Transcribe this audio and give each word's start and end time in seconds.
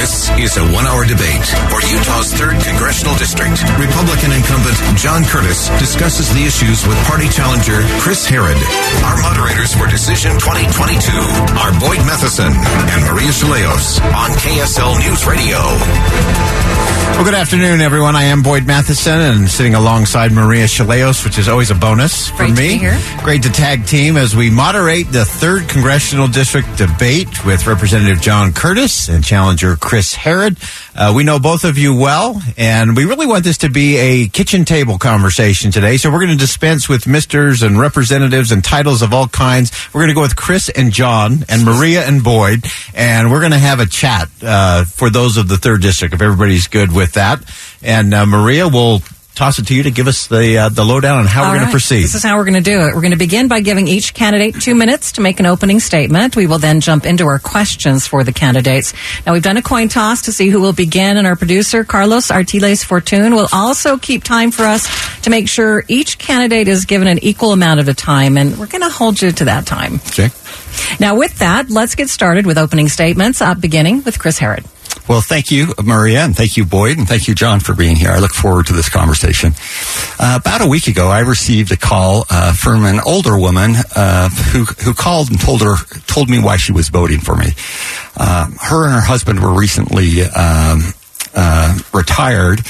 This 0.00 0.30
is 0.40 0.56
a 0.56 0.64
one 0.72 0.86
hour 0.88 1.04
debate 1.04 1.44
for 1.68 1.76
Utah's 1.84 2.32
3rd 2.32 2.64
Congressional 2.64 3.12
District. 3.20 3.52
Republican 3.76 4.32
incumbent 4.32 4.72
John 4.96 5.24
Curtis 5.28 5.68
discusses 5.76 6.32
the 6.32 6.40
issues 6.40 6.88
with 6.88 6.96
party 7.04 7.28
challenger 7.28 7.84
Chris 8.00 8.24
Herod. 8.24 8.56
Our 9.04 9.20
moderators 9.20 9.76
for 9.76 9.84
Decision 9.92 10.32
2022 10.40 11.12
are 11.60 11.76
Boyd 11.76 12.00
Matheson 12.08 12.48
and 12.48 13.00
Maria 13.12 13.28
Shilaos 13.28 14.00
on 14.16 14.32
KSL 14.40 14.96
News 15.04 15.26
Radio. 15.28 15.60
Well, 17.20 17.24
good 17.24 17.34
afternoon, 17.34 17.82
everyone. 17.82 18.16
I 18.16 18.24
am 18.32 18.42
Boyd 18.42 18.66
Matheson 18.66 19.20
and 19.20 19.50
sitting 19.50 19.74
alongside 19.74 20.32
Maria 20.32 20.64
Shilaos, 20.64 21.22
which 21.26 21.36
is 21.36 21.48
always 21.48 21.70
a 21.70 21.74
bonus 21.74 22.30
for 22.30 22.38
Great 22.38 22.56
to 22.56 22.62
me. 22.62 22.68
be 22.68 22.78
here. 22.78 22.98
Great 23.22 23.42
to 23.42 23.50
tag 23.52 23.84
team 23.84 24.16
as 24.16 24.34
we 24.34 24.48
moderate 24.48 25.08
the 25.12 25.24
3rd 25.24 25.68
Congressional 25.68 26.28
District 26.28 26.66
debate 26.78 27.44
with 27.44 27.66
Representative 27.66 28.22
John 28.22 28.54
Curtis 28.54 29.10
and 29.10 29.22
challenger 29.22 29.76
Chris 29.76 29.89
Herrod. 29.90 30.56
Uh, 30.94 31.12
we 31.16 31.24
know 31.24 31.40
both 31.40 31.64
of 31.64 31.76
you 31.76 31.96
well, 31.96 32.40
and 32.56 32.96
we 32.96 33.04
really 33.04 33.26
want 33.26 33.42
this 33.42 33.58
to 33.58 33.68
be 33.68 33.96
a 33.96 34.28
kitchen 34.28 34.64
table 34.64 34.98
conversation 34.98 35.72
today. 35.72 35.96
So 35.96 36.10
we're 36.10 36.20
going 36.20 36.30
to 36.30 36.36
dispense 36.36 36.88
with 36.88 37.08
misters 37.08 37.62
and 37.62 37.78
representatives 37.78 38.52
and 38.52 38.62
titles 38.62 39.02
of 39.02 39.12
all 39.12 39.26
kinds. 39.26 39.72
We're 39.92 40.02
going 40.02 40.10
to 40.10 40.14
go 40.14 40.20
with 40.20 40.36
Chris 40.36 40.68
and 40.68 40.92
John 40.92 41.44
and 41.48 41.64
Maria 41.64 42.06
and 42.06 42.22
Boyd, 42.22 42.64
and 42.94 43.32
we're 43.32 43.40
going 43.40 43.52
to 43.52 43.58
have 43.58 43.80
a 43.80 43.86
chat 43.86 44.28
uh, 44.42 44.84
for 44.84 45.10
those 45.10 45.36
of 45.36 45.48
the 45.48 45.56
third 45.56 45.82
district. 45.82 46.14
If 46.14 46.22
everybody's 46.22 46.68
good 46.68 46.92
with 46.94 47.14
that, 47.14 47.42
and 47.82 48.14
uh, 48.14 48.26
Maria 48.26 48.68
will 48.68 49.02
toss 49.34 49.58
it 49.58 49.66
to 49.68 49.74
you 49.74 49.84
to 49.84 49.90
give 49.90 50.06
us 50.06 50.26
the 50.26 50.58
uh, 50.58 50.68
the 50.68 50.84
lowdown 50.84 51.18
on 51.18 51.26
how 51.26 51.42
All 51.44 51.48
we're 51.48 51.54
going 51.54 51.62
right. 51.62 51.68
to 51.68 51.72
proceed. 51.72 52.02
This 52.02 52.14
is 52.14 52.22
how 52.22 52.36
we're 52.36 52.44
going 52.44 52.62
to 52.62 52.70
do 52.70 52.80
it. 52.80 52.94
We're 52.94 53.00
going 53.00 53.12
to 53.12 53.16
begin 53.16 53.48
by 53.48 53.60
giving 53.60 53.88
each 53.88 54.12
candidate 54.12 54.60
two 54.60 54.74
minutes 54.74 55.12
to 55.12 55.20
make 55.20 55.40
an 55.40 55.46
opening 55.46 55.80
statement. 55.80 56.36
We 56.36 56.46
will 56.46 56.58
then 56.58 56.80
jump 56.80 57.06
into 57.06 57.26
our 57.26 57.38
questions 57.38 58.06
for 58.06 58.22
the 58.24 58.32
candidates. 58.32 58.92
Now, 59.26 59.32
we've 59.32 59.42
done 59.42 59.56
a 59.56 59.62
coin 59.62 59.88
toss 59.88 60.22
to 60.22 60.32
see 60.32 60.48
who 60.48 60.60
will 60.60 60.72
begin, 60.72 61.16
and 61.16 61.26
our 61.26 61.36
producer, 61.36 61.84
Carlos 61.84 62.30
Artiles 62.30 62.84
Fortune, 62.84 63.34
will 63.34 63.48
also 63.52 63.96
keep 63.98 64.24
time 64.24 64.50
for 64.50 64.64
us 64.64 64.86
to 65.22 65.30
make 65.30 65.48
sure 65.48 65.84
each 65.88 66.18
candidate 66.18 66.68
is 66.68 66.84
given 66.84 67.08
an 67.08 67.18
equal 67.22 67.52
amount 67.52 67.80
of 67.80 67.96
time, 67.96 68.36
and 68.36 68.58
we're 68.58 68.66
going 68.66 68.82
to 68.82 68.90
hold 68.90 69.20
you 69.22 69.32
to 69.32 69.44
that 69.46 69.66
time. 69.66 69.94
Okay. 70.08 70.28
Now, 70.98 71.16
with 71.16 71.38
that, 71.38 71.70
let's 71.70 71.94
get 71.94 72.08
started 72.08 72.46
with 72.46 72.58
opening 72.58 72.88
statements, 72.88 73.40
uh, 73.40 73.54
beginning 73.54 74.02
with 74.04 74.18
Chris 74.18 74.38
Herrod. 74.38 74.64
Well, 75.08 75.20
thank 75.20 75.50
you, 75.50 75.74
Maria, 75.82 76.20
and 76.20 76.36
thank 76.36 76.56
you, 76.56 76.64
Boyd, 76.64 76.98
and 76.98 77.08
thank 77.08 77.26
you, 77.26 77.34
John, 77.34 77.58
for 77.60 77.74
being 77.74 77.96
here. 77.96 78.10
I 78.10 78.18
look 78.18 78.32
forward 78.32 78.66
to 78.66 78.72
this 78.72 78.88
conversation. 78.88 79.52
Uh, 80.20 80.38
about 80.40 80.60
a 80.60 80.68
week 80.68 80.86
ago, 80.86 81.08
I 81.08 81.20
received 81.20 81.72
a 81.72 81.76
call 81.76 82.26
uh, 82.30 82.52
from 82.52 82.84
an 82.84 83.00
older 83.04 83.36
woman 83.36 83.72
uh, 83.96 84.28
who 84.52 84.64
who 84.64 84.94
called 84.94 85.30
and 85.30 85.40
told 85.40 85.62
her 85.62 85.76
told 86.06 86.30
me 86.30 86.38
why 86.40 86.56
she 86.58 86.70
was 86.72 86.88
voting 86.90 87.18
for 87.18 87.34
me. 87.34 87.46
Uh, 88.16 88.50
her 88.60 88.84
and 88.84 88.94
her 88.94 89.00
husband 89.00 89.40
were 89.40 89.52
recently. 89.52 90.22
Um, 90.22 90.92
uh, 91.32 91.78
retired, 91.94 92.60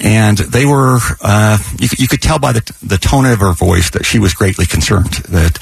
and 0.00 0.36
they 0.36 0.66
were. 0.66 0.98
Uh, 1.22 1.58
you, 1.78 1.88
could- 1.88 2.00
you 2.00 2.08
could 2.08 2.20
tell 2.20 2.40
by 2.40 2.50
the 2.52 2.60
the 2.82 2.98
tone 2.98 3.24
of 3.24 3.38
her 3.38 3.52
voice 3.52 3.90
that 3.90 4.04
she 4.04 4.18
was 4.18 4.34
greatly 4.34 4.66
concerned 4.66 5.12
that 5.30 5.58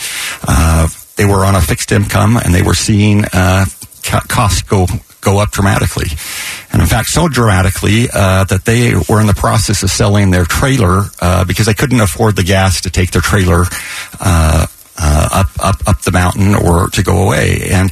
uh, 0.49 0.89
they 1.17 1.27
were 1.27 1.45
on 1.45 1.55
a 1.55 1.61
fixed 1.61 1.93
income 1.93 2.39
and 2.39 2.55
they 2.55 2.63
were 2.63 2.73
seeing 2.75 3.23
co- 3.25 4.21
costs 4.29 4.63
go 4.63 4.87
go 5.21 5.39
up 5.39 5.51
dramatically, 5.51 6.07
and 6.73 6.81
in 6.81 6.89
fact, 6.89 7.09
so 7.09 7.29
dramatically 7.29 8.07
uh, 8.13 8.45
that 8.45 8.65
they 8.65 8.95
were 9.09 9.21
in 9.21 9.27
the 9.27 9.35
process 9.35 9.83
of 9.83 9.91
selling 9.91 10.31
their 10.31 10.45
trailer 10.45 11.03
uh, 11.21 11.45
because 11.45 11.67
they 11.67 11.75
couldn't 11.75 12.01
afford 12.01 12.37
the 12.37 12.45
gas 12.45 12.83
to 12.83 12.91
take 12.91 13.11
their 13.11 13.23
trailer 13.23 13.65
uh, 14.21 14.67
uh, 14.99 15.29
up 15.33 15.47
up 15.61 15.89
up 15.89 16.01
the 16.03 16.13
mountain 16.13 16.55
or 16.55 16.89
to 16.91 17.03
go 17.03 17.25
away. 17.27 17.69
And 17.71 17.91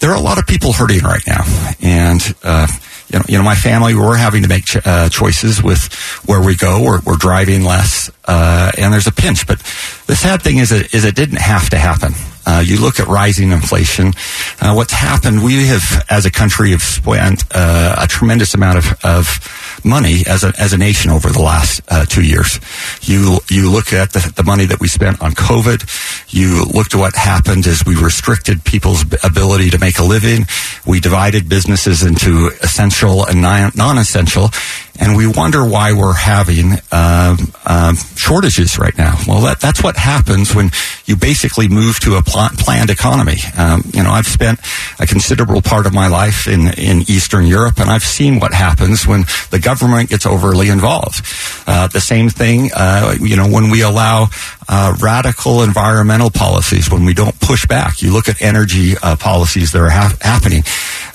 there 0.00 0.10
are 0.10 0.16
a 0.16 0.20
lot 0.20 0.38
of 0.38 0.46
people 0.46 0.72
hurting 0.72 1.02
right 1.02 1.26
now, 1.26 1.44
and. 1.80 2.20
Uh, 2.42 2.66
you 3.10 3.18
know, 3.18 3.24
you 3.26 3.38
know, 3.38 3.44
my 3.44 3.54
family, 3.54 3.94
we're 3.94 4.16
having 4.16 4.42
to 4.42 4.48
make 4.48 4.66
ch- 4.66 4.84
uh, 4.84 5.08
choices 5.08 5.62
with 5.62 5.90
where 6.26 6.44
we 6.44 6.56
go. 6.56 6.82
We're, 6.82 7.00
we're 7.00 7.16
driving 7.16 7.64
less, 7.64 8.10
uh, 8.26 8.70
and 8.76 8.92
there's 8.92 9.06
a 9.06 9.12
pinch. 9.12 9.46
But 9.46 9.60
the 10.06 10.14
sad 10.14 10.42
thing 10.42 10.58
is, 10.58 10.72
it, 10.72 10.94
is 10.94 11.04
it 11.04 11.14
didn't 11.14 11.40
have 11.40 11.70
to 11.70 11.78
happen. 11.78 12.12
Uh, 12.48 12.60
you 12.60 12.80
look 12.80 12.98
at 12.98 13.06
rising 13.08 13.52
inflation. 13.52 14.14
Uh, 14.58 14.72
what's 14.72 14.94
happened? 14.94 15.44
We 15.44 15.66
have, 15.66 16.06
as 16.08 16.24
a 16.24 16.30
country, 16.30 16.70
have 16.70 16.82
spent 16.82 17.44
uh, 17.54 17.96
a 17.98 18.06
tremendous 18.06 18.54
amount 18.54 18.78
of, 18.78 18.86
of 19.04 19.84
money 19.84 20.22
as 20.26 20.44
a 20.44 20.52
as 20.58 20.72
a 20.72 20.78
nation 20.78 21.10
over 21.10 21.28
the 21.28 21.42
last 21.42 21.82
uh, 21.88 22.06
two 22.06 22.22
years. 22.22 22.58
You 23.02 23.40
you 23.50 23.70
look 23.70 23.92
at 23.92 24.12
the, 24.14 24.32
the 24.34 24.44
money 24.44 24.64
that 24.64 24.80
we 24.80 24.88
spent 24.88 25.20
on 25.20 25.32
COVID. 25.32 25.84
You 26.32 26.64
looked 26.64 26.94
at 26.94 26.98
what 26.98 27.14
happened 27.14 27.66
as 27.66 27.84
we 27.84 27.94
restricted 27.96 28.64
people's 28.64 29.02
ability 29.22 29.68
to 29.70 29.78
make 29.78 29.98
a 29.98 30.04
living. 30.04 30.46
We 30.86 31.00
divided 31.00 31.50
businesses 31.50 32.02
into 32.02 32.50
essential 32.62 33.26
and 33.26 33.42
non-essential, 33.42 34.48
and 34.98 35.16
we 35.16 35.26
wonder 35.26 35.64
why 35.64 35.92
we're 35.92 36.12
having 36.12 36.72
um, 36.92 37.38
um, 37.66 37.96
shortages 38.16 38.78
right 38.78 38.96
now. 38.98 39.16
Well, 39.26 39.42
that, 39.42 39.60
that's 39.60 39.82
what 39.82 39.96
happens 39.96 40.54
when 40.54 40.70
you 41.06 41.16
basically 41.16 41.68
move 41.68 42.00
to 42.00 42.16
a 42.16 42.22
pl- 42.22 42.48
planned 42.58 42.90
economy. 42.90 43.38
Um, 43.56 43.82
you 43.92 44.02
know, 44.02 44.10
I've 44.10 44.26
spent 44.26 44.60
a 44.98 45.06
considerable 45.06 45.62
part 45.62 45.86
of 45.86 45.94
my 45.94 46.08
life 46.08 46.48
in 46.48 46.68
in 46.78 47.00
Eastern 47.08 47.46
Europe, 47.46 47.78
and 47.78 47.90
I've 47.90 48.02
seen 48.02 48.40
what 48.40 48.52
happens 48.52 49.06
when 49.06 49.24
the 49.50 49.58
government 49.58 50.10
gets 50.10 50.26
overly 50.26 50.68
involved. 50.68 51.24
Uh, 51.66 51.86
the 51.88 52.00
same 52.00 52.28
thing, 52.28 52.70
uh, 52.74 53.14
you 53.20 53.36
know, 53.36 53.48
when 53.48 53.70
we 53.70 53.82
allow 53.82 54.28
uh, 54.68 54.94
radical 55.00 55.62
environmental 55.62 56.30
policies, 56.30 56.90
when 56.90 57.04
we 57.04 57.14
don't 57.14 57.38
push 57.40 57.66
back. 57.66 58.02
You 58.02 58.12
look 58.12 58.28
at 58.28 58.42
energy 58.42 58.94
uh, 59.02 59.16
policies 59.16 59.72
that 59.72 59.80
are 59.80 59.88
hap- 59.88 60.20
happening. 60.22 60.62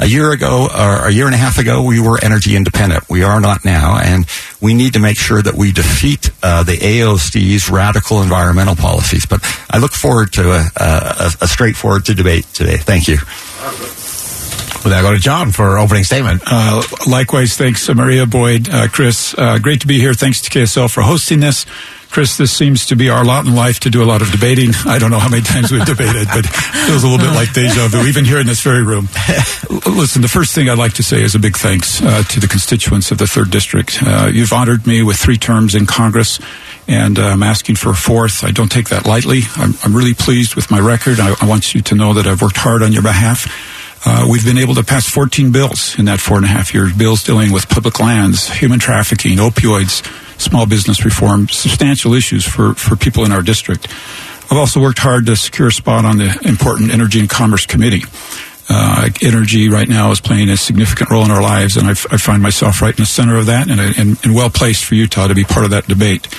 A 0.04 0.06
year 0.06 0.34
ago, 0.34 0.68
or 0.68 1.08
a 1.08 1.12
year 1.12 1.28
and 1.28 1.34
a 1.34 1.38
half 1.38 1.58
ago, 1.58 1.82
we 1.82 2.02
were 2.02 2.20
energy 2.22 2.58
independent. 2.58 3.06
We 3.10 3.24
are 3.24 3.40
not 3.40 3.64
now, 3.64 3.98
and 4.04 4.26
we 4.62 4.74
need 4.74 4.94
to 4.94 5.00
make 5.00 5.18
sure 5.18 5.42
that 5.42 5.54
we 5.54 5.72
defeat 5.72 6.30
uh, 6.44 6.64
the 6.64 6.76
AOC's 6.76 7.70
radical 7.70 8.22
environmental 8.22 8.76
policies. 8.76 9.26
But 9.26 9.40
I 9.70 9.78
look 9.78 9.94
forward 9.94 10.34
to 10.34 10.52
a, 10.52 10.70
a, 10.76 11.32
a 11.40 11.48
straightforward 11.48 12.04
debate 12.04 12.44
today. 12.54 12.76
Thank 12.76 13.08
you. 13.08 13.16
Well, 14.84 14.94
now 14.94 15.02
go 15.02 15.14
to 15.14 15.20
John 15.20 15.52
for 15.52 15.78
opening 15.78 16.04
statement. 16.04 16.42
Uh, 16.46 16.84
likewise, 17.08 17.56
thanks, 17.56 17.88
uh, 17.88 17.94
Maria 17.94 18.26
Boyd, 18.26 18.68
uh, 18.70 18.90
Chris. 18.90 19.34
Uh, 19.38 19.58
great 19.58 19.80
to 19.82 19.88
be 19.88 19.98
here. 19.98 20.14
Thanks 20.14 20.42
to 20.42 20.50
KSL 20.50 20.92
for 20.92 21.02
hosting 21.02 21.40
this. 21.40 21.66
Chris, 22.10 22.38
this 22.38 22.52
seems 22.52 22.86
to 22.88 22.96
be 22.96 23.10
our 23.10 23.26
lot 23.26 23.48
in 23.48 23.56
life 23.56 23.80
to 23.80 23.90
do 23.90 24.04
a 24.04 24.06
lot 24.06 24.22
of 24.22 24.30
debating. 24.30 24.70
I 24.86 25.00
don't 25.00 25.10
know 25.10 25.20
how 25.20 25.30
many 25.30 25.42
times 25.42 25.72
we've 25.72 25.86
debated, 25.86 26.28
but 26.28 26.46
it 26.46 26.54
feels 26.88 27.04
a 27.04 27.08
little 27.08 27.26
bit 27.26 27.34
like 27.34 27.54
deja 27.54 27.88
vu, 27.88 28.06
even 28.06 28.26
here 28.26 28.40
in 28.40 28.46
this 28.46 28.62
very 28.62 28.84
room. 28.84 29.08
Listen, 29.88 30.22
the 30.22 30.30
first 30.32 30.54
thing 30.54 30.70
I'd 30.70 30.78
like 30.78 30.94
to 30.94 31.04
say 31.04 31.24
is 31.24 31.34
a 31.34 31.40
big 31.40 31.56
thanks 31.56 32.02
uh, 32.04 32.22
to 32.22 32.40
the 32.40 32.48
constituents 32.48 33.10
of 33.10 33.18
the 33.18 33.26
third 33.26 33.50
district. 33.50 33.98
Uh, 34.04 34.30
you've 34.32 34.54
honored 34.54 34.86
me 34.86 35.02
with 35.02 35.16
three 35.16 35.38
terms 35.38 35.74
in 35.74 35.88
Congress, 35.88 36.40
and 36.88 37.18
uh, 37.18 37.24
I'm 37.24 37.42
asking 37.42 37.78
for 37.78 37.90
a 37.90 37.96
fourth. 37.96 38.44
I 38.44 38.52
don't 38.52 38.72
take 38.72 38.90
that 38.90 39.08
lightly. 39.08 39.42
I'm, 39.56 39.74
I'm 39.84 39.96
really 39.96 40.14
pleased 40.14 40.56
with 40.56 40.70
my 40.70 40.80
record. 40.80 41.20
I, 41.20 41.34
I 41.42 41.48
want 41.48 41.74
you 41.74 41.82
to 41.82 41.96
know 41.96 42.14
that 42.14 42.28
I've 42.28 42.42
worked 42.44 42.58
hard 42.58 42.84
on 42.84 42.92
your 42.92 43.02
behalf. 43.02 43.48
Uh, 44.06 44.28
we've 44.30 44.46
been 44.46 44.58
able 44.58 44.76
to 44.76 44.84
pass 44.84 45.10
14 45.10 45.52
bills 45.52 45.98
in 45.98 46.06
that 46.06 46.20
four 46.20 46.38
and 46.38 46.46
a 46.46 46.50
half 46.50 46.74
years. 46.74 46.94
Bills 46.94 47.24
dealing 47.24 47.54
with 47.54 47.70
public 47.70 48.00
lands, 48.00 48.50
human 48.50 48.80
trafficking, 48.80 49.38
opioids, 49.38 50.04
small 50.40 50.66
business 50.66 51.06
reform, 51.06 51.48
substantial 51.48 52.14
issues 52.14 52.46
for, 52.46 52.74
for 52.74 52.96
people 52.96 53.24
in 53.24 53.32
our 53.32 53.42
district. 53.42 53.88
I've 54.52 54.58
also 54.58 54.82
worked 54.82 55.00
hard 55.00 55.26
to 55.28 55.36
secure 55.36 55.70
a 55.70 55.72
spot 55.72 56.04
on 56.06 56.18
the 56.18 56.38
important 56.44 56.92
Energy 56.92 57.20
and 57.20 57.30
Commerce 57.30 57.66
Committee. 57.66 58.04
Uh, 58.70 59.10
energy 59.22 59.68
right 59.68 59.90
now 59.90 60.12
is 60.12 60.22
playing 60.22 60.50
a 60.50 60.56
significant 60.56 61.10
role 61.10 61.26
in 61.26 61.32
our 61.32 61.42
lives, 61.42 61.76
and 61.76 61.88
I, 61.88 61.92
f- 61.92 62.08
I 62.12 62.18
find 62.18 62.42
myself 62.42 62.82
right 62.82 62.98
in 62.98 63.02
the 63.02 63.06
center 63.06 63.38
of 63.38 63.48
that, 63.48 63.70
and, 63.70 63.80
and, 63.80 64.18
and 64.24 64.34
well 64.34 64.50
placed 64.50 64.86
for 64.86 64.96
Utah 64.96 65.28
to 65.28 65.36
be 65.36 65.44
part 65.44 65.66
of 65.66 65.72
that 65.72 65.88
debate. 65.88 66.30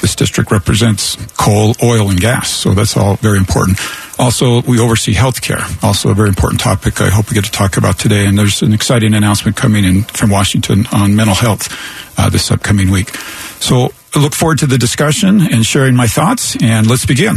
This 0.00 0.16
district 0.16 0.50
represents 0.50 1.16
coal, 1.36 1.74
oil, 1.82 2.08
and 2.08 2.18
gas, 2.18 2.50
so 2.50 2.72
that's 2.72 2.96
all 2.96 3.16
very 3.16 3.36
important. 3.36 3.78
Also, 4.18 4.62
we 4.62 4.78
oversee 4.78 5.12
health 5.12 5.42
care, 5.42 5.64
also 5.82 6.10
a 6.10 6.14
very 6.14 6.28
important 6.28 6.60
topic 6.60 7.00
I 7.00 7.10
hope 7.10 7.30
we 7.30 7.34
get 7.34 7.44
to 7.44 7.50
talk 7.50 7.76
about 7.76 7.98
today. 7.98 8.26
And 8.26 8.38
there's 8.38 8.62
an 8.62 8.72
exciting 8.72 9.12
announcement 9.12 9.56
coming 9.56 9.84
in 9.84 10.02
from 10.04 10.30
Washington 10.30 10.86
on 10.92 11.16
mental 11.16 11.34
health 11.34 11.68
uh, 12.18 12.30
this 12.30 12.50
upcoming 12.50 12.90
week. 12.90 13.10
So 13.60 13.92
I 14.14 14.20
look 14.20 14.34
forward 14.34 14.58
to 14.60 14.66
the 14.66 14.78
discussion 14.78 15.40
and 15.40 15.66
sharing 15.66 15.96
my 15.96 16.06
thoughts, 16.06 16.56
and 16.62 16.86
let's 16.86 17.06
begin. 17.06 17.36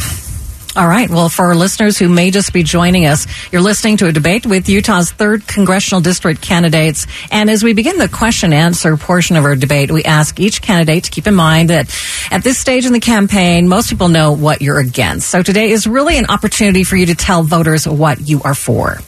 All 0.77 0.87
right. 0.87 1.09
Well, 1.09 1.27
for 1.27 1.45
our 1.45 1.55
listeners 1.55 1.97
who 1.97 2.07
may 2.07 2.29
just 2.29 2.53
be 2.53 2.61
joining 2.61 3.07
us, 3.07 3.25
you're 3.51 3.63
listening 3.63 3.97
to 3.97 4.05
a 4.05 4.11
debate 4.11 4.45
with 4.45 4.69
Utah's 4.69 5.11
third 5.11 5.47
congressional 5.47 6.01
district 6.01 6.39
candidates. 6.39 7.07
And 7.31 7.49
as 7.49 7.63
we 7.63 7.73
begin 7.73 7.97
the 7.97 8.07
question 8.07 8.53
answer 8.53 8.95
portion 8.95 9.37
of 9.37 9.43
our 9.43 9.55
debate, 9.55 9.89
we 9.89 10.03
ask 10.03 10.39
each 10.39 10.61
candidate 10.61 11.05
to 11.05 11.09
keep 11.09 11.25
in 11.25 11.33
mind 11.33 11.71
that 11.71 11.89
at 12.29 12.43
this 12.43 12.59
stage 12.59 12.85
in 12.85 12.93
the 12.93 12.99
campaign, 12.99 13.67
most 13.67 13.89
people 13.89 14.09
know 14.09 14.33
what 14.33 14.61
you're 14.61 14.77
against. 14.77 15.31
So 15.31 15.41
today 15.41 15.71
is 15.71 15.87
really 15.87 16.15
an 16.19 16.27
opportunity 16.27 16.83
for 16.83 16.95
you 16.95 17.07
to 17.07 17.15
tell 17.15 17.41
voters 17.41 17.87
what 17.87 18.29
you 18.29 18.43
are 18.43 18.53
for. 18.53 18.99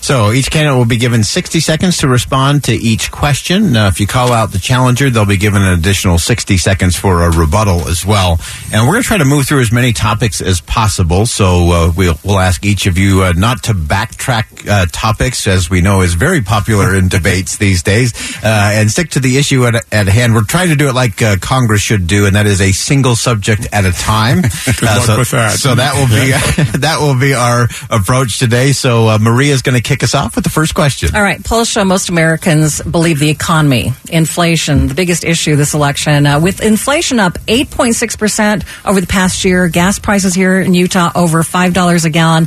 So 0.00 0.32
each 0.32 0.50
candidate 0.50 0.76
will 0.76 0.86
be 0.86 0.96
given 0.96 1.24
60 1.24 1.60
seconds 1.60 1.98
to 1.98 2.08
respond 2.08 2.64
to 2.64 2.72
each 2.72 3.10
question. 3.10 3.76
Uh, 3.76 3.88
if 3.88 4.00
you 4.00 4.06
call 4.06 4.32
out 4.32 4.52
the 4.52 4.58
challenger, 4.58 5.10
they'll 5.10 5.26
be 5.26 5.36
given 5.36 5.62
an 5.62 5.78
additional 5.78 6.18
60 6.18 6.56
seconds 6.56 6.96
for 6.96 7.24
a 7.24 7.30
rebuttal 7.30 7.88
as 7.88 8.06
well. 8.06 8.38
And 8.72 8.86
we're 8.86 8.94
going 8.94 9.02
to 9.02 9.08
try 9.08 9.18
to 9.18 9.24
move 9.24 9.46
through 9.46 9.60
as 9.60 9.72
many 9.72 9.92
topics 9.92 10.40
as 10.40 10.60
possible. 10.60 11.26
So 11.26 11.70
uh, 11.70 11.92
we'll, 11.96 12.18
we'll 12.24 12.38
ask 12.38 12.64
each 12.64 12.86
of 12.86 12.96
you 12.96 13.22
uh, 13.22 13.32
not 13.36 13.64
to 13.64 13.74
backtrack 13.74 14.68
uh, 14.68 14.86
topics, 14.92 15.46
as 15.46 15.68
we 15.68 15.80
know 15.80 16.00
is 16.02 16.14
very 16.14 16.40
popular 16.40 16.94
in 16.94 17.08
debates 17.18 17.56
these 17.56 17.82
days, 17.82 18.14
uh, 18.42 18.72
and 18.74 18.90
stick 18.90 19.10
to 19.10 19.20
the 19.20 19.36
issue 19.36 19.66
at, 19.66 19.74
at 19.92 20.06
hand. 20.06 20.34
We're 20.34 20.44
trying 20.44 20.68
to 20.68 20.76
do 20.76 20.88
it 20.88 20.94
like 20.94 21.20
uh, 21.20 21.36
Congress 21.40 21.82
should 21.82 22.06
do, 22.06 22.26
and 22.26 22.36
that 22.36 22.46
is 22.46 22.60
a 22.60 22.72
single 22.72 23.16
subject 23.16 23.66
at 23.72 23.84
a 23.84 23.92
time. 23.92 24.42
Good 24.64 24.82
luck 24.82 25.04
so, 25.04 25.18
with 25.18 25.30
that. 25.32 25.58
So 25.58 25.74
that 25.74 25.94
will 25.94 26.08
be 26.08 26.30
that 26.78 26.98
will 27.00 27.18
be 27.18 27.34
our 27.34 27.68
approach 27.90 28.38
today. 28.38 28.72
So 28.72 29.08
uh, 29.08 29.18
Maria 29.48 29.54
is 29.54 29.62
going 29.62 29.76
to 29.76 29.82
kick 29.82 30.02
us 30.02 30.14
off 30.14 30.34
with 30.34 30.44
the 30.44 30.50
first 30.50 30.74
question. 30.74 31.16
All 31.16 31.22
right. 31.22 31.42
Polls 31.42 31.70
show 31.70 31.82
most 31.82 32.10
Americans 32.10 32.82
believe 32.82 33.18
the 33.18 33.30
economy, 33.30 33.94
inflation, 34.10 34.88
the 34.88 34.94
biggest 34.94 35.24
issue 35.24 35.56
this 35.56 35.72
election. 35.72 36.26
Uh, 36.26 36.38
with 36.38 36.62
inflation 36.62 37.18
up 37.18 37.32
8.6% 37.46 38.66
over 38.84 39.00
the 39.00 39.06
past 39.06 39.46
year, 39.46 39.68
gas 39.68 39.98
prices 39.98 40.34
here 40.34 40.60
in 40.60 40.74
Utah 40.74 41.10
over 41.14 41.42
$5 41.42 42.04
a 42.04 42.10
gallon. 42.10 42.42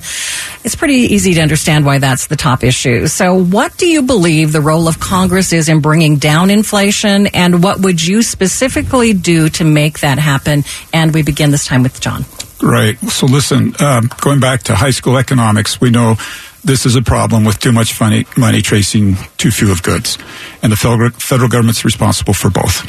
It's 0.64 0.76
pretty 0.76 1.14
easy 1.16 1.34
to 1.34 1.42
understand 1.42 1.88
why 1.88 1.98
that's 1.98 2.28
the 2.28 2.36
top 2.36 2.64
issue. 2.64 3.08
So, 3.08 3.34
what 3.34 3.76
do 3.78 3.88
you 3.88 4.04
believe 4.04 4.52
the 4.52 4.62
role 4.62 4.88
of 4.88 5.00
Congress 5.00 5.54
is 5.54 5.70
in 5.70 5.80
bringing 5.82 6.18
down 6.18 6.52
inflation, 6.52 7.26
and 7.34 7.64
what 7.64 7.80
would 7.80 8.06
you 8.06 8.22
specifically 8.22 9.14
do 9.14 9.50
to 9.50 9.64
make 9.64 10.02
that 10.02 10.20
happen? 10.20 10.66
And 10.94 11.16
we 11.16 11.24
begin 11.24 11.50
this 11.50 11.66
time 11.66 11.82
with 11.82 12.00
John. 12.00 12.26
Right. 12.62 12.96
So 13.10 13.26
listen, 13.26 13.74
um, 13.80 14.10
going 14.22 14.40
back 14.40 14.64
to 14.64 14.76
high 14.76 14.92
school 14.92 15.18
economics, 15.18 15.82
we 15.82 15.90
know 15.90 16.18
this 16.64 16.86
is 16.86 16.96
a 16.96 17.02
problem 17.02 17.44
with 17.44 17.60
too 17.60 17.72
much 17.72 18.00
money, 18.00 18.26
money 18.38 18.62
tracing 18.62 19.16
too 19.38 19.52
few 19.52 19.72
of 19.72 19.82
goods. 19.82 20.18
And 20.62 20.72
the 20.72 20.76
federal, 20.76 21.10
federal 21.12 21.50
government's 21.50 21.84
responsible 21.84 22.34
for 22.34 22.50
both. 22.50 22.86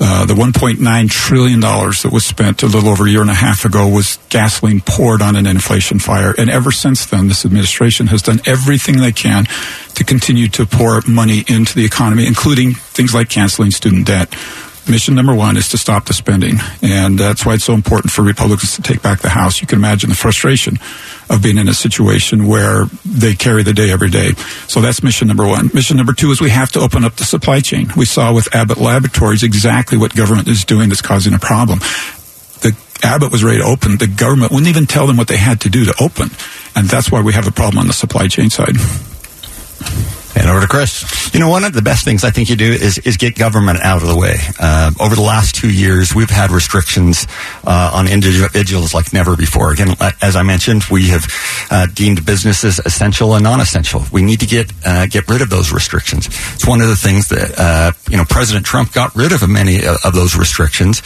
Uh, 0.00 0.24
the 0.26 0.34
$1.9 0.34 1.10
trillion 1.10 1.60
that 1.60 2.10
was 2.12 2.24
spent 2.24 2.62
a 2.62 2.66
little 2.66 2.88
over 2.88 3.06
a 3.06 3.10
year 3.10 3.20
and 3.20 3.30
a 3.30 3.34
half 3.34 3.64
ago 3.64 3.88
was 3.88 4.18
gasoline 4.28 4.80
poured 4.80 5.20
on 5.20 5.34
an 5.34 5.46
inflation 5.46 5.98
fire. 5.98 6.32
And 6.38 6.48
ever 6.48 6.70
since 6.70 7.06
then, 7.06 7.26
this 7.26 7.44
administration 7.44 8.06
has 8.06 8.22
done 8.22 8.40
everything 8.46 8.98
they 8.98 9.12
can 9.12 9.46
to 9.94 10.04
continue 10.04 10.48
to 10.50 10.66
pour 10.66 11.02
money 11.08 11.42
into 11.48 11.74
the 11.74 11.84
economy, 11.84 12.26
including 12.26 12.74
things 12.74 13.12
like 13.14 13.28
canceling 13.28 13.72
student 13.72 14.06
debt 14.06 14.32
mission 14.88 15.14
number 15.14 15.34
one 15.34 15.56
is 15.56 15.68
to 15.68 15.78
stop 15.78 16.06
the 16.06 16.14
spending. 16.14 16.56
And 16.82 17.18
that's 17.18 17.44
why 17.44 17.54
it's 17.54 17.64
so 17.64 17.74
important 17.74 18.12
for 18.12 18.22
Republicans 18.22 18.76
to 18.76 18.82
take 18.82 19.02
back 19.02 19.20
the 19.20 19.28
House. 19.28 19.60
You 19.60 19.66
can 19.66 19.78
imagine 19.78 20.08
the 20.08 20.16
frustration 20.16 20.78
of 21.30 21.42
being 21.42 21.58
in 21.58 21.68
a 21.68 21.74
situation 21.74 22.46
where 22.46 22.86
they 23.04 23.34
carry 23.34 23.62
the 23.62 23.72
day 23.72 23.90
every 23.90 24.10
day. 24.10 24.32
So 24.66 24.80
that's 24.80 25.02
mission 25.02 25.28
number 25.28 25.46
one. 25.46 25.70
Mission 25.74 25.96
number 25.96 26.12
two 26.12 26.30
is 26.30 26.40
we 26.40 26.50
have 26.50 26.72
to 26.72 26.80
open 26.80 27.04
up 27.04 27.16
the 27.16 27.24
supply 27.24 27.60
chain. 27.60 27.88
We 27.96 28.04
saw 28.04 28.32
with 28.32 28.54
Abbott 28.54 28.78
Laboratories 28.78 29.42
exactly 29.42 29.98
what 29.98 30.14
government 30.14 30.48
is 30.48 30.64
doing 30.64 30.88
that's 30.88 31.02
causing 31.02 31.34
a 31.34 31.38
problem. 31.38 31.80
The 32.60 32.76
Abbott 33.02 33.30
was 33.30 33.44
ready 33.44 33.58
to 33.58 33.64
open. 33.64 33.98
The 33.98 34.08
government 34.08 34.52
wouldn't 34.52 34.68
even 34.68 34.86
tell 34.86 35.06
them 35.06 35.16
what 35.16 35.28
they 35.28 35.36
had 35.36 35.60
to 35.62 35.70
do 35.70 35.84
to 35.84 35.94
open. 36.00 36.30
And 36.74 36.88
that's 36.88 37.10
why 37.10 37.22
we 37.22 37.32
have 37.32 37.46
a 37.46 37.52
problem 37.52 37.78
on 37.78 37.86
the 37.86 37.92
supply 37.92 38.28
chain 38.28 38.50
side. 38.50 38.76
And 40.36 40.48
over 40.48 40.60
to 40.60 40.68
Chris. 40.68 41.34
You 41.34 41.40
know, 41.40 41.48
one 41.48 41.64
of 41.64 41.72
the 41.72 41.82
best 41.82 42.04
things 42.04 42.24
I 42.24 42.30
think 42.30 42.48
you 42.48 42.56
do 42.56 42.70
is, 42.70 42.98
is 42.98 43.16
get 43.16 43.34
government 43.34 43.80
out 43.82 44.02
of 44.02 44.08
the 44.08 44.16
way. 44.16 44.36
Uh, 44.58 44.90
over 45.00 45.14
the 45.14 45.22
last 45.22 45.54
two 45.54 45.70
years, 45.70 46.14
we've 46.14 46.30
had 46.30 46.50
restrictions 46.50 47.26
uh, 47.66 47.92
on 47.94 48.08
individuals 48.08 48.94
like 48.94 49.12
never 49.12 49.36
before. 49.36 49.72
Again, 49.72 49.94
as 50.22 50.36
I 50.36 50.42
mentioned, 50.42 50.84
we 50.90 51.08
have 51.08 51.26
uh, 51.70 51.86
deemed 51.92 52.24
businesses 52.24 52.80
essential 52.84 53.34
and 53.34 53.44
non-essential. 53.44 54.04
We 54.12 54.22
need 54.22 54.40
to 54.40 54.46
get 54.46 54.72
uh, 54.84 55.06
get 55.06 55.28
rid 55.28 55.42
of 55.42 55.50
those 55.50 55.72
restrictions. 55.72 56.26
It's 56.26 56.66
one 56.66 56.80
of 56.80 56.88
the 56.88 56.96
things 56.96 57.28
that 57.28 57.54
uh, 57.58 57.92
you 58.08 58.16
know 58.16 58.24
President 58.28 58.64
Trump 58.64 58.92
got 58.92 59.14
rid 59.14 59.32
of 59.32 59.46
many 59.48 59.80
of 59.86 60.14
those 60.14 60.36
restrictions, 60.36 61.02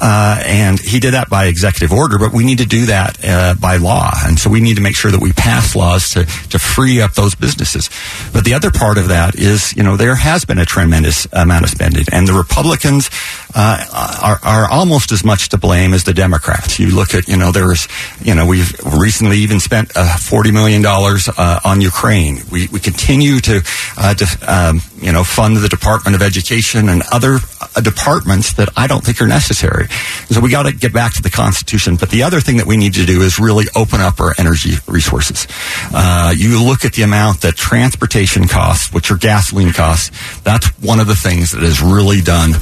uh, 0.00 0.42
and 0.44 0.78
he 0.78 1.00
did 1.00 1.14
that 1.14 1.28
by 1.28 1.46
executive 1.46 1.92
order. 1.92 2.18
But 2.18 2.32
we 2.32 2.44
need 2.44 2.58
to 2.58 2.66
do 2.66 2.86
that 2.86 3.18
by 3.60 3.76
law, 3.76 4.10
and 4.24 4.38
so 4.38 4.48
we 4.50 4.60
need 4.60 4.76
to 4.76 4.82
make 4.82 4.96
sure 4.96 5.10
that 5.10 5.20
we 5.20 5.32
pass 5.32 5.74
laws 5.74 6.10
to 6.10 6.24
to 6.24 6.58
free 6.58 7.00
up 7.00 7.14
those 7.14 7.34
businesses. 7.34 7.90
But 8.32 8.44
the 8.44 8.54
other 8.54 8.65
part 8.70 8.98
of 8.98 9.08
that 9.08 9.34
is, 9.34 9.74
you 9.76 9.82
know, 9.82 9.96
there 9.96 10.14
has 10.14 10.44
been 10.44 10.58
a 10.58 10.64
tremendous 10.64 11.26
amount 11.32 11.64
of 11.64 11.70
spending, 11.70 12.04
and 12.12 12.26
the 12.26 12.32
Republicans 12.32 13.10
uh, 13.54 13.84
are, 14.22 14.38
are 14.42 14.70
almost 14.70 15.12
as 15.12 15.24
much 15.24 15.48
to 15.50 15.58
blame 15.58 15.94
as 15.94 16.04
the 16.04 16.14
Democrats. 16.14 16.78
You 16.78 16.94
look 16.94 17.14
at, 17.14 17.28
you 17.28 17.36
know, 17.36 17.52
there's, 17.52 17.88
you 18.20 18.34
know, 18.34 18.46
we've 18.46 18.72
recently 18.84 19.38
even 19.38 19.60
spent 19.60 19.92
uh, 19.96 20.16
forty 20.16 20.52
million 20.52 20.82
dollars 20.82 21.28
uh, 21.28 21.60
on 21.64 21.80
Ukraine. 21.80 22.40
We 22.50 22.68
we 22.68 22.80
continue 22.80 23.40
to, 23.40 23.62
uh, 23.96 24.14
to 24.14 24.26
um, 24.46 24.80
you 25.00 25.12
know, 25.12 25.24
fund 25.24 25.56
the 25.56 25.68
Department 25.68 26.14
of 26.14 26.22
Education 26.22 26.88
and 26.88 27.02
other 27.12 27.38
uh, 27.60 27.80
departments 27.80 28.54
that 28.54 28.68
I 28.76 28.86
don't 28.86 29.04
think 29.04 29.20
are 29.20 29.26
necessary. 29.26 29.88
So 30.28 30.40
we 30.40 30.50
got 30.50 30.64
to 30.64 30.72
get 30.72 30.92
back 30.92 31.14
to 31.14 31.22
the 31.22 31.30
Constitution. 31.30 31.96
But 31.96 32.10
the 32.10 32.22
other 32.22 32.40
thing 32.40 32.56
that 32.58 32.66
we 32.66 32.76
need 32.76 32.94
to 32.94 33.04
do 33.04 33.22
is 33.22 33.38
really 33.38 33.66
open 33.76 34.00
up 34.00 34.20
our 34.20 34.34
energy 34.38 34.74
resources. 34.86 35.46
Uh, 35.92 36.32
you 36.36 36.62
look 36.62 36.84
at 36.84 36.94
the 36.94 37.02
amount 37.02 37.42
that 37.42 37.56
transportation 37.56 38.48
costs, 38.48 38.92
which 38.92 39.10
are 39.10 39.16
gasoline 39.16 39.72
costs. 39.72 40.10
That's 40.40 40.68
one 40.80 41.00
of 41.00 41.06
the 41.06 41.16
things 41.16 41.52
that 41.52 41.62
has 41.62 41.82
really 41.82 42.20
done 42.20 42.54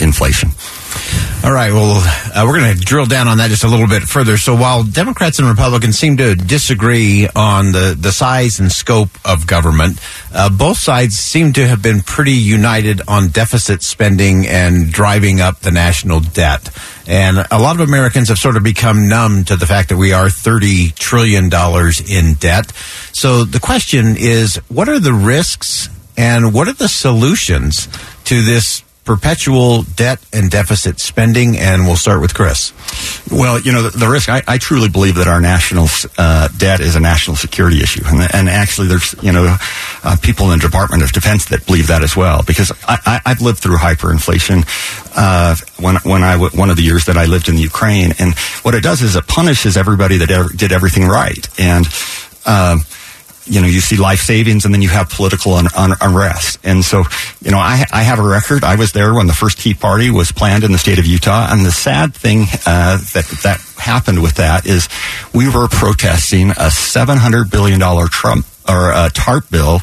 inflation. 0.00 0.50
All 1.44 1.52
right. 1.52 1.72
Well, 1.72 2.02
uh, 2.34 2.44
we're 2.46 2.58
going 2.58 2.76
to 2.76 2.80
drill 2.80 3.06
down 3.06 3.28
on 3.28 3.38
that 3.38 3.48
just 3.48 3.62
a 3.62 3.68
little 3.68 3.86
bit 3.86 4.02
further. 4.02 4.36
So, 4.36 4.56
while 4.56 4.82
Democrats 4.82 5.38
and 5.38 5.48
Republicans 5.48 5.96
seem 5.96 6.16
to 6.16 6.34
disagree 6.34 7.28
on 7.34 7.72
the, 7.72 7.96
the 7.98 8.10
size 8.10 8.58
and 8.58 8.72
scope 8.72 9.10
of 9.24 9.46
government, 9.46 10.00
uh, 10.34 10.50
both 10.50 10.78
sides 10.78 11.16
seem 11.16 11.52
to 11.52 11.66
have 11.66 11.80
been 11.80 12.00
pretty 12.00 12.32
united 12.32 13.02
on 13.06 13.28
deficit 13.28 13.82
spending 13.82 14.46
and 14.46 14.92
driving 14.92 15.40
up 15.40 15.60
the 15.60 15.70
national 15.70 16.20
debt. 16.20 16.70
And 17.06 17.38
a 17.50 17.58
lot 17.58 17.80
of 17.80 17.88
Americans 17.88 18.28
have 18.28 18.38
sort 18.38 18.56
of 18.56 18.64
become 18.64 19.08
numb 19.08 19.44
to 19.44 19.56
the 19.56 19.66
fact 19.66 19.90
that 19.90 19.96
we 19.96 20.12
are 20.12 20.26
$30 20.26 20.94
trillion 20.96 21.44
in 21.44 22.34
debt. 22.34 22.72
So, 23.12 23.44
the 23.44 23.60
question 23.60 24.16
is 24.18 24.56
what 24.68 24.88
are 24.88 24.98
the 24.98 25.14
risks 25.14 25.88
and 26.16 26.52
what 26.52 26.66
are 26.66 26.74
the 26.74 26.88
solutions 26.88 27.88
to 28.24 28.42
this 28.42 28.82
perpetual 29.08 29.84
debt 29.96 30.20
and 30.34 30.50
deficit 30.50 31.00
spending, 31.00 31.56
and 31.56 31.86
we'll 31.86 31.96
start 31.96 32.20
with 32.20 32.34
Chris. 32.34 32.74
Well, 33.32 33.58
you 33.58 33.72
know, 33.72 33.80
the, 33.80 33.96
the 33.96 34.06
risk, 34.06 34.28
I, 34.28 34.42
I, 34.46 34.58
truly 34.58 34.90
believe 34.90 35.14
that 35.14 35.26
our 35.26 35.40
national 35.40 35.86
uh, 36.18 36.48
debt 36.58 36.80
is 36.80 36.94
a 36.94 37.00
national 37.00 37.36
security 37.36 37.80
issue. 37.80 38.02
And, 38.04 38.28
and 38.34 38.50
actually, 38.50 38.88
there's, 38.88 39.14
you 39.22 39.32
know, 39.32 39.56
uh, 40.04 40.16
people 40.20 40.52
in 40.52 40.58
the 40.58 40.66
Department 40.66 41.02
of 41.02 41.12
Defense 41.12 41.46
that 41.46 41.64
believe 41.64 41.86
that 41.86 42.02
as 42.02 42.16
well. 42.16 42.42
Because 42.46 42.70
I, 42.86 43.22
have 43.24 43.40
lived 43.40 43.60
through 43.60 43.78
hyperinflation 43.78 44.68
uh, 45.16 45.56
when, 45.80 45.96
when 46.04 46.22
I 46.22 46.36
one 46.36 46.68
of 46.68 46.76
the 46.76 46.82
years 46.82 47.06
that 47.06 47.16
I 47.16 47.24
lived 47.24 47.48
in 47.48 47.54
the 47.54 47.62
Ukraine. 47.62 48.12
And 48.18 48.34
what 48.60 48.74
it 48.74 48.82
does 48.82 49.00
is 49.00 49.16
it 49.16 49.26
punishes 49.26 49.78
everybody 49.78 50.18
that 50.18 50.30
ever 50.30 50.50
did 50.54 50.70
everything 50.70 51.04
right. 51.04 51.48
And, 51.58 51.86
um, 52.44 52.82
you 53.48 53.60
know, 53.60 53.66
you 53.66 53.80
see 53.80 53.96
life 53.96 54.20
savings 54.20 54.64
and 54.64 54.74
then 54.74 54.82
you 54.82 54.88
have 54.88 55.08
political 55.10 55.54
un- 55.54 55.68
un- 55.76 55.96
unrest. 56.00 56.58
And 56.64 56.84
so, 56.84 57.04
you 57.40 57.50
know, 57.50 57.58
I, 57.58 57.84
I 57.92 58.02
have 58.02 58.18
a 58.18 58.22
record. 58.22 58.64
I 58.64 58.76
was 58.76 58.92
there 58.92 59.14
when 59.14 59.26
the 59.26 59.32
first 59.32 59.60
Tea 59.60 59.74
Party 59.74 60.10
was 60.10 60.32
planned 60.32 60.64
in 60.64 60.72
the 60.72 60.78
state 60.78 60.98
of 60.98 61.06
Utah. 61.06 61.48
And 61.50 61.64
the 61.64 61.72
sad 61.72 62.14
thing 62.14 62.42
uh, 62.66 62.98
that, 63.14 63.24
that 63.42 63.60
happened 63.78 64.22
with 64.22 64.34
that 64.36 64.66
is 64.66 64.88
we 65.34 65.48
were 65.48 65.68
protesting 65.68 66.50
a 66.50 66.70
$700 66.70 67.50
billion 67.50 67.80
Trump 68.08 68.46
or 68.68 68.90
a 68.90 69.10
TARP 69.10 69.50
bill 69.50 69.80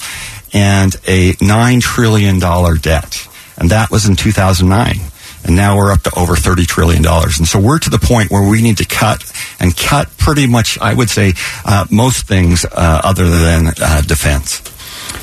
and 0.54 0.96
a 1.08 1.34
$9 1.34 1.82
trillion 1.82 2.40
debt. 2.40 3.28
And 3.58 3.72
that 3.72 3.90
was 3.90 4.08
in 4.08 4.16
2009 4.16 5.12
and 5.46 5.56
now 5.56 5.78
we're 5.78 5.92
up 5.92 6.02
to 6.02 6.20
over 6.20 6.34
$30 6.34 6.66
trillion. 6.66 7.06
And 7.06 7.48
so 7.48 7.60
we're 7.60 7.80
to 7.80 7.90
the 7.90 8.00
point 8.00 8.32
where 8.32 8.48
we 8.48 8.62
need 8.62 8.78
to 8.78 8.86
cut 8.86 9.24
and 9.60 9.76
cut 9.76 10.10
pretty 10.18 10.48
much, 10.48 10.80
I 10.80 10.94
would 10.94 11.10
say, 11.10 11.34
uh, 11.64 11.86
most 11.92 12.28
things 12.28 12.66
uh, 12.66 13.02
other 13.04 13.30
than 13.30 13.68
uh, 13.80 14.02
defense. 14.02 14.62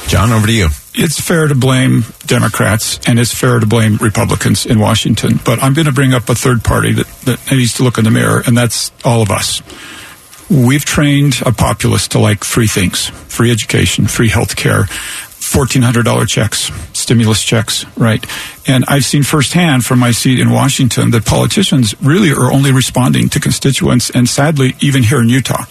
John, 0.09 0.31
over 0.33 0.47
to 0.47 0.52
you. 0.52 0.69
It's 0.95 1.21
fair 1.21 1.49
to 1.49 1.55
blame 1.55 2.05
Democrats 2.26 3.00
and 3.07 3.19
it's 3.19 3.35
fair 3.35 3.59
to 3.59 3.67
blame 3.67 3.97
Republicans 3.97 4.67
in 4.67 4.79
Washington. 4.79 5.41
But 5.45 5.62
I'm 5.62 5.75
going 5.75 5.87
to 5.87 5.93
bring 5.93 6.12
up 6.12 6.29
a 6.29 6.35
third 6.35 6.62
party 6.62 6.93
that, 6.93 7.07
that 7.25 7.50
needs 7.50 7.75
to 7.75 7.83
look 7.83 7.99
in 7.99 8.05
the 8.05 8.11
mirror, 8.11 8.43
and 8.47 8.57
that's 8.57 8.93
all 9.05 9.23
of 9.23 9.31
us. 9.31 9.62
We've 10.50 10.85
trained 10.85 11.41
a 11.47 11.52
populace 11.52 12.09
to 12.09 12.19
like 12.19 12.45
free 12.45 12.67
things 12.67 13.09
free 13.09 13.50
education, 13.50 14.07
free 14.07 14.29
health 14.29 14.55
care, 14.55 14.85
$1,400 15.42 16.28
checks, 16.28 16.70
stimulus 16.92 17.42
checks, 17.42 17.84
right? 17.96 18.25
And 18.68 18.84
I've 18.87 19.04
seen 19.04 19.25
firsthand 19.25 19.84
from 19.84 19.99
my 19.99 20.12
seat 20.12 20.38
in 20.38 20.50
Washington 20.50 21.11
that 21.11 21.26
politicians 21.26 22.00
really 22.00 22.30
are 22.30 22.52
only 22.52 22.70
responding 22.70 23.28
to 23.30 23.40
constituents 23.40 24.08
and 24.11 24.28
sadly, 24.28 24.76
even 24.80 25.02
here 25.02 25.20
in 25.20 25.28
Utah. 25.28 25.64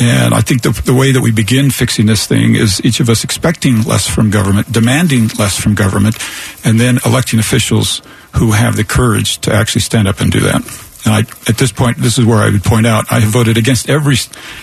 And 0.00 0.34
I 0.34 0.40
think 0.40 0.62
the, 0.62 0.70
the 0.84 0.92
way 0.92 1.12
that 1.12 1.20
we 1.20 1.30
begin 1.30 1.70
fixing 1.70 2.06
this 2.06 2.26
thing 2.26 2.56
is 2.56 2.84
each 2.84 2.98
of 2.98 3.08
us 3.08 3.22
expecting 3.22 3.82
less 3.82 4.08
from 4.08 4.30
government, 4.30 4.70
demanding 4.72 5.28
less 5.38 5.56
from 5.58 5.76
government, 5.76 6.18
and 6.64 6.80
then 6.80 6.98
electing 7.06 7.38
officials 7.38 8.02
who 8.34 8.52
have 8.52 8.76
the 8.76 8.84
courage 8.84 9.38
to 9.38 9.54
actually 9.54 9.82
stand 9.82 10.08
up 10.08 10.20
and 10.20 10.32
do 10.32 10.40
that. 10.40 10.62
And 11.06 11.14
I, 11.14 11.20
at 11.48 11.56
this 11.56 11.70
point, 11.70 11.98
this 11.98 12.18
is 12.18 12.26
where 12.26 12.38
I 12.38 12.50
would 12.50 12.64
point 12.64 12.86
out, 12.86 13.10
I 13.10 13.20
have 13.20 13.30
voted 13.30 13.56
against 13.56 13.88
every, 13.88 14.16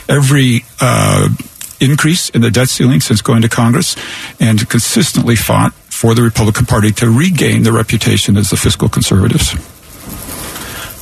every, 0.09 0.65
uh, 0.81 1.29
increase 1.83 2.29
in 2.29 2.41
the 2.41 2.51
debt 2.51 2.69
ceiling 2.69 3.01
since 3.01 3.21
going 3.21 3.41
to 3.41 3.49
Congress 3.49 3.95
and 4.39 4.67
consistently 4.69 5.35
fought 5.35 5.73
for 5.73 6.15
the 6.15 6.21
Republican 6.21 6.65
Party 6.65 6.91
to 6.91 7.09
regain 7.09 7.63
their 7.63 7.73
reputation 7.73 8.37
as 8.37 8.49
the 8.49 8.57
fiscal 8.57 8.89
conservatives. 8.89 9.55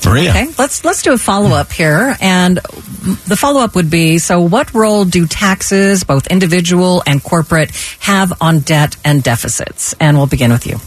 Maria. 0.06 0.32
Okay, 0.32 0.48
let's 0.58 0.84
let's 0.84 1.04
do 1.04 1.14
a 1.14 1.18
follow 1.18 1.56
up 1.56 1.72
here, 1.72 2.16
and 2.22 2.58
the 2.58 3.38
follow 3.38 3.62
up 3.62 3.76
would 3.76 3.90
be: 3.90 4.18
so, 4.18 4.42
what 4.42 4.74
role 4.74 5.06
do 5.06 5.28
taxes, 5.28 6.04
both 6.04 6.28
individual 6.28 7.04
and 7.06 7.24
corporate, 7.24 7.72
have 8.00 8.34
on 8.42 8.60
debt 8.60 8.96
and 9.06 9.24
deficits? 9.24 9.94
And 10.00 10.18
we'll 10.18 10.28
begin 10.28 10.52
with 10.52 10.66
you. 10.66 10.78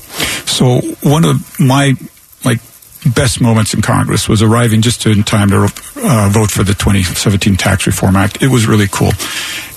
So, 0.47 0.81
one 1.09 1.25
of 1.25 1.61
my 1.61 1.95
like 2.45 2.61
best 3.15 3.41
moments 3.41 3.75
in 3.75 3.83
Congress 3.83 4.29
was 4.29 4.43
arriving 4.43 4.83
just 4.83 5.07
in 5.07 5.23
time 5.23 5.51
to 5.51 5.65
uh, 5.97 6.29
vote 6.33 6.51
for 6.51 6.63
the 6.63 6.75
2017 6.75 7.57
Tax 7.57 7.87
Reform 7.87 8.17
Act. 8.17 8.43
It 8.43 8.49
was 8.49 8.67
really 8.67 8.89
cool. 8.91 9.11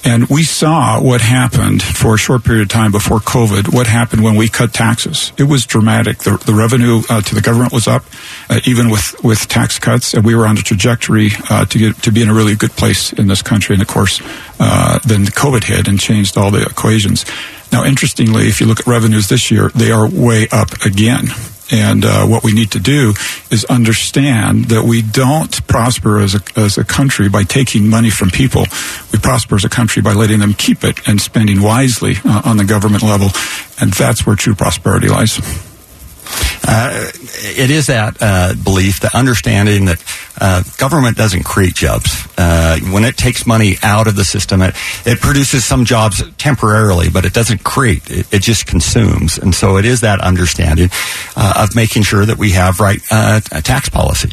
And 0.05 0.27
we 0.29 0.43
saw 0.43 1.01
what 1.01 1.19
happened 1.19 1.84
for 1.84 2.15
a 2.15 2.17
short 2.17 2.46
period 2.46 2.62
of 2.62 2.69
time 2.69 2.91
before 2.91 3.19
COVID, 3.19 3.74
what 3.74 3.88
happened 3.88 4.24
when 4.24 4.36
we 4.36 4.48
cut 4.48 4.74
taxes. 4.74 5.34
It 5.38 5.43
was 5.43 5.65
dramatic. 5.65 6.19
The, 6.19 6.38
the 6.46 6.53
revenue 6.53 7.01
uh, 7.10 7.19
to 7.22 7.36
the 7.36 7.41
government 7.41 7.74
was 7.74 7.88
up, 7.88 8.05
uh, 8.50 8.62
even 8.65 8.89
with, 8.89 9.22
with 9.24 9.48
tax 9.50 9.79
cuts, 9.79 10.13
and 10.13 10.24
we 10.24 10.34
were 10.34 10.48
on 10.48 10.57
a 10.57 10.62
trajectory 10.62 11.31
uh, 11.50 11.65
to 11.65 11.77
get 11.77 12.03
to 12.03 12.12
be 12.12 12.22
in 12.22 12.29
a 12.29 12.34
really 12.34 12.55
good 12.55 12.72
place 12.72 13.12
in 13.12 13.27
this 13.27 13.41
country. 13.41 13.74
And 13.74 13.81
of 13.81 13.89
course, 13.89 14.22
uh, 14.60 15.00
then 15.05 15.25
COVID 15.25 15.65
hit 15.65 15.89
and 15.89 16.00
changed 16.00 16.38
all 16.38 16.51
the 16.51 16.62
equations. 16.62 17.25
Now, 17.72 17.84
interestingly, 17.84 18.48
if 18.48 18.62
you 18.62 18.67
look 18.67 18.79
at 18.79 18.88
revenues 18.88 19.27
this 19.27 19.51
year, 19.51 19.69
they 19.75 19.91
are 19.91 20.07
way 20.10 20.48
up 20.51 20.72
again. 20.86 21.25
And 21.70 22.06
uh, 22.06 22.26
what 22.26 22.44
we 22.44 22.54
need 22.54 22.72
to 22.72 22.80
do 22.80 23.14
is 23.52 23.66
understand 23.66 24.66
that 24.66 24.84
we 24.84 25.02
don't 25.02 25.68
prosper 25.68 26.20
as 26.20 26.36
a, 26.36 26.42
as 26.56 26.78
a 26.78 26.86
country 26.86 27.28
by 27.28 27.44
taking 27.44 27.90
money 27.90 28.10
from 28.10 28.30
people. 28.30 28.66
We 29.12 29.20
prosper 29.20 29.56
as 29.56 29.66
a 29.66 29.70
country 29.70 30.02
by 30.02 30.14
letting 30.14 30.40
them 30.40 30.54
keep 30.54 30.84
it 30.84 31.08
and 31.08 31.20
spending 31.20 31.62
wisely 31.62 32.16
uh, 32.24 32.42
on 32.46 32.58
the 32.58 32.66
government 32.66 33.04
level. 33.04 33.30
And 33.82 33.92
that's 33.94 34.26
where 34.26 34.36
true 34.36 34.56
prosperity 34.56 35.10
lies. 35.10 35.40
Uh, 36.68 37.12
it 37.38 37.70
is 37.72 37.88
that 37.88 38.17
uh, 38.20 38.53
belief, 38.63 39.00
the 39.00 39.15
understanding 39.15 39.86
that 39.86 40.03
uh, 40.39 40.63
government 40.77 41.17
doesn't 41.17 41.44
create 41.44 41.75
jobs. 41.75 42.27
Uh, 42.38 42.79
when 42.91 43.03
it 43.03 43.17
takes 43.17 43.46
money 43.46 43.75
out 43.84 44.08
of 44.08 44.15
the 44.15 44.24
system, 44.24 44.62
it, 44.62 44.75
it 45.06 45.20
produces 45.20 45.65
some 45.65 45.86
jobs 45.86 46.24
temporarily, 46.38 47.10
but 47.10 47.25
it 47.25 47.34
doesn't 47.34 47.63
create. 47.63 48.10
It, 48.10 48.34
it 48.34 48.41
just 48.41 48.67
consumes. 48.67 49.38
And 49.38 49.53
so 49.53 49.77
it 49.77 49.86
is 49.86 50.01
that 50.01 50.22
understanding 50.22 50.89
uh, 51.36 51.63
of 51.63 51.75
making 51.75 52.03
sure 52.03 52.25
that 52.25 52.38
we 52.38 52.51
have 52.51 52.79
right 52.79 53.00
uh, 53.12 53.39
tax 53.41 53.89
policy. 53.89 54.29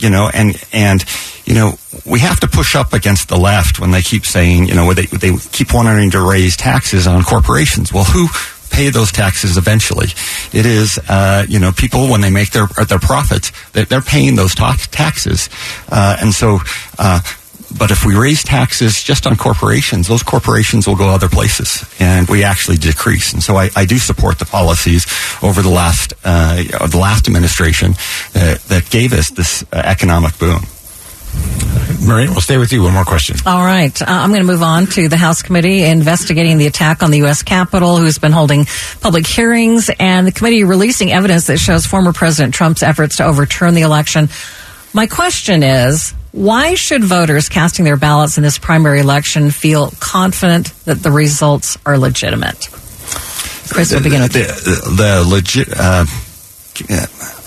you 0.00 0.10
know, 0.10 0.30
and 0.32 0.56
and 0.72 1.04
you 1.44 1.54
know, 1.54 1.74
we 2.06 2.20
have 2.20 2.40
to 2.40 2.48
push 2.48 2.76
up 2.76 2.92
against 2.92 3.28
the 3.28 3.36
left 3.36 3.80
when 3.80 3.90
they 3.90 4.02
keep 4.02 4.24
saying, 4.24 4.68
you 4.68 4.74
know, 4.74 4.92
they, 4.94 5.06
they 5.06 5.36
keep 5.50 5.74
wanting 5.74 6.10
to 6.12 6.20
raise 6.20 6.56
taxes 6.56 7.06
on 7.06 7.22
corporations. 7.24 7.92
Well, 7.92 8.04
who 8.04 8.28
pay 8.72 8.90
those 8.90 9.12
taxes 9.12 9.56
eventually. 9.56 10.08
It 10.52 10.66
is, 10.66 10.98
uh, 11.08 11.44
you 11.48 11.58
know, 11.58 11.72
people 11.72 12.08
when 12.08 12.20
they 12.20 12.30
make 12.30 12.50
their 12.50 12.66
their 12.88 12.98
profits, 12.98 13.52
they're 13.72 14.00
paying 14.00 14.36
those 14.36 14.54
taxes, 14.54 15.48
uh, 15.90 16.16
and 16.20 16.32
so. 16.32 16.58
Uh, 16.98 17.20
but 17.78 17.90
if 17.90 18.04
we 18.04 18.14
raise 18.14 18.42
taxes 18.42 19.02
just 19.02 19.26
on 19.26 19.34
corporations, 19.36 20.06
those 20.06 20.22
corporations 20.22 20.86
will 20.86 20.96
go 20.96 21.08
other 21.08 21.28
places, 21.28 21.88
and 21.98 22.28
we 22.28 22.44
actually 22.44 22.76
decrease. 22.76 23.32
And 23.32 23.42
so 23.42 23.56
I, 23.56 23.70
I 23.74 23.86
do 23.86 23.96
support 23.96 24.38
the 24.38 24.44
policies 24.44 25.06
over 25.42 25.62
the 25.62 25.70
last 25.70 26.12
uh, 26.22 26.62
the 26.86 26.98
last 26.98 27.28
administration 27.28 27.92
that, 28.34 28.60
that 28.68 28.90
gave 28.90 29.12
us 29.14 29.30
this 29.30 29.62
uh, 29.72 29.80
economic 29.84 30.38
boom. 30.38 30.66
Marie, 32.06 32.26
we'll 32.28 32.40
stay 32.40 32.58
with 32.58 32.72
you. 32.72 32.82
One 32.82 32.94
more 32.94 33.04
question. 33.04 33.36
All 33.46 33.64
right. 33.64 34.00
Uh, 34.02 34.06
I'm 34.08 34.30
going 34.30 34.40
to 34.40 34.46
move 34.46 34.62
on 34.62 34.86
to 34.86 35.08
the 35.08 35.16
House 35.16 35.42
Committee 35.42 35.84
investigating 35.84 36.58
the 36.58 36.66
attack 36.66 37.02
on 37.02 37.10
the 37.12 37.18
U.S. 37.18 37.42
Capitol, 37.42 37.96
who's 37.96 38.18
been 38.18 38.32
holding 38.32 38.66
public 39.00 39.26
hearings, 39.26 39.88
and 40.00 40.26
the 40.26 40.32
committee 40.32 40.64
releasing 40.64 41.12
evidence 41.12 41.46
that 41.46 41.58
shows 41.58 41.86
former 41.86 42.12
President 42.12 42.54
Trump's 42.54 42.82
efforts 42.82 43.18
to 43.18 43.24
overturn 43.24 43.74
the 43.74 43.82
election. 43.82 44.28
My 44.92 45.06
question 45.06 45.62
is 45.62 46.12
why 46.32 46.74
should 46.74 47.04
voters 47.04 47.48
casting 47.48 47.84
their 47.84 47.96
ballots 47.96 48.36
in 48.36 48.42
this 48.42 48.58
primary 48.58 49.00
election 49.00 49.50
feel 49.50 49.92
confident 50.00 50.72
that 50.84 51.02
the 51.02 51.12
results 51.12 51.78
are 51.86 51.98
legitimate? 51.98 52.68
Chris, 53.70 53.92
we'll 53.92 54.02
begin 54.02 54.22
with 54.22 54.32
the, 54.32 54.40
the, 54.40 54.96
the 54.96 55.24
legit. 55.28 55.68
Uh, 55.70 56.04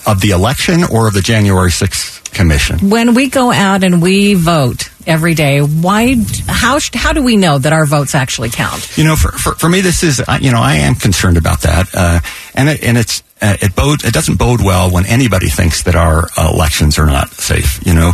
of 0.08 0.22
the 0.22 0.30
election 0.30 0.84
or 0.84 1.08
of 1.08 1.14
the 1.14 1.22
January 1.22 1.72
6th 1.72 2.15
commission? 2.36 2.90
When 2.90 3.16
we 3.16 3.30
go 3.30 3.52
out 3.52 3.84
and 3.84 4.02
we 4.02 4.36
vote 4.36 4.90
every 5.08 5.34
day, 5.34 5.60
why? 5.60 6.16
How 6.48 6.80
how 6.94 7.14
do 7.14 7.24
we 7.24 7.38
know 7.38 7.58
that 7.58 7.74
our 7.74 7.86
votes 7.86 8.14
actually 8.14 8.50
count? 8.50 8.98
You 8.98 9.06
know, 9.06 9.16
for 9.16 9.32
for, 9.32 9.56
for 9.56 9.70
me, 9.70 9.82
this 9.82 10.04
is 10.04 10.22
you 10.42 10.52
know 10.52 10.62
I 10.62 10.76
am 10.76 10.96
concerned 10.96 11.38
about 11.38 11.62
that, 11.62 11.90
uh, 11.94 12.20
and 12.54 12.70
it, 12.70 12.84
and 12.84 12.98
it's 12.98 13.24
uh, 13.42 13.58
it 13.62 13.76
bode 13.76 14.04
it 14.04 14.14
doesn't 14.14 14.38
bode 14.38 14.64
well 14.64 14.92
when 14.92 15.06
anybody 15.06 15.48
thinks 15.48 15.84
that 15.84 15.96
our 15.96 16.28
uh, 16.38 16.52
elections 16.54 17.00
are 17.00 17.08
not 17.08 17.30
safe. 17.32 17.86
You 17.86 17.94
know, 17.94 18.12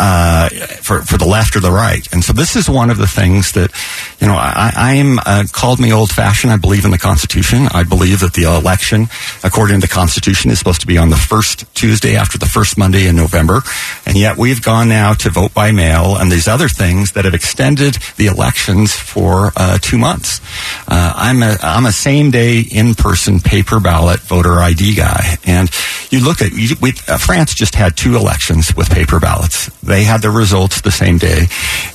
uh, 0.00 0.48
for 0.80 1.02
for 1.02 1.18
the 1.18 1.26
left 1.26 1.54
or 1.54 1.60
the 1.60 1.70
right. 1.70 2.10
And 2.12 2.24
so 2.24 2.32
this 2.32 2.56
is 2.56 2.70
one 2.70 2.88
of 2.88 2.96
the 2.96 3.06
things 3.06 3.52
that 3.52 3.70
you 4.18 4.26
know 4.26 4.34
I, 4.34 4.72
I 4.74 4.92
am 4.94 5.18
uh, 5.18 5.44
called 5.52 5.78
me 5.78 5.92
old 5.92 6.10
fashioned. 6.10 6.52
I 6.52 6.56
believe 6.56 6.86
in 6.86 6.90
the 6.90 6.98
Constitution. 6.98 7.68
I 7.72 7.84
believe 7.84 8.20
that 8.20 8.32
the 8.32 8.44
election, 8.44 9.08
according 9.44 9.80
to 9.80 9.86
the 9.86 9.92
Constitution, 9.92 10.50
is 10.50 10.58
supposed 10.58 10.80
to 10.80 10.86
be 10.86 10.96
on 10.96 11.10
the 11.10 11.16
first 11.16 11.72
Tuesday 11.74 12.16
after 12.16 12.38
the 12.38 12.46
first 12.46 12.78
Monday 12.78 13.06
in 13.06 13.14
November, 13.14 13.60
and 14.06 14.16
yet 14.16 14.38
we've 14.38 14.62
gone 14.62 14.88
now 14.88 15.12
to 15.12 15.28
vote 15.28 15.52
by 15.52 15.70
mail 15.70 16.16
and 16.16 16.32
these 16.32 16.48
other 16.48 16.68
things 16.68 17.12
that 17.12 17.26
have 17.26 17.34
extended 17.34 17.98
the 18.16 18.26
elections 18.26 18.94
for 18.94 19.52
uh, 19.56 19.76
two 19.82 19.98
months. 19.98 20.40
Uh, 20.88 21.12
I'm 21.14 21.42
a 21.42 21.56
I'm 21.62 21.84
a 21.84 21.92
same 21.92 22.30
day 22.30 22.60
in 22.60 22.94
person 22.94 23.38
paper 23.40 23.78
ballot 23.80 24.20
voter 24.20 24.60
ID 24.60 24.94
guy, 24.94 25.36
and 25.44 25.70
you 26.08 26.24
look 26.24 26.40
at 26.40 26.52
we, 26.80 26.94
uh, 27.06 27.18
France 27.18 27.52
just 27.52 27.74
had 27.74 27.98
two 27.98 28.16
elections 28.16 28.74
with 28.74 28.88
paper 28.88 29.20
ballots 29.20 29.68
they 29.90 30.04
had 30.04 30.22
the 30.22 30.30
results 30.30 30.80
the 30.80 30.90
same 30.90 31.18
day. 31.18 31.46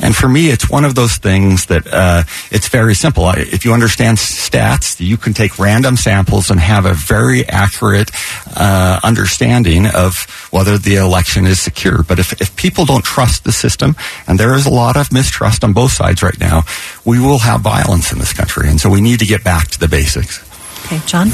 And 0.02 0.16
for 0.16 0.28
me, 0.28 0.50
it's 0.50 0.70
one 0.70 0.86
of 0.86 0.96
those 0.96 1.16
things 1.18 1.68
that 1.68 1.88
uh, 1.88 2.24
it's 2.52 2.68
very 2.68 2.94
simple. 2.94 3.30
If 3.30 3.66
you 3.66 3.74
understand 3.74 4.18
stats, 4.18 5.00
you 5.00 5.18
can 5.18 5.34
take 5.34 5.58
random 5.58 5.96
samples 5.96 6.52
and 6.52 6.60
have 6.60 6.86
a 6.86 6.94
very 6.94 7.48
accurate 7.48 8.12
uh, 8.56 9.00
understanding 9.04 9.88
of 9.88 10.28
whether 10.52 10.78
the 10.78 10.96
election 10.96 11.46
is 11.46 11.60
secure. 11.60 12.04
But 12.04 12.20
if, 12.20 12.40
if 12.42 12.56
people 12.56 12.86
don't 12.86 13.04
trust 13.04 13.44
the 13.44 13.52
system, 13.52 13.96
and 14.28 14.40
there 14.40 14.56
is 14.56 14.66
a 14.66 14.72
lot 14.72 14.98
of 14.98 15.12
mistrust 15.12 15.64
on 15.64 15.74
both 15.74 15.92
sides 15.92 16.22
right 16.22 16.40
now, 16.40 16.64
we 17.06 17.20
will 17.20 17.40
have 17.40 17.62
violence 17.62 18.12
in 18.12 18.20
this 18.20 18.34
country. 18.34 18.70
And 18.70 18.80
so 18.80 18.90
we 18.90 19.02
need 19.02 19.20
to 19.20 19.26
get 19.26 19.44
back 19.44 19.70
to 19.70 19.80
the 19.80 19.88
basics. 19.88 20.44
Okay, 20.86 21.00
John? 21.08 21.30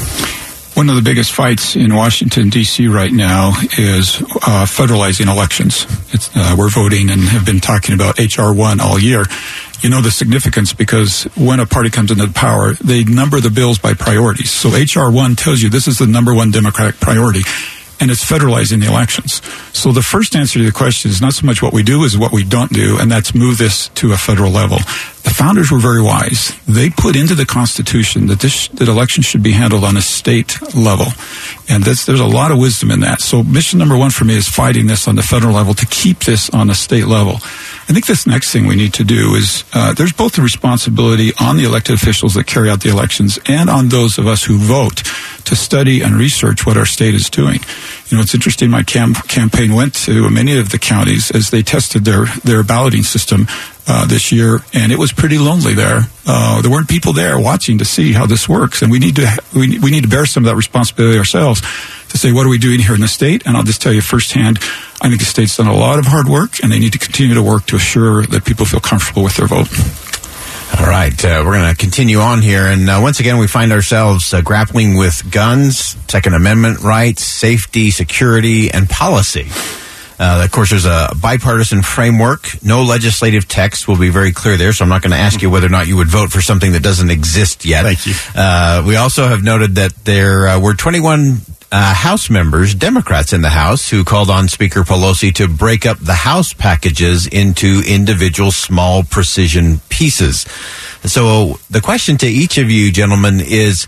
One 0.74 0.88
of 0.88 0.96
the 0.96 1.02
biggest 1.02 1.32
fights 1.32 1.76
in 1.76 1.94
Washington, 1.94 2.48
D.C. 2.48 2.88
right 2.88 3.12
now 3.12 3.50
is 3.78 4.22
uh, 4.22 4.64
federalizing 4.66 5.30
elections. 5.30 5.86
Uh, 6.34 6.56
we're 6.58 6.70
voting 6.70 7.10
and 7.10 7.20
have 7.22 7.44
been 7.44 7.60
talking 7.60 7.94
about 7.94 8.18
H.R. 8.18 8.54
1 8.54 8.80
all 8.80 8.98
year. 8.98 9.24
You 9.80 9.90
know 9.90 10.00
the 10.00 10.10
significance 10.10 10.72
because 10.72 11.24
when 11.36 11.60
a 11.60 11.66
party 11.66 11.90
comes 11.90 12.10
into 12.10 12.26
power, 12.28 12.72
they 12.74 13.04
number 13.04 13.38
the 13.40 13.50
bills 13.50 13.78
by 13.78 13.92
priorities. 13.94 14.50
So 14.50 14.74
H.R. 14.74 15.10
1 15.10 15.36
tells 15.36 15.60
you 15.60 15.68
this 15.68 15.88
is 15.88 15.98
the 15.98 16.06
number 16.06 16.32
one 16.34 16.50
Democratic 16.50 17.00
priority 17.00 17.42
and 18.02 18.10
it's 18.10 18.24
federalizing 18.24 18.80
the 18.80 18.88
elections. 18.88 19.40
So 19.72 19.92
the 19.92 20.02
first 20.02 20.34
answer 20.34 20.58
to 20.58 20.64
the 20.64 20.72
question 20.72 21.08
is 21.08 21.20
not 21.20 21.34
so 21.34 21.46
much 21.46 21.62
what 21.62 21.72
we 21.72 21.84
do 21.84 22.04
as 22.04 22.18
what 22.18 22.32
we 22.32 22.42
don't 22.42 22.72
do, 22.72 22.98
and 22.98 23.08
that's 23.08 23.32
move 23.32 23.58
this 23.58 23.88
to 23.90 24.12
a 24.12 24.16
federal 24.16 24.50
level. 24.50 24.78
The 25.22 25.30
founders 25.30 25.70
were 25.70 25.78
very 25.78 26.02
wise. 26.02 26.52
They 26.66 26.90
put 26.90 27.14
into 27.14 27.36
the 27.36 27.46
Constitution 27.46 28.26
that 28.26 28.40
this 28.40 28.66
that 28.68 28.88
elections 28.88 29.26
should 29.26 29.44
be 29.44 29.52
handled 29.52 29.84
on 29.84 29.96
a 29.96 30.02
state 30.02 30.60
level, 30.74 31.06
and 31.68 31.84
there's 31.84 32.08
a 32.08 32.26
lot 32.26 32.50
of 32.50 32.58
wisdom 32.58 32.90
in 32.90 33.00
that. 33.00 33.20
So 33.20 33.44
mission 33.44 33.78
number 33.78 33.96
one 33.96 34.10
for 34.10 34.24
me 34.24 34.34
is 34.34 34.48
fighting 34.48 34.88
this 34.88 35.06
on 35.06 35.14
the 35.14 35.22
federal 35.22 35.54
level 35.54 35.74
to 35.74 35.86
keep 35.86 36.24
this 36.24 36.50
on 36.50 36.70
a 36.70 36.74
state 36.74 37.06
level. 37.06 37.34
I 37.34 37.94
think 37.94 38.06
this 38.06 38.26
next 38.26 38.52
thing 38.52 38.66
we 38.66 38.74
need 38.74 38.94
to 38.94 39.04
do 39.04 39.34
is 39.34 39.62
uh, 39.74 39.94
there's 39.94 40.12
both 40.12 40.32
the 40.32 40.42
responsibility 40.42 41.32
on 41.40 41.56
the 41.56 41.64
elected 41.64 41.94
officials 41.94 42.34
that 42.34 42.48
carry 42.48 42.68
out 42.68 42.80
the 42.80 42.90
elections 42.90 43.38
and 43.46 43.70
on 43.70 43.90
those 43.90 44.18
of 44.18 44.26
us 44.26 44.42
who 44.42 44.58
vote 44.58 45.02
to 45.44 45.56
study 45.56 46.02
and 46.02 46.14
research 46.14 46.66
what 46.66 46.76
our 46.76 46.86
state 46.86 47.14
is 47.14 47.30
doing. 47.30 47.60
You 48.08 48.16
know, 48.16 48.22
it's 48.22 48.34
interesting. 48.34 48.70
My 48.70 48.82
cam- 48.82 49.14
campaign 49.14 49.74
went 49.74 49.94
to 50.06 50.30
many 50.30 50.58
of 50.58 50.70
the 50.70 50.78
counties 50.78 51.30
as 51.30 51.50
they 51.50 51.62
tested 51.62 52.04
their 52.04 52.26
their 52.44 52.62
balloting 52.62 53.02
system 53.02 53.46
uh, 53.86 54.06
this 54.06 54.30
year, 54.30 54.60
and 54.72 54.92
it 54.92 54.98
was 54.98 55.12
pretty 55.12 55.38
lonely 55.38 55.74
there. 55.74 56.02
Uh, 56.26 56.62
there 56.62 56.70
weren't 56.70 56.88
people 56.88 57.12
there 57.12 57.38
watching 57.38 57.78
to 57.78 57.84
see 57.84 58.12
how 58.12 58.26
this 58.26 58.48
works, 58.48 58.82
and 58.82 58.90
we 58.90 58.98
need 58.98 59.16
to 59.16 59.42
we, 59.54 59.78
we 59.78 59.90
need 59.90 60.02
to 60.02 60.08
bear 60.08 60.26
some 60.26 60.44
of 60.44 60.48
that 60.48 60.56
responsibility 60.56 61.18
ourselves 61.18 61.60
to 62.08 62.18
say 62.18 62.30
what 62.30 62.46
are 62.46 62.50
we 62.50 62.58
doing 62.58 62.80
here 62.80 62.94
in 62.94 63.00
the 63.00 63.08
state. 63.08 63.42
And 63.46 63.56
I'll 63.56 63.64
just 63.64 63.82
tell 63.82 63.92
you 63.92 64.02
firsthand, 64.02 64.58
I 65.00 65.08
think 65.08 65.20
the 65.20 65.26
state's 65.26 65.56
done 65.56 65.66
a 65.66 65.76
lot 65.76 65.98
of 65.98 66.06
hard 66.06 66.28
work, 66.28 66.62
and 66.62 66.70
they 66.70 66.78
need 66.78 66.92
to 66.92 66.98
continue 66.98 67.34
to 67.34 67.42
work 67.42 67.66
to 67.66 67.76
assure 67.76 68.24
that 68.26 68.44
people 68.44 68.66
feel 68.66 68.80
comfortable 68.80 69.24
with 69.24 69.36
their 69.36 69.46
vote. 69.46 69.68
All 70.78 70.86
right, 70.88 71.24
uh, 71.24 71.42
we're 71.44 71.58
going 71.58 71.70
to 71.70 71.76
continue 71.76 72.18
on 72.18 72.40
here, 72.40 72.66
and 72.66 72.88
uh, 72.88 72.98
once 73.02 73.20
again, 73.20 73.38
we 73.38 73.46
find 73.46 73.72
ourselves 73.72 74.32
uh, 74.32 74.40
grappling 74.40 74.96
with 74.96 75.30
guns, 75.30 75.96
Second 76.08 76.34
Amendment 76.34 76.80
rights, 76.80 77.22
safety, 77.24 77.90
security, 77.90 78.70
and 78.70 78.88
policy. 78.88 79.46
Uh, 80.18 80.42
of 80.44 80.50
course, 80.52 80.70
there's 80.70 80.86
a 80.86 81.08
bipartisan 81.20 81.82
framework. 81.82 82.46
No 82.62 82.84
legislative 82.84 83.48
text 83.48 83.86
will 83.86 83.98
be 83.98 84.08
very 84.08 84.32
clear 84.32 84.56
there, 84.56 84.72
so 84.72 84.84
I'm 84.84 84.88
not 84.88 85.02
going 85.02 85.10
to 85.12 85.16
ask 85.16 85.42
you 85.42 85.50
whether 85.50 85.66
or 85.66 85.70
not 85.70 85.88
you 85.88 85.96
would 85.96 86.08
vote 86.08 86.30
for 86.30 86.40
something 86.40 86.72
that 86.72 86.82
doesn't 86.82 87.10
exist 87.10 87.64
yet. 87.64 87.82
Thank 87.82 88.06
you. 88.06 88.14
Uh, 88.34 88.82
we 88.86 88.96
also 88.96 89.26
have 89.26 89.42
noted 89.42 89.74
that 89.76 89.94
there 90.04 90.46
uh, 90.48 90.60
were 90.60 90.74
21 90.74 91.40
uh, 91.72 91.94
House 91.94 92.28
members, 92.28 92.74
Democrats 92.74 93.32
in 93.32 93.40
the 93.40 93.48
House, 93.48 93.88
who 93.88 94.04
called 94.04 94.28
on 94.28 94.46
Speaker 94.46 94.82
Pelosi 94.82 95.34
to 95.36 95.48
break 95.48 95.86
up 95.86 95.98
the 95.98 96.12
House 96.12 96.52
packages 96.52 97.26
into 97.26 97.82
individual 97.88 98.52
small 98.52 99.02
precision 99.02 99.80
pieces. 99.88 100.42
So 101.04 101.58
the 101.70 101.80
question 101.80 102.18
to 102.18 102.26
each 102.26 102.58
of 102.58 102.70
you, 102.70 102.92
gentlemen, 102.92 103.40
is 103.40 103.84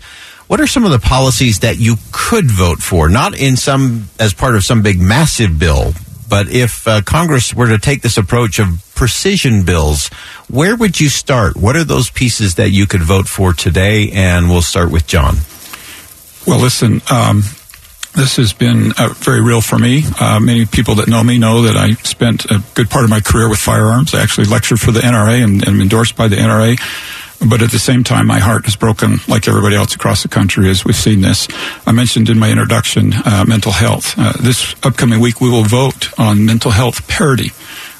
what 0.47 0.59
are 0.59 0.67
some 0.67 0.83
of 0.83 0.91
the 0.91 0.99
policies 0.99 1.59
that 1.59 1.77
you 1.77 1.95
could 2.11 2.49
vote 2.49 2.79
for? 2.79 3.07
Not 3.07 3.39
in 3.39 3.55
some, 3.55 4.09
as 4.19 4.33
part 4.33 4.55
of 4.55 4.63
some 4.63 4.81
big 4.81 4.99
massive 4.99 5.59
bill, 5.59 5.93
but 6.27 6.49
if 6.49 6.87
uh, 6.87 7.01
Congress 7.01 7.53
were 7.53 7.67
to 7.67 7.77
take 7.77 8.01
this 8.01 8.17
approach 8.17 8.57
of 8.57 8.83
precision 8.95 9.63
bills, 9.63 10.07
where 10.49 10.75
would 10.75 10.99
you 10.99 11.09
start? 11.09 11.55
What 11.55 11.75
are 11.75 11.83
those 11.83 12.09
pieces 12.09 12.55
that 12.55 12.71
you 12.71 12.87
could 12.87 13.03
vote 13.03 13.27
for 13.27 13.53
today? 13.53 14.09
And 14.11 14.49
we'll 14.49 14.63
start 14.63 14.91
with 14.91 15.05
John. 15.05 15.35
Well, 16.47 16.59
listen, 16.59 17.01
um, 17.11 17.43
this 18.15 18.37
has 18.37 18.53
been 18.53 18.91
uh, 18.97 19.09
very 19.17 19.41
real 19.41 19.61
for 19.61 19.77
me. 19.77 20.03
Uh, 20.19 20.39
many 20.39 20.65
people 20.65 20.95
that 20.95 21.07
know 21.07 21.23
me 21.23 21.37
know 21.37 21.63
that 21.63 21.75
I 21.75 21.93
spent 22.03 22.45
a 22.45 22.63
good 22.73 22.89
part 22.89 23.03
of 23.03 23.09
my 23.09 23.19
career 23.19 23.49
with 23.49 23.59
firearms. 23.59 24.13
I 24.13 24.21
actually 24.21 24.47
lectured 24.47 24.79
for 24.79 24.91
the 24.91 25.01
NRA 25.01 25.43
and, 25.43 25.67
and 25.67 25.81
endorsed 25.81 26.15
by 26.15 26.27
the 26.27 26.37
NRA. 26.37 26.79
But 27.47 27.61
at 27.61 27.71
the 27.71 27.79
same 27.79 28.03
time, 28.03 28.27
my 28.27 28.39
heart 28.39 28.67
is 28.67 28.75
broken 28.75 29.17
like 29.27 29.47
everybody 29.47 29.75
else 29.75 29.93
across 29.93 30.23
the 30.23 30.29
country 30.29 30.69
as 30.69 30.85
we've 30.85 30.95
seen 30.95 31.21
this. 31.21 31.47
I 31.85 31.91
mentioned 31.91 32.29
in 32.29 32.39
my 32.39 32.49
introduction 32.49 33.13
uh, 33.13 33.45
mental 33.47 33.73
health. 33.73 34.15
Uh, 34.17 34.33
this 34.41 34.73
upcoming 34.83 35.19
week, 35.19 35.41
we 35.41 35.49
will 35.49 35.63
vote 35.63 36.17
on 36.17 36.45
mental 36.45 36.71
health 36.71 37.07
parity 37.07 37.51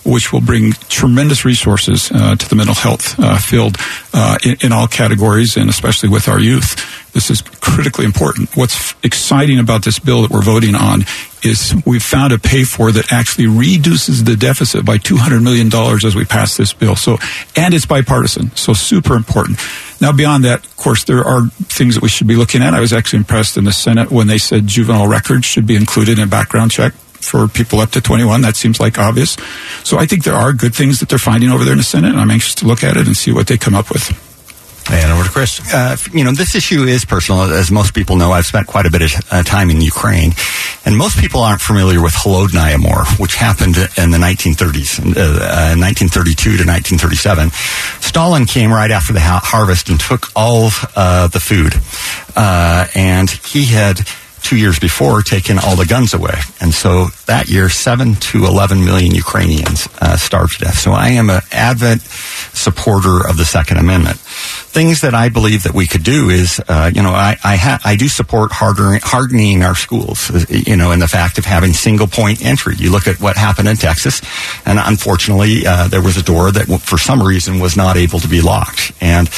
which 0.05 0.31
will 0.31 0.41
bring 0.41 0.71
tremendous 0.87 1.43
resources 1.45 2.11
uh, 2.11 2.35
to 2.35 2.47
the 2.47 2.55
mental 2.55 2.75
health 2.75 3.19
uh, 3.19 3.37
field 3.37 3.77
uh, 4.13 4.37
in, 4.45 4.55
in, 4.61 4.71
all 4.71 4.87
categories 4.87 5.57
and 5.57 5.69
especially 5.69 6.09
with 6.09 6.27
our 6.27 6.39
youth. 6.39 6.75
This 7.13 7.31
is 7.31 7.41
critically 7.41 8.05
important. 8.05 8.55
What's 8.55 8.93
exciting 9.03 9.57
about 9.57 9.83
this 9.83 9.99
bill 9.99 10.21
that 10.21 10.31
we're 10.31 10.43
voting 10.43 10.75
on 10.75 11.05
is 11.43 11.73
we've 11.85 12.03
found 12.03 12.33
a 12.33 12.37
pay 12.37 12.63
for 12.63 12.91
that 12.91 13.11
actually 13.11 13.47
reduces 13.47 14.23
the 14.23 14.35
deficit 14.35 14.85
by 14.85 14.97
$200 14.97 15.41
million 15.41 15.73
as 16.05 16.15
we 16.15 16.25
pass 16.25 16.57
this 16.57 16.73
bill. 16.73 16.95
So, 16.95 17.17
and 17.55 17.73
it's 17.73 17.85
bipartisan. 17.85 18.55
So 18.55 18.73
super 18.73 19.15
important. 19.15 19.59
Now, 20.01 20.11
beyond 20.11 20.43
that, 20.43 20.65
of 20.65 20.77
course, 20.77 21.05
there 21.05 21.23
are 21.23 21.47
things 21.47 21.95
that 21.95 22.03
we 22.03 22.09
should 22.09 22.27
be 22.27 22.35
looking 22.35 22.61
at. 22.61 22.73
I 22.73 22.81
was 22.81 22.93
actually 22.93 23.19
impressed 23.19 23.57
in 23.57 23.63
the 23.63 23.71
Senate 23.71 24.11
when 24.11 24.27
they 24.27 24.37
said 24.37 24.67
juvenile 24.67 25.07
records 25.07 25.45
should 25.45 25.65
be 25.65 25.75
included 25.75 26.19
in 26.19 26.29
background 26.29 26.71
check 26.71 26.93
for 27.21 27.47
people 27.47 27.79
up 27.79 27.91
to 27.91 28.01
21. 28.01 28.41
That 28.41 28.55
seems 28.55 28.79
like 28.79 28.97
obvious. 28.97 29.37
So 29.83 29.97
I 29.97 30.05
think 30.05 30.23
there 30.23 30.35
are 30.35 30.53
good 30.53 30.75
things 30.75 30.99
that 30.99 31.09
they're 31.09 31.19
finding 31.19 31.49
over 31.49 31.63
there 31.63 31.73
in 31.73 31.79
the 31.79 31.83
Senate, 31.83 32.11
and 32.11 32.19
I'm 32.19 32.31
anxious 32.31 32.55
to 32.55 32.65
look 32.65 32.83
at 32.83 32.97
it 32.97 33.07
and 33.07 33.15
see 33.15 33.31
what 33.31 33.47
they 33.47 33.57
come 33.57 33.75
up 33.75 33.89
with. 33.89 34.11
And 34.91 35.11
over 35.11 35.23
to 35.23 35.29
Chris. 35.29 35.73
Uh, 35.73 35.97
you 36.13 36.23
know, 36.23 36.31
this 36.31 36.53
issue 36.53 36.83
is 36.83 37.05
personal. 37.05 37.41
As 37.41 37.71
most 37.71 37.95
people 37.95 38.17
know, 38.17 38.31
I've 38.31 38.45
spent 38.45 38.67
quite 38.67 38.85
a 38.85 38.91
bit 38.91 39.01
of 39.01 39.11
uh, 39.31 39.41
time 39.41 39.71
in 39.71 39.81
Ukraine. 39.81 40.33
And 40.85 40.95
most 40.95 41.17
people 41.17 41.41
aren't 41.41 41.61
familiar 41.61 42.03
with 42.03 42.13
Holodomor, 42.13 43.19
which 43.19 43.35
happened 43.35 43.77
in 43.77 44.11
the 44.11 44.19
1930s, 44.19 44.99
uh, 44.99 45.73
1932 45.73 46.35
to 46.35 46.49
1937. 46.63 47.49
Stalin 48.01 48.45
came 48.45 48.71
right 48.71 48.91
after 48.91 49.11
the 49.11 49.19
ha- 49.19 49.41
harvest 49.43 49.89
and 49.89 49.99
took 49.99 50.27
all 50.35 50.69
uh, 50.95 51.27
the 51.27 51.39
food. 51.39 51.73
Uh, 52.35 52.85
and 52.93 53.31
he 53.31 53.65
had 53.65 54.07
two 54.45 54.57
years 54.57 54.77
before 54.79 55.21
taken 55.21 55.57
all 55.57 55.75
the 55.75 55.85
guns 55.85 56.13
away. 56.13 56.35
And 56.61 56.73
so 56.73 57.07
that 57.25 57.49
year, 57.49 57.67
7 57.67 58.15
to 58.15 58.45
11 58.45 58.85
million 58.85 59.13
Ukrainians 59.13 59.87
uh, 59.99 60.17
starved 60.17 60.59
to 60.59 60.65
death. 60.65 60.77
So 60.77 60.91
I 60.91 61.09
am 61.09 61.29
an 61.29 61.41
advent 61.51 62.01
supporter 62.01 63.27
of 63.27 63.37
the 63.37 63.45
Second 63.45 63.77
Amendment. 63.77 64.17
Things 64.17 65.01
that 65.01 65.15
I 65.15 65.29
believe 65.29 65.63
that 65.63 65.73
we 65.73 65.87
could 65.87 66.03
do 66.03 66.29
is, 66.29 66.61
uh, 66.67 66.91
you 66.93 67.01
know, 67.01 67.09
I 67.09 67.37
I, 67.43 67.55
ha- 67.55 67.79
I 67.83 67.95
do 67.95 68.07
support 68.07 68.51
hardening, 68.51 68.99
hardening 69.03 69.63
our 69.63 69.75
schools, 69.75 70.29
you 70.49 70.75
know, 70.75 70.91
in 70.91 70.99
the 70.99 71.07
fact 71.07 71.37
of 71.37 71.45
having 71.45 71.73
single 71.73 72.07
point 72.07 72.45
entry. 72.45 72.75
You 72.77 72.91
look 72.91 73.07
at 73.07 73.19
what 73.19 73.37
happened 73.37 73.67
in 73.67 73.77
Texas, 73.77 74.21
and 74.65 74.77
unfortunately, 74.79 75.65
uh, 75.65 75.87
there 75.87 76.01
was 76.01 76.17
a 76.17 76.23
door 76.23 76.51
that, 76.51 76.67
for 76.81 76.97
some 76.97 77.23
reason, 77.23 77.59
was 77.59 77.75
not 77.75 77.97
able 77.97 78.19
to 78.19 78.27
be 78.27 78.41
locked. 78.41 78.91
And 79.01 79.29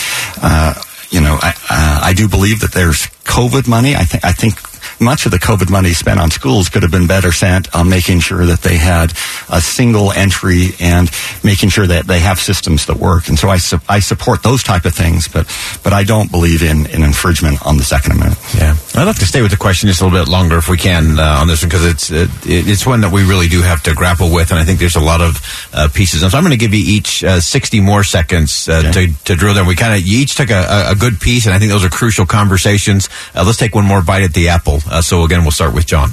uh, 0.42 0.74
you 1.12 1.22
know, 1.22 1.38
I, 1.42 1.54
uh, 1.70 2.00
I 2.04 2.14
do 2.14 2.28
believe 2.28 2.62
that 2.62 2.74
there's 2.74 3.08
COVID 3.24 3.68
money. 3.68 3.96
I 3.96 4.04
think 4.04 4.26
I 4.26 4.32
think 4.32 4.56
much 5.00 5.26
of 5.26 5.32
the 5.32 5.40
COVID 5.40 5.70
money 5.70 5.94
spent 5.94 6.20
on 6.20 6.32
schools 6.32 6.70
could 6.70 6.84
have 6.84 6.92
been 6.92 7.08
better 7.08 7.32
spent 7.32 7.74
on 7.76 7.90
making 7.90 8.20
sure 8.20 8.46
that 8.46 8.62
they 8.62 8.78
had 8.78 9.12
a 9.50 9.62
single 9.62 10.12
entry 10.12 10.70
and 10.80 11.10
making 11.44 11.70
sure 11.70 11.88
that 11.88 12.08
they 12.08 12.20
have 12.20 12.40
systems 12.40 12.86
that 12.88 12.98
work. 12.98 13.28
And 13.28 13.38
so 13.38 13.50
I, 13.50 13.58
su- 13.58 13.80
I 13.88 14.00
support 14.00 14.44
those 14.44 14.64
type 14.64 14.86
of 14.86 14.94
things, 14.94 15.28
but 15.28 15.48
but 15.84 15.94
I 15.94 16.04
don't 16.04 16.32
believe 16.32 16.64
in, 16.64 16.86
in 16.88 17.04
infringement 17.04 17.66
on 17.66 17.78
the 17.78 17.84
Second 17.84 18.14
Amendment. 18.14 18.42
Yeah, 18.56 18.76
I'd 18.96 19.06
like 19.06 19.20
to 19.20 19.26
stay 19.26 19.42
with 19.42 19.52
the 19.52 19.58
question 19.58 19.88
just 19.88 20.02
a 20.02 20.06
little 20.06 20.24
bit 20.24 20.30
longer 20.30 20.58
if 20.58 20.70
we 20.70 20.78
can 20.78 21.20
uh, 21.20 21.40
on 21.42 21.48
this 21.48 21.62
one 21.62 21.70
because 21.70 21.86
it's 21.86 22.12
uh, 22.12 22.28
it's 22.44 22.86
one 22.86 23.02
that 23.02 23.12
we 23.12 23.24
really 23.24 23.48
do 23.48 23.62
have 23.62 23.84
to 23.84 23.94
grapple 23.94 24.34
with, 24.34 24.52
and 24.52 24.60
I 24.60 24.64
think 24.64 24.80
there's 24.80 24.96
a 24.96 25.02
lot 25.02 25.22
of 25.22 25.42
uh, 25.74 25.90
pieces. 25.94 26.24
And 26.24 26.32
so 26.32 26.38
I'm 26.38 26.44
going 26.44 26.58
to 26.58 26.58
give 26.58 26.74
you 26.74 26.84
each 26.86 27.24
uh, 27.24 27.40
60 27.40 27.82
more 27.82 28.04
seconds 28.04 28.68
uh, 28.68 28.84
okay. 28.86 29.08
to, 29.08 29.24
to 29.26 29.36
drill 29.36 29.54
down. 29.54 29.68
We 29.68 29.76
kind 29.76 29.94
of 29.94 30.06
you 30.06 30.20
each 30.20 30.36
took 30.36 30.50
a, 30.50 30.90
a, 30.90 30.96
good 30.96 31.20
piece, 31.20 31.46
and 31.46 31.54
I 31.54 31.60
think 31.60 31.72
those 31.72 31.86
are 31.86 31.90
crucial 31.90 32.26
conversations. 32.26 33.10
Uh, 33.36 33.44
let's 33.46 33.58
take 33.58 33.76
one 33.76 33.86
more 33.86 34.02
bite 34.02 34.24
at 34.24 34.34
the 34.34 34.50
apple. 34.50 34.80
Uh, 34.90 35.02
so 35.02 35.24
again, 35.24 35.42
we'll 35.42 35.52
start 35.52 35.74
with 35.74 35.86
John. 35.86 36.10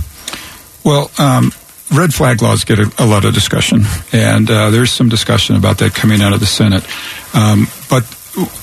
Well, 0.84 1.10
um, 1.18 1.52
red 1.92 2.12
flag 2.12 2.42
laws 2.42 2.64
get 2.64 2.78
a, 2.78 2.92
a 2.98 3.06
lot 3.06 3.24
of 3.24 3.34
discussion, 3.34 3.82
and 4.12 4.50
uh, 4.50 4.70
there's 4.70 4.92
some 4.92 5.08
discussion 5.08 5.56
about 5.56 5.78
that 5.78 5.94
coming 5.94 6.20
out 6.20 6.32
of 6.32 6.40
the 6.40 6.46
Senate. 6.46 6.84
Um, 7.34 7.66
but 7.88 8.04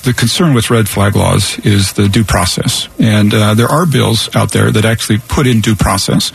the 0.03 0.13
concern 0.15 0.53
with 0.53 0.69
red 0.69 0.89
flag 0.89 1.15
laws 1.15 1.57
is 1.59 1.93
the 1.93 2.09
due 2.09 2.25
process, 2.25 2.89
and 2.99 3.33
uh, 3.33 3.53
there 3.53 3.67
are 3.67 3.85
bills 3.85 4.33
out 4.35 4.51
there 4.51 4.69
that 4.71 4.85
actually 4.85 5.19
put 5.19 5.47
in 5.47 5.61
due 5.61 5.75
process. 5.75 6.31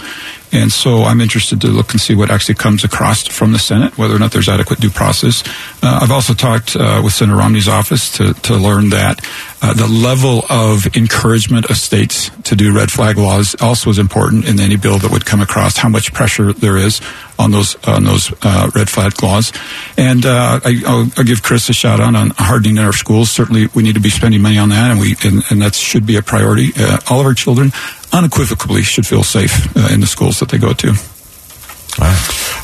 And 0.57 0.73
so 0.73 1.03
I'm 1.03 1.21
interested 1.21 1.61
to 1.61 1.69
look 1.69 1.93
and 1.93 2.01
see 2.01 2.15
what 2.15 2.31
actually 2.31 2.55
comes 2.55 2.83
across 2.83 3.27
from 3.27 3.53
the 3.53 3.59
Senate, 3.59 3.99
whether 3.99 4.17
or 4.17 4.19
not 4.19 4.33
there's 4.33 4.49
adequate 4.49 4.81
due 4.81 4.91
process. 4.91 5.43
Uh, 5.83 6.01
I've 6.03 6.11
also 6.11 6.33
talked 6.33 6.75
uh, 6.77 7.03
with 7.05 7.13
Senator 7.13 7.37
Romney's 7.37 7.69
office 7.69 8.11
to, 8.17 8.33
to 8.33 8.57
learn 8.57 8.89
that 8.91 9.21
uh, 9.63 9.75
the 9.75 9.87
level 9.87 10.45
of 10.49 10.97
encouragement 10.97 11.71
of 11.71 11.77
states 11.77 12.31
to 12.45 12.55
do 12.55 12.75
red 12.75 12.91
flag 12.91 13.19
laws 13.19 13.57
also 13.61 13.91
is 13.91 13.99
important 13.99 14.47
in 14.47 14.61
any 14.61 14.77
bill 14.77 14.99
that 14.99 15.11
would 15.11 15.27
come 15.27 15.41
across. 15.41 15.77
How 15.77 15.89
much 15.89 16.13
pressure 16.13 16.53
there 16.53 16.77
is 16.77 17.01
on 17.39 17.51
those 17.51 17.77
on 17.87 18.05
those 18.05 18.33
uh, 18.43 18.71
red 18.75 18.89
flag 18.89 19.23
laws, 19.23 19.53
and 19.97 20.25
uh, 20.25 20.61
I, 20.65 21.11
will 21.17 21.25
give 21.25 21.43
Chris 21.43 21.69
a 21.69 21.73
shout 21.73 22.01
out 22.01 22.15
on 22.15 22.31
hardening 22.37 22.79
our 22.79 22.93
schools. 22.93 23.31
Certainly, 23.31 23.69
we 23.75 23.83
need 23.83 23.95
to 23.95 24.01
be 24.01 24.11
spending 24.11 24.43
money 24.43 24.59
on 24.59 24.69
that, 24.71 24.91
and 24.91 25.01
we 25.01 25.17
and, 25.25 25.43
and 25.51 25.63
that 25.63 25.75
should 25.75 26.07
be 26.07 26.17
a 26.17 26.23
priority. 26.23 26.73
Uh, 26.77 26.99
all 27.11 27.21
of 27.21 27.27
our 27.27 27.35
children 27.35 27.73
unequivocally 28.13 28.83
should 28.83 29.07
feel 29.07 29.23
safe 29.23 29.77
uh, 29.77 29.89
in 29.93 30.01
the 30.01 30.07
schools 30.07 30.41
that 30.41 30.49
they 30.49 30.59
go 30.59 30.73
to. 30.73 30.89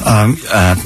Um, 0.04 0.36
uh, 0.50 0.76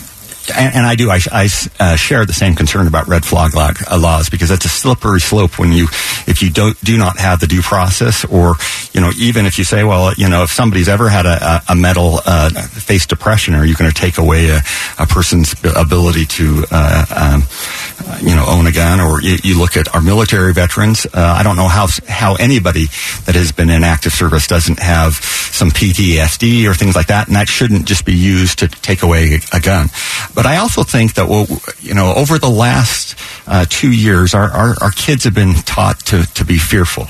and, 0.50 0.74
and, 0.76 0.86
I 0.86 0.94
do. 0.94 1.10
I, 1.10 1.20
I 1.32 1.48
uh, 1.80 1.96
share 1.96 2.24
the 2.24 2.32
same 2.32 2.54
concern 2.54 2.86
about 2.86 3.08
red 3.08 3.24
flag 3.24 3.52
uh, 3.56 3.98
laws 3.98 4.28
because 4.28 4.48
that's 4.48 4.64
a 4.64 4.68
slippery 4.68 5.20
slope 5.20 5.58
when 5.58 5.72
you, 5.72 5.84
if 6.26 6.42
you 6.42 6.50
don't 6.50 6.78
do 6.84 6.96
not 6.96 7.18
have 7.18 7.40
the 7.40 7.46
due 7.46 7.62
process, 7.62 8.24
or 8.24 8.54
you 8.92 9.00
know, 9.00 9.10
even 9.18 9.46
if 9.46 9.58
you 9.58 9.64
say, 9.64 9.84
well, 9.84 10.12
you 10.14 10.28
know, 10.28 10.42
if 10.42 10.50
somebody's 10.50 10.88
ever 10.88 11.08
had 11.08 11.26
a, 11.26 11.60
a 11.68 11.74
mental 11.76 12.20
uh, 12.24 12.50
face 12.50 13.06
depression, 13.06 13.54
are 13.54 13.64
you 13.64 13.74
going 13.74 13.90
to 13.90 13.94
take 13.94 14.18
away 14.18 14.48
a, 14.48 14.60
a, 14.98 15.06
person's 15.06 15.54
ability 15.76 16.24
to, 16.24 16.64
uh, 16.70 17.34
um, 17.34 17.42
you 18.26 18.34
know, 18.34 18.46
own 18.48 18.66
a 18.66 18.72
gun? 18.72 19.00
Or 19.00 19.20
you, 19.20 19.36
you 19.42 19.58
look 19.58 19.76
at 19.76 19.94
our 19.94 20.00
military 20.00 20.52
veterans. 20.52 21.06
Uh, 21.06 21.10
I 21.38 21.42
don't 21.42 21.56
know 21.56 21.68
how 21.68 21.88
how 22.08 22.36
anybody 22.36 22.86
that 23.26 23.34
has 23.34 23.52
been 23.52 23.70
in 23.70 23.84
active 23.84 24.12
service 24.12 24.46
doesn't 24.46 24.78
have 24.78 25.14
some 25.14 25.70
PTSD 25.70 26.68
or 26.68 26.74
things 26.74 26.94
like 26.94 27.08
that, 27.08 27.26
and 27.26 27.36
that 27.36 27.48
shouldn't 27.48 27.86
just 27.86 28.04
be 28.04 28.14
used 28.14 28.60
to 28.60 28.68
take 28.68 29.02
away 29.02 29.40
a 29.52 29.60
gun. 29.60 29.88
But 30.36 30.44
I 30.44 30.58
also 30.58 30.82
think 30.82 31.14
that, 31.14 31.26
you 31.80 31.94
know, 31.94 32.12
over 32.14 32.38
the 32.38 32.50
last 32.50 33.16
uh, 33.46 33.64
two 33.68 33.90
years, 33.90 34.34
our, 34.34 34.50
our, 34.50 34.74
our 34.82 34.90
kids 34.90 35.24
have 35.24 35.34
been 35.34 35.54
taught 35.54 35.98
to, 36.06 36.26
to 36.34 36.44
be 36.44 36.58
fearful. 36.58 37.04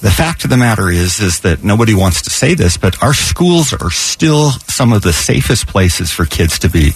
The 0.00 0.10
fact 0.12 0.44
of 0.44 0.50
the 0.50 0.56
matter 0.56 0.88
is, 0.88 1.18
is 1.18 1.40
that 1.40 1.64
nobody 1.64 1.92
wants 1.92 2.22
to 2.22 2.30
say 2.30 2.54
this, 2.54 2.76
but 2.76 3.02
our 3.02 3.14
schools 3.14 3.72
are 3.72 3.90
still 3.90 4.50
some 4.68 4.92
of 4.92 5.02
the 5.02 5.12
safest 5.12 5.66
places 5.66 6.12
for 6.12 6.24
kids 6.24 6.60
to 6.60 6.68
be. 6.68 6.92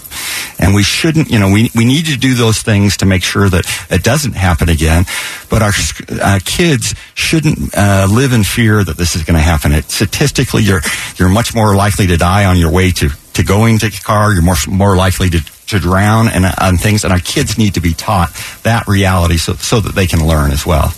And 0.60 0.72
we 0.72 0.84
shouldn't, 0.84 1.28
you 1.28 1.40
know, 1.40 1.50
we, 1.50 1.70
we 1.74 1.84
need 1.84 2.06
to 2.06 2.16
do 2.16 2.34
those 2.34 2.62
things 2.62 2.98
to 2.98 3.06
make 3.06 3.24
sure 3.24 3.48
that 3.48 3.64
it 3.90 4.04
doesn't 4.04 4.34
happen 4.34 4.68
again. 4.68 5.04
But 5.50 5.62
our 5.62 5.72
uh, 6.20 6.38
kids 6.44 6.94
shouldn't 7.14 7.74
uh, 7.76 8.06
live 8.08 8.32
in 8.32 8.44
fear 8.44 8.84
that 8.84 8.98
this 8.98 9.16
is 9.16 9.24
going 9.24 9.36
to 9.36 9.42
happen. 9.42 9.72
It, 9.72 9.90
statistically, 9.90 10.62
you're, 10.62 10.82
you're 11.16 11.28
much 11.28 11.56
more 11.56 11.74
likely 11.74 12.06
to 12.06 12.16
die 12.16 12.44
on 12.44 12.56
your 12.56 12.70
way 12.70 12.92
to, 12.92 13.08
to 13.32 13.42
going 13.42 13.78
to 13.78 13.90
car. 13.90 14.32
You're 14.32 14.42
more, 14.42 14.54
more 14.68 14.94
likely 14.94 15.28
to 15.30 15.51
to 15.72 15.80
drown 15.80 16.28
and, 16.28 16.46
and 16.58 16.80
things, 16.80 17.04
and 17.04 17.12
our 17.12 17.18
kids 17.18 17.58
need 17.58 17.74
to 17.74 17.80
be 17.80 17.92
taught 17.92 18.30
that 18.62 18.86
reality 18.86 19.36
so, 19.36 19.54
so 19.54 19.80
that 19.80 19.94
they 19.94 20.06
can 20.06 20.26
learn 20.26 20.50
as 20.50 20.64
well. 20.64 20.92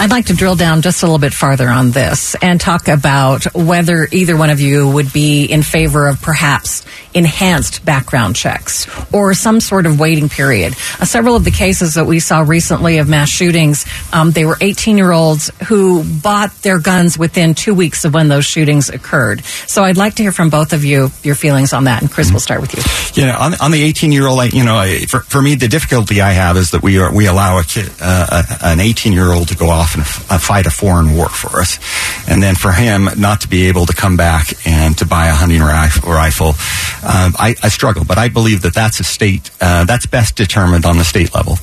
I'd 0.00 0.10
like 0.10 0.26
to 0.26 0.34
drill 0.34 0.56
down 0.56 0.80
just 0.80 1.02
a 1.02 1.06
little 1.06 1.18
bit 1.18 1.34
farther 1.34 1.68
on 1.68 1.90
this 1.90 2.34
and 2.40 2.58
talk 2.58 2.88
about 2.88 3.54
whether 3.54 4.08
either 4.10 4.34
one 4.34 4.48
of 4.48 4.58
you 4.58 4.88
would 4.88 5.12
be 5.12 5.44
in 5.44 5.62
favor 5.62 6.08
of 6.08 6.22
perhaps 6.22 6.86
enhanced 7.12 7.84
background 7.84 8.34
checks 8.34 8.88
or 9.12 9.34
some 9.34 9.60
sort 9.60 9.84
of 9.84 10.00
waiting 10.00 10.30
period. 10.30 10.72
Uh, 10.98 11.04
several 11.04 11.36
of 11.36 11.44
the 11.44 11.50
cases 11.50 11.96
that 11.96 12.06
we 12.06 12.18
saw 12.18 12.40
recently 12.40 12.96
of 12.96 13.10
mass 13.10 13.28
shootings, 13.28 13.84
um, 14.14 14.30
they 14.30 14.46
were 14.46 14.56
18 14.62 14.96
year 14.96 15.12
olds 15.12 15.50
who 15.68 16.02
bought 16.02 16.50
their 16.62 16.78
guns 16.78 17.18
within 17.18 17.54
two 17.54 17.74
weeks 17.74 18.06
of 18.06 18.14
when 18.14 18.28
those 18.28 18.46
shootings 18.46 18.88
occurred. 18.88 19.44
So 19.44 19.84
I'd 19.84 19.98
like 19.98 20.14
to 20.14 20.22
hear 20.22 20.32
from 20.32 20.48
both 20.48 20.72
of 20.72 20.82
you 20.82 21.10
your 21.22 21.34
feelings 21.34 21.74
on 21.74 21.84
that. 21.84 22.00
And 22.00 22.10
Chris, 22.10 22.30
we'll 22.30 22.40
start 22.40 22.62
with 22.62 22.74
you. 22.74 23.22
Yeah, 23.22 23.36
on, 23.36 23.52
on 23.60 23.70
the 23.70 23.82
18 23.82 23.99
year 24.08 24.26
old, 24.26 24.52
you 24.52 24.64
know, 24.64 24.82
for, 25.06 25.20
for 25.20 25.42
me, 25.42 25.54
the 25.54 25.68
difficulty 25.68 26.20
I 26.20 26.32
have 26.32 26.56
is 26.56 26.70
that 26.70 26.82
we 26.82 26.98
are 26.98 27.12
we 27.12 27.26
allow 27.26 27.58
a 27.58 27.64
kid, 27.64 27.90
uh, 28.00 28.42
a, 28.62 28.66
an 28.66 28.80
18 28.80 29.12
year 29.12 29.30
old 29.32 29.48
to 29.48 29.56
go 29.56 29.68
off 29.68 29.94
and 29.94 30.02
f- 30.02 30.30
uh, 30.30 30.38
fight 30.38 30.66
a 30.66 30.70
foreign 30.70 31.14
war 31.14 31.28
for 31.28 31.60
us, 31.60 31.78
and 32.28 32.42
then 32.42 32.54
for 32.54 32.72
him 32.72 33.08
not 33.18 33.42
to 33.42 33.48
be 33.48 33.68
able 33.68 33.86
to 33.86 33.94
come 33.94 34.16
back 34.16 34.54
and 34.66 34.96
to 34.98 35.06
buy 35.06 35.28
a 35.28 35.34
hunting 35.34 35.60
rif- 35.60 36.04
rifle, 36.04 36.48
um, 37.02 37.34
I, 37.38 37.54
I 37.62 37.68
struggle. 37.68 38.04
But 38.04 38.18
I 38.18 38.28
believe 38.28 38.62
that 38.62 38.74
that's 38.74 39.00
a 39.00 39.04
state 39.04 39.50
uh, 39.60 39.84
that's 39.84 40.06
best 40.06 40.36
determined 40.36 40.86
on 40.86 40.96
the 40.96 41.04
state 41.04 41.34
level, 41.34 41.58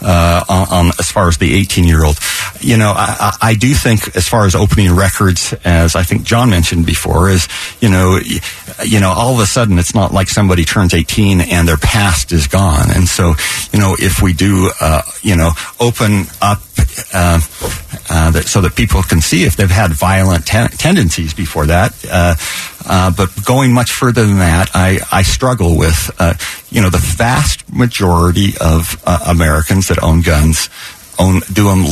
uh, 0.00 0.44
on, 0.48 0.68
on 0.68 0.86
as 0.98 1.10
far 1.10 1.28
as 1.28 1.38
the 1.38 1.54
18 1.54 1.84
year 1.84 2.04
old. 2.04 2.18
You 2.60 2.76
know, 2.76 2.92
I, 2.94 3.36
I 3.40 3.54
do 3.54 3.74
think 3.74 4.16
as 4.16 4.28
far 4.28 4.46
as 4.46 4.54
opening 4.54 4.94
records, 4.94 5.54
as 5.64 5.96
I 5.96 6.02
think 6.02 6.24
John 6.24 6.50
mentioned 6.50 6.86
before, 6.86 7.30
is 7.30 7.48
you 7.80 7.88
know, 7.88 8.18
you 8.84 9.00
know, 9.00 9.10
all 9.10 9.34
of 9.34 9.40
a 9.40 9.46
sudden 9.46 9.78
it's 9.78 9.94
not 9.94 10.12
like 10.12 10.28
somebody 10.28 10.64
turns 10.64 10.94
18 10.94 11.40
and 11.40 11.66
their 11.66 11.76
past 11.80 12.32
is 12.32 12.46
gone. 12.46 12.90
And 12.90 13.08
so, 13.08 13.34
you 13.72 13.78
know, 13.78 13.96
if 13.98 14.22
we 14.22 14.32
do, 14.32 14.70
uh, 14.80 15.02
you 15.22 15.36
know, 15.36 15.50
open 15.78 16.26
up 16.40 16.60
uh, 17.12 17.40
uh, 18.10 18.30
that, 18.30 18.44
so 18.46 18.60
that 18.60 18.74
people 18.74 19.02
can 19.02 19.20
see 19.20 19.44
if 19.44 19.56
they've 19.56 19.70
had 19.70 19.92
violent 19.92 20.46
ten- 20.46 20.70
tendencies 20.70 21.34
before 21.34 21.66
that. 21.66 21.94
Uh, 22.10 22.34
uh, 22.86 23.10
but 23.10 23.28
going 23.44 23.72
much 23.72 23.92
further 23.92 24.26
than 24.26 24.38
that, 24.38 24.70
I, 24.74 25.00
I 25.12 25.22
struggle 25.22 25.76
with, 25.76 26.10
uh, 26.18 26.34
you 26.70 26.80
know, 26.82 26.90
the 26.90 26.98
vast 26.98 27.72
majority 27.72 28.54
of 28.60 29.00
Americans 29.26 29.88
that 29.88 30.02
own 30.02 30.22
guns 30.22 30.68
own 31.18 31.40
do 31.52 31.64
them. 31.68 31.84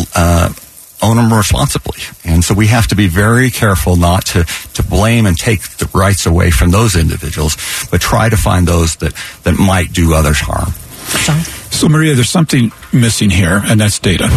Own 1.00 1.16
them 1.16 1.32
responsibly. 1.32 2.00
And 2.24 2.42
so 2.42 2.54
we 2.54 2.66
have 2.66 2.88
to 2.88 2.96
be 2.96 3.06
very 3.06 3.50
careful 3.50 3.96
not 3.96 4.26
to, 4.26 4.44
to 4.74 4.82
blame 4.82 5.26
and 5.26 5.38
take 5.38 5.62
the 5.78 5.88
rights 5.94 6.26
away 6.26 6.50
from 6.50 6.70
those 6.70 6.96
individuals, 6.96 7.56
but 7.90 8.00
try 8.00 8.28
to 8.28 8.37
find 8.37 8.66
those 8.66 8.96
that, 8.96 9.14
that 9.44 9.54
might 9.58 9.92
do 9.92 10.14
others 10.14 10.38
harm. 10.40 10.72
So, 11.70 11.88
Maria, 11.88 12.14
there's 12.14 12.28
something 12.30 12.72
missing 12.92 13.31
here, 13.31 13.61
and 13.64 13.81
that's 13.81 13.98
data. 13.98 14.29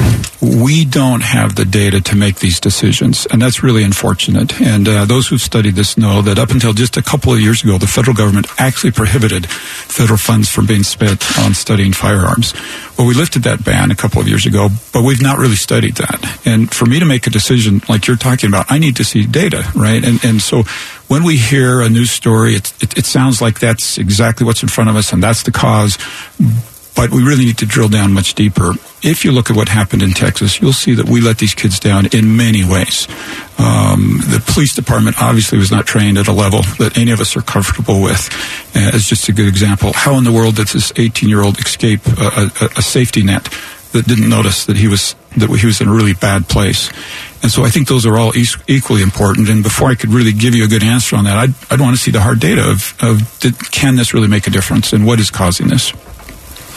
We 0.42 0.86
don't 0.86 1.22
have 1.22 1.56
the 1.56 1.66
data 1.66 2.02
to 2.02 2.16
make 2.16 2.38
these 2.40 2.60
decisions, 2.60 3.26
and 3.28 3.42
that's 3.42 3.64
really 3.64 3.84
unfortunate. 3.84 4.60
And 4.62 4.88
uh, 4.88 5.06
those 5.06 5.28
who've 5.28 5.42
studied 5.42 5.76
this 5.76 5.98
know 5.98 6.22
that 6.22 6.40
up 6.40 6.52
until 6.52 6.74
just 6.74 6.98
a 6.98 7.02
couple 7.02 7.34
of 7.34 7.40
years 7.40 7.64
ago, 7.64 7.78
the 7.78 7.88
federal 7.88 8.16
government 8.16 8.48
actually 8.58 8.92
prohibited 8.92 9.50
federal 9.50 10.18
funds 10.18 10.50
from 10.50 10.66
being 10.66 10.84
spent 10.84 11.24
on 11.40 11.54
studying 11.54 11.94
firearms. 11.94 12.54
Well, 12.98 13.08
we 13.08 13.14
lifted 13.14 13.44
that 13.44 13.64
ban 13.64 13.92
a 13.92 13.96
couple 13.96 14.22
of 14.22 14.28
years 14.28 14.46
ago, 14.46 14.70
but 14.94 15.04
we've 15.04 15.22
not 15.22 15.38
really 15.38 15.56
studied 15.56 15.96
that. 15.96 16.42
And 16.46 16.72
for 16.72 16.86
me 16.86 17.00
to 17.00 17.06
make 17.06 17.28
a 17.28 17.30
decision 17.32 17.82
like 17.90 18.08
you're 18.08 18.18
talking 18.18 18.50
about, 18.50 18.66
I 18.70 18.78
need 18.78 18.96
to 18.98 19.04
see 19.04 19.26
data, 19.26 19.70
right? 19.76 20.04
And 20.04 20.24
and 20.24 20.42
so 20.42 20.64
when 21.08 21.24
we 21.24 21.38
hear 21.38 21.82
a 21.82 21.90
news 21.90 22.12
story, 22.12 22.56
it, 22.56 22.74
it, 22.82 22.98
it 23.00 23.06
sounds 23.06 23.42
like 23.42 23.60
that's 23.60 23.98
exactly 23.98 24.46
what's 24.46 24.64
in 24.64 24.70
front 24.70 24.90
of 24.90 24.96
us, 24.96 25.14
and 25.14 25.22
that's 25.22 25.44
the 25.44 25.52
cause 25.52 25.98
but 26.96 27.10
we 27.10 27.24
really 27.24 27.46
need 27.46 27.58
to 27.60 27.66
drill 27.66 27.90
down 27.90 28.14
much 28.14 28.34
deeper. 28.34 28.74
If 29.02 29.24
you 29.26 29.32
look 29.32 29.50
at 29.50 29.56
what 29.56 29.70
happened 29.70 30.04
in 30.04 30.12
Texas, 30.12 30.62
you'll 30.62 30.74
see 30.74 30.94
that 30.96 31.10
we 31.10 31.22
let 31.22 31.38
these 31.38 31.56
kids 31.56 31.80
down 31.80 32.08
in 32.08 32.36
many 32.36 32.64
ways. 32.64 33.08
Um, 33.58 34.20
the 34.28 34.44
police 34.46 34.76
department 34.76 35.22
obviously 35.22 35.58
was 35.58 35.72
not 35.72 35.88
trained 35.88 36.18
at 36.18 36.28
a 36.28 36.34
level 36.34 36.62
that 36.80 36.98
any 36.98 37.12
of 37.12 37.20
us 37.20 37.36
are 37.36 37.42
comfortable 37.42 38.02
with. 38.02 38.30
Uh, 38.76 38.92
as 38.94 39.06
just 39.06 39.28
a 39.30 39.34
good 39.34 39.48
example, 39.48 39.94
how 39.94 40.18
in 40.18 40.24
the 40.24 40.32
world 40.32 40.56
did 40.56 40.68
this 40.68 40.92
18-year-old 40.94 41.60
escape 41.60 42.06
a, 42.08 42.52
a, 42.62 42.70
a 42.78 42.82
safety 42.82 43.24
net 43.24 43.50
that 43.94 44.06
didn't 44.06 44.30
notice 44.30 44.66
that 44.66 44.78
he 44.78 44.88
was 44.88 45.16
that 45.38 45.50
he 45.50 45.66
was 45.66 45.80
in 45.80 45.88
a 45.88 45.94
really 45.94 46.14
bad 46.14 46.48
place? 46.48 46.92
And 47.42 47.52
so 47.52 47.64
I 47.64 47.70
think 47.70 47.88
those 47.88 48.06
are 48.06 48.18
all 48.18 48.34
equally 48.68 49.02
important. 49.02 49.50
And 49.50 49.64
before 49.64 49.90
I 49.90 49.96
could 49.96 50.12
really 50.12 50.32
give 50.32 50.54
you 50.54 50.64
a 50.64 50.68
good 50.68 50.84
answer 50.84 51.16
on 51.16 51.24
that, 51.24 51.38
I'd, 51.38 51.54
I'd 51.72 51.82
want 51.82 51.96
to 51.96 52.02
see 52.02 52.12
the 52.12 52.22
hard 52.22 52.40
data 52.40 52.70
of, 52.70 52.96
of 53.02 53.40
did, 53.40 53.72
can 53.72 53.96
this 53.96 54.14
really 54.14 54.28
make 54.28 54.46
a 54.46 54.52
difference 54.52 54.94
and 54.94 55.08
what 55.08 55.20
is 55.20 55.32
causing 55.32 55.68
this? 55.68 55.92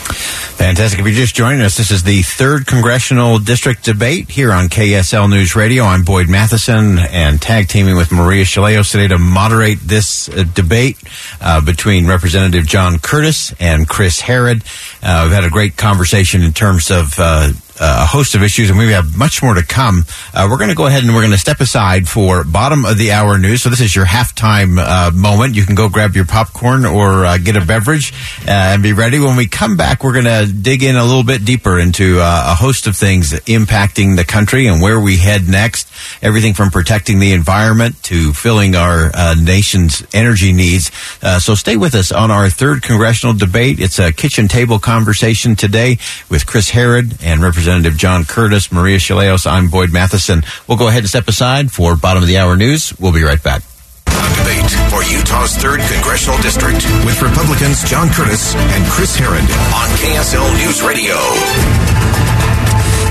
Fantastic. 0.04 1.00
If 1.00 1.06
you're 1.06 1.14
just 1.14 1.34
joining 1.34 1.60
us, 1.62 1.76
this 1.76 1.90
is 1.90 2.02
the 2.04 2.22
third 2.22 2.66
congressional 2.66 3.38
district 3.38 3.84
debate 3.84 4.30
here 4.30 4.52
on 4.52 4.68
KSL 4.68 5.28
News 5.28 5.56
Radio. 5.56 5.84
I'm 5.84 6.04
Boyd 6.04 6.28
Matheson 6.28 6.98
and 6.98 7.40
tag 7.40 7.68
teaming 7.68 7.96
with 7.96 8.12
Maria 8.12 8.44
Shilaos 8.44 8.90
today 8.90 9.08
to 9.08 9.18
moderate 9.18 9.80
this 9.80 10.28
uh, 10.28 10.44
debate 10.54 10.96
uh, 11.40 11.60
between 11.60 12.06
Representative 12.06 12.66
John 12.66 12.98
Curtis 12.98 13.52
and 13.60 13.88
Chris 13.88 14.20
Herrod. 14.20 14.62
Uh, 15.02 15.22
we've 15.24 15.34
had 15.34 15.44
a 15.44 15.50
great 15.50 15.76
conversation 15.76 16.42
in 16.42 16.52
terms 16.52 16.90
of 16.90 17.14
uh, 17.18 17.52
a 17.80 18.06
host 18.06 18.34
of 18.34 18.42
issues, 18.42 18.70
and 18.70 18.78
we 18.78 18.92
have 18.92 19.16
much 19.16 19.42
more 19.42 19.54
to 19.54 19.64
come. 19.64 20.04
Uh, 20.32 20.46
we're 20.50 20.58
going 20.58 20.70
to 20.70 20.76
go 20.76 20.86
ahead 20.86 21.02
and 21.02 21.14
we're 21.14 21.20
going 21.22 21.32
to 21.32 21.38
step 21.38 21.60
aside 21.60 22.08
for 22.08 22.44
bottom 22.44 22.84
of 22.84 22.98
the 22.98 23.12
hour 23.12 23.38
news. 23.38 23.62
So 23.62 23.70
this 23.70 23.80
is 23.80 23.94
your 23.94 24.06
halftime 24.06 24.78
uh, 24.78 25.10
moment. 25.12 25.54
You 25.54 25.64
can 25.64 25.74
go 25.74 25.88
grab 25.88 26.14
your 26.14 26.26
popcorn 26.26 26.84
or 26.84 27.24
uh, 27.24 27.38
get 27.38 27.56
a 27.56 27.64
beverage 27.64 28.12
uh, 28.46 28.74
and 28.74 28.82
be 28.82 28.92
ready. 28.92 29.18
When 29.18 29.36
we 29.36 29.48
come 29.48 29.76
back, 29.76 30.04
we're 30.04 30.12
going 30.12 30.24
to 30.46 30.52
dig 30.52 30.82
in 30.82 30.96
a 30.96 31.04
little 31.04 31.24
bit 31.24 31.44
deeper 31.44 31.78
into 31.78 32.20
uh, 32.20 32.52
a 32.52 32.54
host 32.54 32.86
of 32.86 32.96
things 32.96 33.32
impacting 33.32 34.16
the 34.16 34.24
country 34.24 34.66
and 34.66 34.80
where 34.80 35.00
we 35.00 35.16
head 35.16 35.48
next. 35.48 35.88
Everything 36.22 36.54
from 36.54 36.70
protecting 36.70 37.18
the 37.18 37.32
environment 37.32 38.00
to 38.04 38.32
filling 38.32 38.76
our 38.76 39.10
uh, 39.14 39.34
nation's 39.40 40.06
energy 40.14 40.52
needs. 40.52 40.90
so 41.42 41.54
stay 41.54 41.76
with 41.76 41.94
us 41.94 42.12
on 42.12 42.30
our 42.30 42.48
third 42.48 42.82
congressional 42.82 43.34
debate. 43.34 43.80
It's 43.80 43.98
a 43.98 44.12
kitchen 44.12 44.48
table 44.48 44.78
conversation 44.78 45.56
today 45.56 45.98
with 46.30 46.46
Chris 46.46 46.70
Herrod 46.70 47.16
and 47.22 47.42
Representative 47.42 47.63
Representative 47.64 47.96
John 47.96 48.26
Curtis, 48.26 48.70
Maria 48.70 48.98
Shilaos. 48.98 49.50
I'm 49.50 49.70
Boyd 49.70 49.90
Matheson. 49.90 50.42
We'll 50.68 50.76
go 50.76 50.88
ahead 50.88 50.98
and 50.98 51.08
step 51.08 51.28
aside 51.28 51.72
for 51.72 51.96
bottom 51.96 52.22
of 52.22 52.26
the 52.26 52.36
hour 52.36 52.58
news. 52.58 52.92
We'll 53.00 53.14
be 53.14 53.22
right 53.22 53.42
back. 53.42 53.62
Debate 54.04 54.70
for 54.92 55.02
Utah's 55.02 55.56
3rd 55.56 55.80
Congressional 55.94 56.36
District 56.42 56.84
with 57.06 57.22
Republicans 57.22 57.82
John 57.88 58.10
Curtis 58.10 58.54
and 58.54 58.84
Chris 58.92 59.16
Herrod 59.16 59.40
on 59.40 59.88
KSL 59.96 60.44
News 60.58 60.82
Radio. 60.82 62.33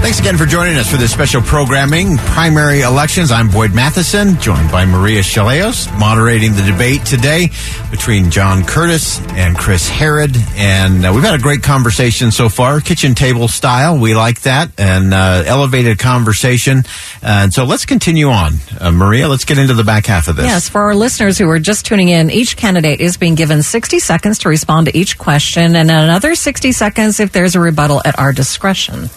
Thanks 0.04 0.20
again 0.20 0.38
for 0.38 0.46
joining 0.46 0.76
us 0.76 0.92
for 0.92 0.98
this 0.98 1.14
special 1.14 1.42
programming, 1.42 2.18
Primary 2.18 2.82
Elections. 2.82 3.32
I'm 3.32 3.48
Boyd 3.50 3.74
Matheson, 3.74 4.38
joined 4.38 4.70
by 4.70 4.84
Maria 4.84 5.22
Shilaos, 5.22 5.98
moderating 5.98 6.52
the 6.52 6.62
debate 6.62 7.06
today 7.06 7.52
between 7.90 8.30
John 8.30 8.66
Curtis 8.66 9.22
and 9.30 9.56
Chris 9.58 9.88
Herrod. 9.88 10.36
And 10.56 11.06
uh, 11.06 11.14
we've 11.16 11.24
had 11.24 11.40
a 11.40 11.42
great 11.42 11.64
conversation 11.64 12.32
so 12.32 12.50
far, 12.50 12.82
kitchen 12.82 13.16
table 13.16 13.48
style. 13.48 13.98
We 13.98 14.14
like 14.14 14.42
that, 14.42 14.78
and 14.78 15.14
uh, 15.14 15.46
elevated 15.48 16.00
conversation. 16.00 16.84
And 17.22 17.54
so 17.54 17.64
let's 17.64 17.86
continue 17.86 18.28
on. 18.28 18.56
Uh, 18.78 18.92
Maria, 18.92 19.30
let's 19.30 19.46
get 19.46 19.58
into 19.58 19.74
the 19.74 19.86
back 19.86 20.08
half 20.08 20.28
of 20.28 20.36
this. 20.36 20.46
Yes, 20.46 20.68
for 20.68 20.82
our 20.82 20.96
listeners 20.96 21.38
who 21.38 21.50
are 21.50 21.60
just 21.60 21.86
tuning 21.86 22.10
in, 22.10 22.30
each 22.30 22.58
candidate 22.58 23.00
is 23.00 23.16
being 23.16 23.36
given 23.36 23.64
60 23.64 24.00
seconds 24.00 24.40
to 24.40 24.50
respond 24.50 24.88
to 24.88 24.98
each 24.98 25.18
question 25.18 25.78
and 25.78 25.90
another 25.90 26.36
60 26.36 26.74
seconds 26.74 27.22
if 27.22 27.32
there's 27.32 27.56
a 27.56 27.62
rebuttal 27.62 28.02
at 28.04 28.20
our 28.20 28.34
discretion. 28.34 29.10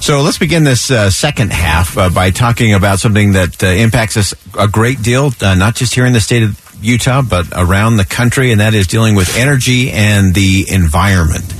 So 0.00 0.22
let's 0.22 0.38
begin 0.38 0.64
this 0.64 0.90
uh, 0.90 1.10
second 1.10 1.52
half 1.52 1.96
uh, 1.96 2.10
by 2.10 2.30
talking 2.30 2.74
about 2.74 2.98
something 2.98 3.32
that 3.32 3.62
uh, 3.62 3.66
impacts 3.66 4.16
us 4.16 4.34
a 4.58 4.68
great 4.68 5.02
deal, 5.02 5.30
uh, 5.40 5.54
not 5.54 5.74
just 5.74 5.94
here 5.94 6.06
in 6.06 6.12
the 6.12 6.20
state 6.20 6.42
of 6.42 6.78
Utah, 6.82 7.22
but 7.22 7.46
around 7.52 7.96
the 7.96 8.04
country, 8.04 8.52
and 8.52 8.60
that 8.60 8.74
is 8.74 8.86
dealing 8.86 9.14
with 9.14 9.36
energy 9.36 9.90
and 9.90 10.34
the 10.34 10.66
environment. 10.68 11.54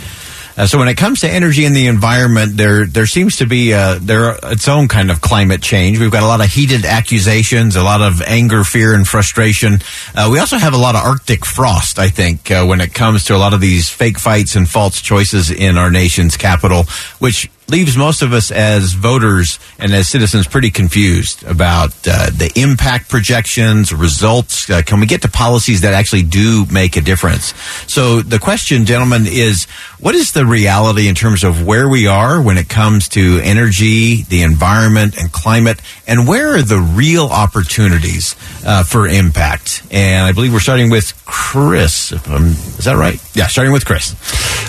Uh, 0.57 0.67
so 0.67 0.79
when 0.79 0.89
it 0.89 0.97
comes 0.97 1.21
to 1.21 1.31
energy 1.31 1.65
and 1.65 1.75
the 1.75 1.87
environment, 1.87 2.57
there 2.57 2.85
there 2.85 3.07
seems 3.07 3.37
to 3.37 3.47
be 3.47 3.73
uh, 3.73 3.99
there 4.01 4.37
its 4.43 4.69
own 4.69 4.89
kind 4.89 5.11
of 5.11 5.21
climate 5.21 5.63
change. 5.63 5.99
We've 5.99 6.11
got 6.11 6.23
a 6.23 6.27
lot 6.27 6.41
of 6.41 6.49
heated 6.49 6.85
accusations, 6.85 7.77
a 7.77 7.83
lot 7.83 8.03
of 8.03 8.21
anger, 8.21 8.65
fear, 8.65 8.95
and 8.95 9.07
frustration. 9.07 9.79
Uh, 10.15 10.29
we 10.31 10.39
also 10.39 10.59
have 10.59 10.75
a 10.75 10.79
lot 10.79 10.97
of 10.97 11.03
Arctic 11.03 11.47
frost. 11.47 11.99
I 11.99 12.09
think 12.09 12.51
uh, 12.51 12.67
when 12.67 12.83
it 12.83 12.93
comes 12.93 13.25
to 13.25 13.37
a 13.37 13.39
lot 13.39 13.55
of 13.55 13.63
these 13.63 13.89
fake 13.89 14.19
fights 14.19 14.55
and 14.55 14.69
false 14.69 15.01
choices 15.01 15.51
in 15.51 15.79
our 15.79 15.91
nation's 15.91 16.37
capital, 16.37 16.85
which 17.21 17.49
leaves 17.71 17.97
most 17.97 18.23
of 18.23 18.33
us 18.33 18.51
as 18.51 18.93
voters 18.93 19.59
and 19.79 19.93
as 19.93 20.09
citizens 20.09 20.47
pretty 20.47 20.71
confused 20.71 21.45
about 21.45 21.91
uh, 22.07 22.31
the 22.31 22.51
impact 22.57 23.09
projections, 23.09 23.93
results. 23.93 24.69
Uh, 24.69 24.83
can 24.83 25.01
we 25.01 25.07
get 25.07 25.23
to 25.23 25.29
policies 25.29 25.83
that 25.83 25.95
actually 25.95 26.23
do 26.23 26.67
make 26.73 26.97
a 26.97 27.01
difference? 27.01 27.55
So 27.87 28.21
the 28.21 28.39
question, 28.39 28.85
gentlemen, 28.85 29.25
is 29.27 29.65
what 29.99 30.15
is 30.15 30.33
the 30.33 30.45
reality 30.45 31.09
in 31.09 31.15
terms 31.15 31.45
of 31.45 31.65
where 31.65 31.89
we 31.89 32.07
are 32.07 32.43
when 32.43 32.59
it 32.59 32.69
comes 32.69 33.09
to 33.11 33.41
energy, 33.43 34.23
the 34.23 34.43
environment, 34.43 35.17
and 35.17 35.31
climate, 35.33 35.81
and 36.07 36.27
where 36.27 36.57
are 36.57 36.63
the 36.63 36.79
real 36.79 37.27
opportunities 37.27 38.35
uh, 38.67 38.83
for 38.83 39.07
impact? 39.07 39.87
And 39.91 40.27
I 40.27 40.33
believe 40.33 40.53
we're 40.53 40.61
starting 40.61 40.91
with 40.91 41.25
Chris. 41.25 42.13
Is 42.13 42.85
that 42.85 42.97
right? 42.97 43.21
Yeah, 43.35 43.47
starting 43.47 43.73
with 43.73 43.85
Chris. 43.85 44.17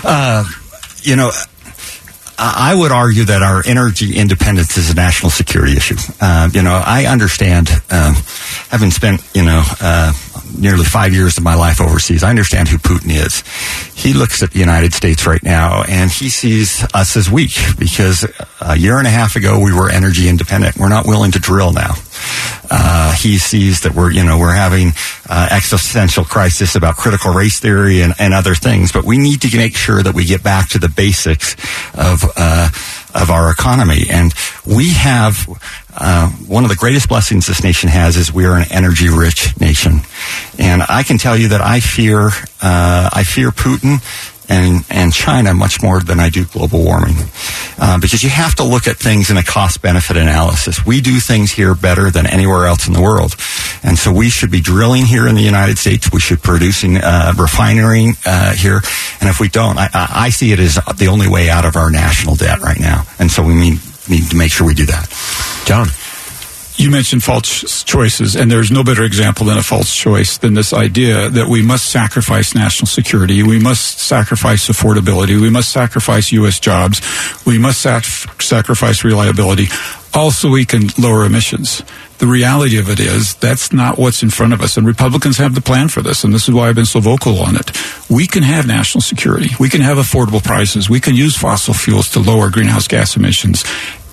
Uh, 0.04 0.44
you 1.02 1.16
know, 1.16 1.32
I 2.44 2.74
would 2.74 2.90
argue 2.90 3.24
that 3.24 3.42
our 3.42 3.62
energy 3.64 4.16
independence 4.16 4.76
is 4.76 4.90
a 4.90 4.94
national 4.94 5.30
security 5.30 5.76
issue. 5.76 5.96
Uh, 6.20 6.48
you 6.52 6.62
know, 6.62 6.74
I 6.74 7.06
understand, 7.06 7.68
um, 7.90 8.14
having 8.68 8.90
spent, 8.90 9.22
you 9.34 9.44
know, 9.44 9.62
uh, 9.80 10.12
nearly 10.58 10.84
five 10.84 11.12
years 11.12 11.38
of 11.38 11.44
my 11.44 11.54
life 11.54 11.80
overseas, 11.80 12.22
I 12.22 12.30
understand 12.30 12.68
who 12.68 12.78
Putin 12.78 13.10
is. 13.10 13.42
He 13.94 14.12
looks 14.12 14.42
at 14.42 14.50
the 14.50 14.58
United 14.58 14.94
States 14.94 15.26
right 15.26 15.42
now 15.42 15.82
and 15.88 16.10
he 16.10 16.28
sees 16.28 16.84
us 16.94 17.16
as 17.16 17.30
weak 17.30 17.52
because 17.78 18.26
a 18.60 18.76
year 18.76 18.98
and 18.98 19.06
a 19.06 19.10
half 19.10 19.36
ago 19.36 19.60
we 19.60 19.72
were 19.72 19.90
energy 19.90 20.28
independent. 20.28 20.76
We're 20.76 20.88
not 20.88 21.06
willing 21.06 21.32
to 21.32 21.38
drill 21.38 21.72
now. 21.72 21.94
Uh, 22.70 23.14
he 23.16 23.38
sees 23.38 23.82
that 23.82 23.94
we're, 23.94 24.10
you 24.10 24.24
know, 24.24 24.38
we're 24.38 24.54
having 24.54 24.92
uh, 25.28 25.48
existential 25.50 26.24
crisis 26.24 26.74
about 26.74 26.96
critical 26.96 27.32
race 27.34 27.60
theory 27.60 28.00
and, 28.00 28.14
and, 28.18 28.32
other 28.32 28.54
things, 28.54 28.92
but 28.92 29.04
we 29.04 29.18
need 29.18 29.42
to 29.42 29.56
make 29.56 29.76
sure 29.76 30.02
that 30.02 30.14
we 30.14 30.24
get 30.24 30.42
back 30.42 30.70
to 30.70 30.78
the 30.78 30.88
basics 30.88 31.54
of 31.94 32.24
uh, 32.34 32.68
of 33.14 33.30
our 33.30 33.50
economy. 33.50 34.06
And 34.08 34.32
we 34.66 34.92
have 34.94 35.46
uh, 35.94 36.28
one 36.28 36.64
of 36.64 36.70
the 36.70 36.76
greatest 36.76 37.08
blessings 37.08 37.46
this 37.46 37.62
nation 37.62 37.88
has 37.88 38.16
is 38.16 38.32
we 38.32 38.46
are 38.46 38.56
an 38.56 38.66
energy 38.70 39.08
rich 39.08 39.58
nation. 39.60 40.00
And 40.58 40.82
I 40.88 41.02
can 41.02 41.18
tell 41.18 41.36
you 41.36 41.48
that 41.48 41.60
I 41.60 41.80
fear 41.80 42.28
uh, 42.62 43.10
I 43.12 43.24
fear 43.24 43.50
Putin 43.50 44.00
and, 44.48 44.84
and 44.90 45.12
China 45.12 45.54
much 45.54 45.82
more 45.82 46.00
than 46.00 46.20
I 46.20 46.28
do 46.28 46.44
global 46.44 46.84
warming. 46.84 47.16
Uh, 47.78 47.98
because 47.98 48.22
you 48.22 48.30
have 48.30 48.54
to 48.56 48.64
look 48.64 48.86
at 48.86 48.96
things 48.96 49.30
in 49.30 49.36
a 49.36 49.42
cost 49.42 49.82
benefit 49.82 50.16
analysis. 50.16 50.84
We 50.84 51.00
do 51.00 51.20
things 51.20 51.50
here 51.50 51.74
better 51.74 52.10
than 52.10 52.26
anywhere 52.26 52.66
else 52.66 52.86
in 52.86 52.92
the 52.92 53.00
world. 53.00 53.34
And 53.82 53.98
so 53.98 54.12
we 54.12 54.28
should 54.30 54.50
be 54.50 54.60
drilling 54.60 55.04
here 55.04 55.26
in 55.26 55.34
the 55.34 55.42
United 55.42 55.78
States. 55.78 56.12
We 56.12 56.20
should 56.20 56.42
producing, 56.42 56.98
uh, 56.98 57.32
refining 57.36 58.14
uh, 58.26 58.52
here. 58.52 58.80
And 59.20 59.28
if 59.28 59.40
we 59.40 59.48
don't, 59.48 59.78
I, 59.78 59.88
I 59.92 60.30
see 60.30 60.52
it 60.52 60.60
as 60.60 60.78
the 60.96 61.08
only 61.08 61.28
way 61.28 61.48
out 61.48 61.64
of 61.64 61.76
our 61.76 61.90
national 61.90 62.36
debt 62.36 62.60
right 62.60 62.78
now. 62.78 63.04
And 63.18 63.30
so 63.30 63.42
we 63.42 63.54
need, 63.54 63.80
need 64.12 64.30
to 64.30 64.36
make 64.36 64.52
sure 64.52 64.66
we 64.66 64.74
do 64.74 64.86
that. 64.86 65.08
John 65.64 65.88
you 66.76 66.90
mentioned 66.90 67.22
false 67.22 67.84
choices, 67.84 68.34
and 68.34 68.50
there's 68.50 68.70
no 68.70 68.82
better 68.82 69.04
example 69.04 69.46
than 69.46 69.58
a 69.58 69.62
false 69.62 69.94
choice 69.94 70.38
than 70.38 70.54
this 70.54 70.72
idea 70.72 71.28
that 71.28 71.48
we 71.48 71.62
must 71.62 71.90
sacrifice 71.90 72.54
national 72.54 72.86
security, 72.86 73.42
we 73.42 73.60
must 73.60 74.00
sacrifice 74.00 74.68
affordability, 74.68 75.40
we 75.40 75.50
must 75.50 75.70
sacrifice 75.70 76.32
U.S. 76.32 76.58
jobs, 76.58 77.00
we 77.46 77.58
must 77.58 77.80
sacrifice 77.80 79.04
reliability, 79.04 79.66
also 80.14 80.50
we 80.50 80.64
can 80.64 80.88
lower 80.98 81.24
emissions. 81.24 81.82
The 82.18 82.26
reality 82.26 82.78
of 82.78 82.88
it 82.88 83.00
is 83.00 83.34
that's 83.34 83.72
not 83.72 83.98
what's 83.98 84.22
in 84.22 84.30
front 84.30 84.52
of 84.52 84.60
us, 84.60 84.76
and 84.76 84.86
Republicans 84.86 85.38
have 85.38 85.54
the 85.54 85.60
plan 85.60 85.88
for 85.88 86.02
this, 86.02 86.24
and 86.24 86.32
this 86.32 86.48
is 86.48 86.54
why 86.54 86.68
I've 86.68 86.74
been 86.74 86.86
so 86.86 87.00
vocal 87.00 87.38
on 87.40 87.56
it. 87.56 87.70
We 88.08 88.26
can 88.26 88.42
have 88.42 88.66
national 88.66 89.02
security, 89.02 89.50
we 89.60 89.68
can 89.68 89.82
have 89.82 89.98
affordable 89.98 90.42
prices, 90.42 90.88
we 90.88 91.00
can 91.00 91.14
use 91.14 91.36
fossil 91.36 91.74
fuels 91.74 92.10
to 92.12 92.20
lower 92.20 92.50
greenhouse 92.50 92.88
gas 92.88 93.16
emissions, 93.16 93.64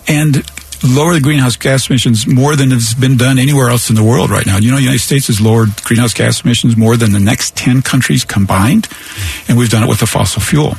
and 0.10 0.44
lower 0.84 1.14
the 1.14 1.20
greenhouse 1.20 1.58
gas 1.58 1.90
emissions 1.90 2.26
more 2.26 2.56
than 2.56 2.72
has 2.72 2.94
been 2.94 3.18
done 3.18 3.38
anywhere 3.38 3.70
else 3.70 3.90
in 3.90 3.96
the 3.96 4.04
world 4.04 4.30
right 4.30 4.46
now. 4.46 4.58
You 4.58 4.72
know, 4.72 4.78
the 4.78 4.84
United 4.84 5.02
States 5.02 5.28
has 5.28 5.42
lowered 5.42 5.70
greenhouse 5.84 6.14
gas 6.14 6.42
emissions 6.42 6.78
more 6.78 6.96
than 6.96 7.12
the 7.12 7.20
next 7.20 7.56
10 7.58 7.82
countries 7.82 8.24
combined, 8.24 8.88
and 9.48 9.58
we've 9.58 9.70
done 9.70 9.84
it 9.84 9.90
with 9.90 10.02
a 10.02 10.08
fossil 10.08 10.42
fuel. 10.42 10.76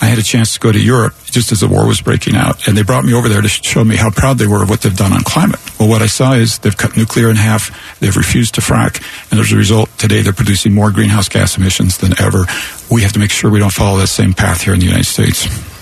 I 0.00 0.06
had 0.06 0.18
a 0.18 0.22
chance 0.22 0.54
to 0.54 0.60
go 0.60 0.72
to 0.72 0.78
Europe 0.78 1.14
just 1.26 1.52
as 1.52 1.60
the 1.60 1.68
war 1.68 1.86
was 1.86 2.00
breaking 2.00 2.36
out, 2.36 2.66
and 2.66 2.76
they 2.76 2.82
brought 2.82 3.04
me 3.04 3.14
over 3.14 3.28
there 3.28 3.42
to 3.42 3.48
show 3.48 3.84
me 3.84 3.96
how 3.96 4.10
proud 4.10 4.38
they 4.38 4.46
were 4.46 4.62
of 4.62 4.70
what 4.70 4.82
they've 4.82 4.96
done 4.96 5.12
on 5.12 5.22
climate. 5.22 5.60
Well, 5.78 5.88
what 5.88 6.02
I 6.02 6.06
saw 6.06 6.32
is 6.32 6.58
they've 6.58 6.76
cut 6.76 6.96
nuclear 6.96 7.30
in 7.30 7.36
half, 7.36 7.98
they've 8.00 8.16
refused 8.16 8.54
to 8.56 8.60
frack, 8.60 9.02
and 9.30 9.40
as 9.40 9.52
a 9.52 9.56
result, 9.56 9.88
today 9.98 10.20
they're 10.22 10.32
producing 10.32 10.74
more 10.74 10.90
greenhouse 10.90 11.28
gas 11.28 11.56
emissions 11.56 11.98
than 11.98 12.20
ever. 12.20 12.44
We 12.90 13.02
have 13.02 13.12
to 13.12 13.18
make 13.18 13.30
sure 13.30 13.50
we 13.50 13.60
don't 13.60 13.72
follow 13.72 13.98
that 13.98 14.08
same 14.08 14.34
path 14.34 14.62
here 14.62 14.74
in 14.74 14.80
the 14.80 14.86
United 14.86 15.06
States. 15.06 15.73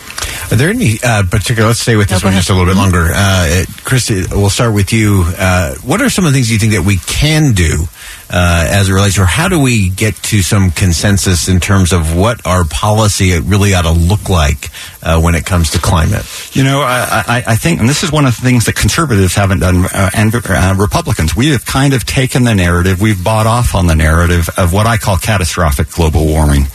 Are 0.52 0.56
there 0.56 0.68
any 0.68 0.96
uh, 1.02 1.22
particular? 1.30 1.68
Let's 1.68 1.80
stay 1.80 1.96
with 1.96 2.08
this 2.08 2.22
no, 2.22 2.28
one 2.28 2.36
just 2.36 2.50
a 2.50 2.52
little 2.52 2.66
bit 2.66 2.76
longer. 2.76 3.08
Uh, 3.14 3.64
Chris, 3.84 4.10
we'll 4.30 4.50
start 4.50 4.74
with 4.74 4.92
you. 4.92 5.24
Uh, 5.26 5.74
what 5.76 6.02
are 6.02 6.10
some 6.10 6.26
of 6.26 6.32
the 6.32 6.36
things 6.36 6.50
you 6.50 6.58
think 6.58 6.72
that 6.72 6.82
we 6.82 6.98
can 6.98 7.52
do 7.52 7.86
uh, 8.28 8.66
as 8.68 8.88
it 8.88 8.92
relates, 8.92 9.18
or 9.18 9.24
how 9.24 9.48
do 9.48 9.58
we 9.58 9.88
get 9.88 10.14
to 10.16 10.42
some 10.42 10.70
consensus 10.70 11.48
in 11.48 11.60
terms 11.60 11.92
of 11.92 12.16
what 12.16 12.46
our 12.46 12.64
policy 12.64 13.38
really 13.40 13.74
ought 13.74 13.82
to 13.82 13.92
look 13.92 14.28
like 14.28 14.70
uh, 15.02 15.20
when 15.20 15.34
it 15.34 15.46
comes 15.46 15.70
to 15.70 15.78
climate? 15.78 16.24
You 16.54 16.64
know, 16.64 16.80
I, 16.82 17.24
I, 17.26 17.44
I, 17.48 17.56
think, 17.56 17.80
and 17.80 17.88
this 17.88 18.02
is 18.02 18.12
one 18.12 18.26
of 18.26 18.36
the 18.36 18.42
things 18.42 18.66
that 18.66 18.74
conservatives 18.74 19.34
haven't 19.34 19.60
done, 19.60 19.84
uh, 19.86 20.10
and 20.14 20.32
Republicans. 20.78 21.36
We 21.36 21.48
have 21.48 21.64
kind 21.64 21.94
of 21.94 22.04
taken 22.04 22.44
the 22.44 22.54
narrative, 22.54 23.00
we've 23.00 23.22
bought 23.22 23.46
off 23.46 23.74
on 23.74 23.86
the 23.86 23.96
narrative 23.96 24.48
of 24.56 24.72
what 24.72 24.86
I 24.86 24.96
call 24.96 25.16
catastrophic 25.16 25.90
global 25.90 26.26
warming. 26.26 26.66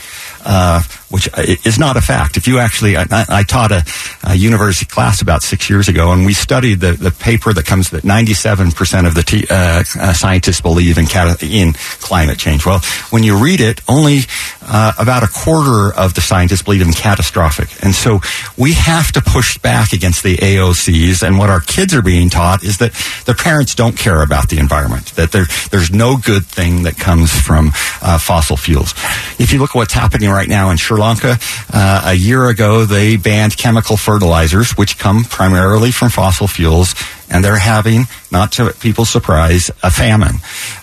Uh, 0.46 0.82
which 1.10 1.30
is 1.66 1.80
not 1.80 1.96
a 1.96 2.02
fact. 2.02 2.36
If 2.36 2.48
you 2.48 2.60
actually, 2.60 2.98
I, 2.98 3.06
I 3.12 3.44
taught 3.44 3.72
a, 3.72 3.84
a, 4.24 4.36
university 4.36 4.86
class 4.86 5.22
about 5.22 5.42
six 5.42 5.70
years 5.70 5.88
ago, 5.88 6.12
and 6.12 6.26
we 6.26 6.34
studied 6.34 6.82
the, 6.82 6.94
the 6.94 7.12
paper 7.12 7.54
that 7.54 7.66
comes 7.66 7.92
that 7.92 8.04
97% 8.04 9.08
of 9.08 9.16
the 9.16 9.24
t, 9.24 9.46
uh, 9.50 9.84
uh, 10.00 10.14
scientists 10.14 10.60
believe 10.60 10.98
in, 10.98 11.06
cat, 11.06 11.42
in 11.42 11.74
climate 12.00 12.38
change. 12.38 12.66
Well, 12.66 12.82
when 13.10 13.24
you 13.24 13.42
read 13.42 13.62
it, 13.62 13.80
only 13.88 14.22
uh, 14.62 14.94
about 15.00 15.24
a 15.24 15.28
quarter 15.28 15.94
of 15.98 16.14
the 16.14 16.22
scientists 16.22 16.62
believe 16.62 16.82
in 16.82 16.92
catastrophic. 16.92 17.70
And 17.84 17.96
so 17.96 18.20
we 18.58 18.74
have 18.74 19.12
to 19.14 19.22
push 19.22 19.58
back 19.58 19.94
against 19.94 20.24
the 20.24 20.36
AOCs. 20.36 21.26
And 21.26 21.38
what 21.40 21.50
our 21.50 21.62
kids 21.62 21.94
are 21.94 22.02
being 22.02 22.30
taught 22.30 22.64
is 22.64 22.80
that 22.80 22.92
their 23.26 23.36
parents 23.36 23.76
don't 23.76 23.98
care 23.98 24.22
about 24.22 24.50
the 24.50 24.58
environment, 24.58 25.16
that 25.16 25.32
there, 25.32 25.46
there's 25.72 25.92
no 25.92 26.18
good 26.18 26.46
thing 26.46 26.84
that 26.84 26.98
comes 26.98 27.32
from 27.32 27.72
uh, 28.02 28.20
fossil 28.20 28.58
fuels. 28.58 28.94
If 29.40 29.54
you 29.54 29.60
look 29.60 29.72
at 29.72 29.76
what's 29.76 29.94
happening 29.94 30.30
right 30.30 30.50
now 30.50 30.70
in 30.70 30.78
Sri 30.78 30.97
Sri 30.98 31.04
Lanka. 31.04 31.38
Uh, 31.72 32.02
a 32.06 32.14
year 32.14 32.50
ago, 32.50 32.86
they 32.86 33.18
banned 33.18 33.56
chemical 33.56 33.98
fertilizers, 33.98 34.72
which 34.72 34.98
come 34.98 35.24
primarily 35.24 35.92
from 35.92 36.10
fossil 36.10 36.48
fuels, 36.48 36.96
and 37.30 37.44
they're 37.44 37.60
having, 37.60 38.06
not 38.32 38.52
to 38.54 38.74
people's 38.80 39.10
surprise, 39.10 39.70
a 39.84 39.92
famine. 39.92 40.38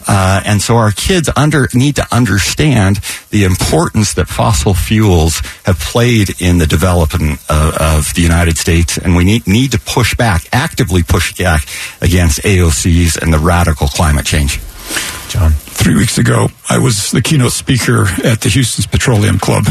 Uh, 0.07 0.43
and 0.45 0.63
so 0.63 0.77
our 0.77 0.93
kids 0.93 1.29
under 1.35 1.69
need 1.75 1.97
to 1.97 2.07
understand 2.15 3.01
the 3.31 3.43
importance 3.45 4.15
that 4.15 4.29
fossil 4.29 4.75
fuels 4.75 5.41
have 5.65 5.81
played 5.81 6.41
in 6.41 6.59
the 6.59 6.67
development 6.67 7.41
of, 7.49 7.75
of 7.75 8.15
the 8.15 8.23
United 8.23 8.57
States, 8.57 8.97
and 8.97 9.17
we 9.17 9.25
need 9.25 9.47
need 9.49 9.73
to 9.73 9.81
push 9.81 10.15
back, 10.15 10.45
actively 10.53 11.03
push 11.03 11.35
back 11.37 11.67
against 12.01 12.41
AOCs 12.43 13.21
and 13.21 13.33
the 13.33 13.39
radical 13.39 13.89
climate 13.89 14.27
change. 14.27 14.61
John. 15.29 15.51
Three 15.51 15.97
weeks 15.97 16.19
ago, 16.19 16.49
I 16.71 16.79
was 16.79 17.11
the 17.11 17.21
keynote 17.21 17.53
speaker 17.53 18.07
at 18.23 18.41
the 18.41 18.49
Houston's 18.49 18.87
Petroleum 18.87 19.41
Club. 19.41 19.65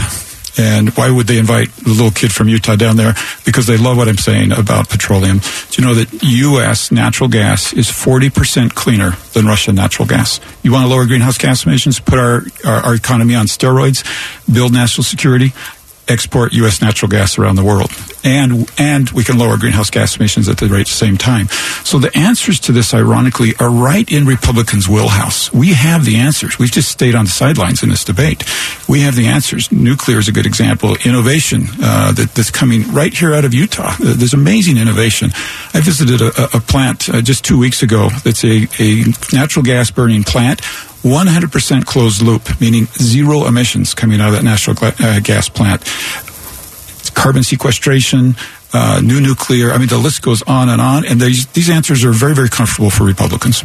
And 0.58 0.90
why 0.92 1.10
would 1.10 1.28
they 1.28 1.40
invite 1.40 1.72
the 1.72 1.90
little 1.90 2.12
kid 2.12 2.32
from 2.32 2.48
Utah 2.48 2.76
down 2.76 2.96
there? 2.96 3.16
Because 3.46 3.66
they 3.66 3.78
love 3.78 3.98
what 3.98 4.08
I'm 4.08 4.18
saying 4.18 4.52
about 4.52 4.90
petroleum. 4.90 5.40
Do 5.40 5.82
you 5.82 5.88
know 5.88 5.96
that 5.96 6.22
U.S. 6.22 6.92
natural 6.92 7.30
gas 7.30 7.74
is 7.74 7.88
40% 7.88 8.76
cleaner 8.76 9.12
than 9.34 9.46
Russian 9.46 9.76
natural 9.76 10.08
gas? 10.08 10.40
You 10.62 10.72
want 10.72 10.86
to 10.86 10.90
lower 10.90 11.06
greenhouse 11.06 11.38
gas 11.38 11.66
emissions, 11.66 12.00
put 12.00 12.20
our, 12.20 12.44
our, 12.66 12.86
our 12.86 12.96
economy 12.96 13.36
on 13.36 13.48
steroids, 13.48 14.04
build 14.52 14.74
national 14.74 15.04
security? 15.04 15.54
Export 16.08 16.54
U.S. 16.54 16.82
natural 16.82 17.10
gas 17.10 17.38
around 17.38 17.56
the 17.56 17.64
world, 17.64 17.92
and 18.24 18.70
and 18.78 19.10
we 19.12 19.24
can 19.24 19.38
lower 19.38 19.58
greenhouse 19.58 19.90
gas 19.90 20.18
emissions 20.18 20.50
at 20.50 20.58
the 20.58 20.68
rate 20.68 20.88
same 20.88 21.18
time. 21.18 21.48
So 21.84 22.00
the 22.00 22.16
answers 22.18 22.60
to 22.62 22.72
this, 22.72 22.94
ironically, 22.94 23.54
are 23.60 23.70
right 23.70 24.10
in 24.12 24.26
Republicans' 24.26 24.88
wheelhouse. 24.88 25.52
We 25.54 25.74
have 25.74 26.06
the 26.06 26.18
answers. 26.18 26.60
We've 26.60 26.72
just 26.72 26.90
stayed 26.90 27.16
on 27.16 27.26
the 27.26 27.32
sidelines 27.32 27.84
in 27.84 27.90
this 27.90 28.04
debate. 28.04 28.44
We 28.88 29.02
have 29.02 29.16
the 29.16 29.28
answers. 29.28 29.72
Nuclear 29.72 30.20
is 30.20 30.28
a 30.28 30.32
good 30.32 30.46
example. 30.46 30.96
Innovation 31.06 31.66
uh, 31.82 32.12
that, 32.14 32.34
that's 32.36 32.52
coming 32.52 32.92
right 32.94 33.14
here 33.14 33.34
out 33.34 33.46
of 33.46 33.54
Utah. 33.54 33.96
There's 34.00 34.34
amazing 34.34 34.78
innovation. 34.78 35.32
I 35.74 35.82
visited 35.82 36.22
a, 36.22 36.58
a 36.58 36.60
plant 36.60 37.10
uh, 37.10 37.22
just 37.22 37.46
two 37.46 37.58
weeks 37.58 37.84
ago. 37.84 38.10
That's 38.24 38.44
a, 38.44 38.68
a 38.80 39.04
natural 39.34 39.64
gas 39.64 39.92
burning 39.92 40.24
plant 40.24 40.62
100% 41.04 41.86
closed 41.86 42.22
loop, 42.22 42.60
meaning 42.60 42.86
zero 42.86 43.46
emissions 43.46 43.94
coming 43.94 44.22
out 44.22 44.30
of 44.30 44.36
that 44.36 44.44
natural 44.44 44.76
uh, 44.82 45.20
gas 45.20 45.50
plant. 45.50 45.84
Carbon 47.14 47.44
sequestration, 47.44 48.36
uh, 48.74 49.02
new 49.04 49.22
nuclear. 49.22 49.72
I 49.72 49.78
mean, 49.78 49.88
the 49.88 49.98
list 49.98 50.22
goes 50.22 50.42
on 50.44 50.70
and 50.70 50.82
on. 50.82 51.06
And 51.06 51.20
these, 51.20 51.46
these 51.48 51.70
answers 51.70 52.04
are 52.04 52.12
very, 52.12 52.34
very 52.34 52.50
comfortable 52.50 52.90
for 52.90 53.04
Republicans. 53.04 53.64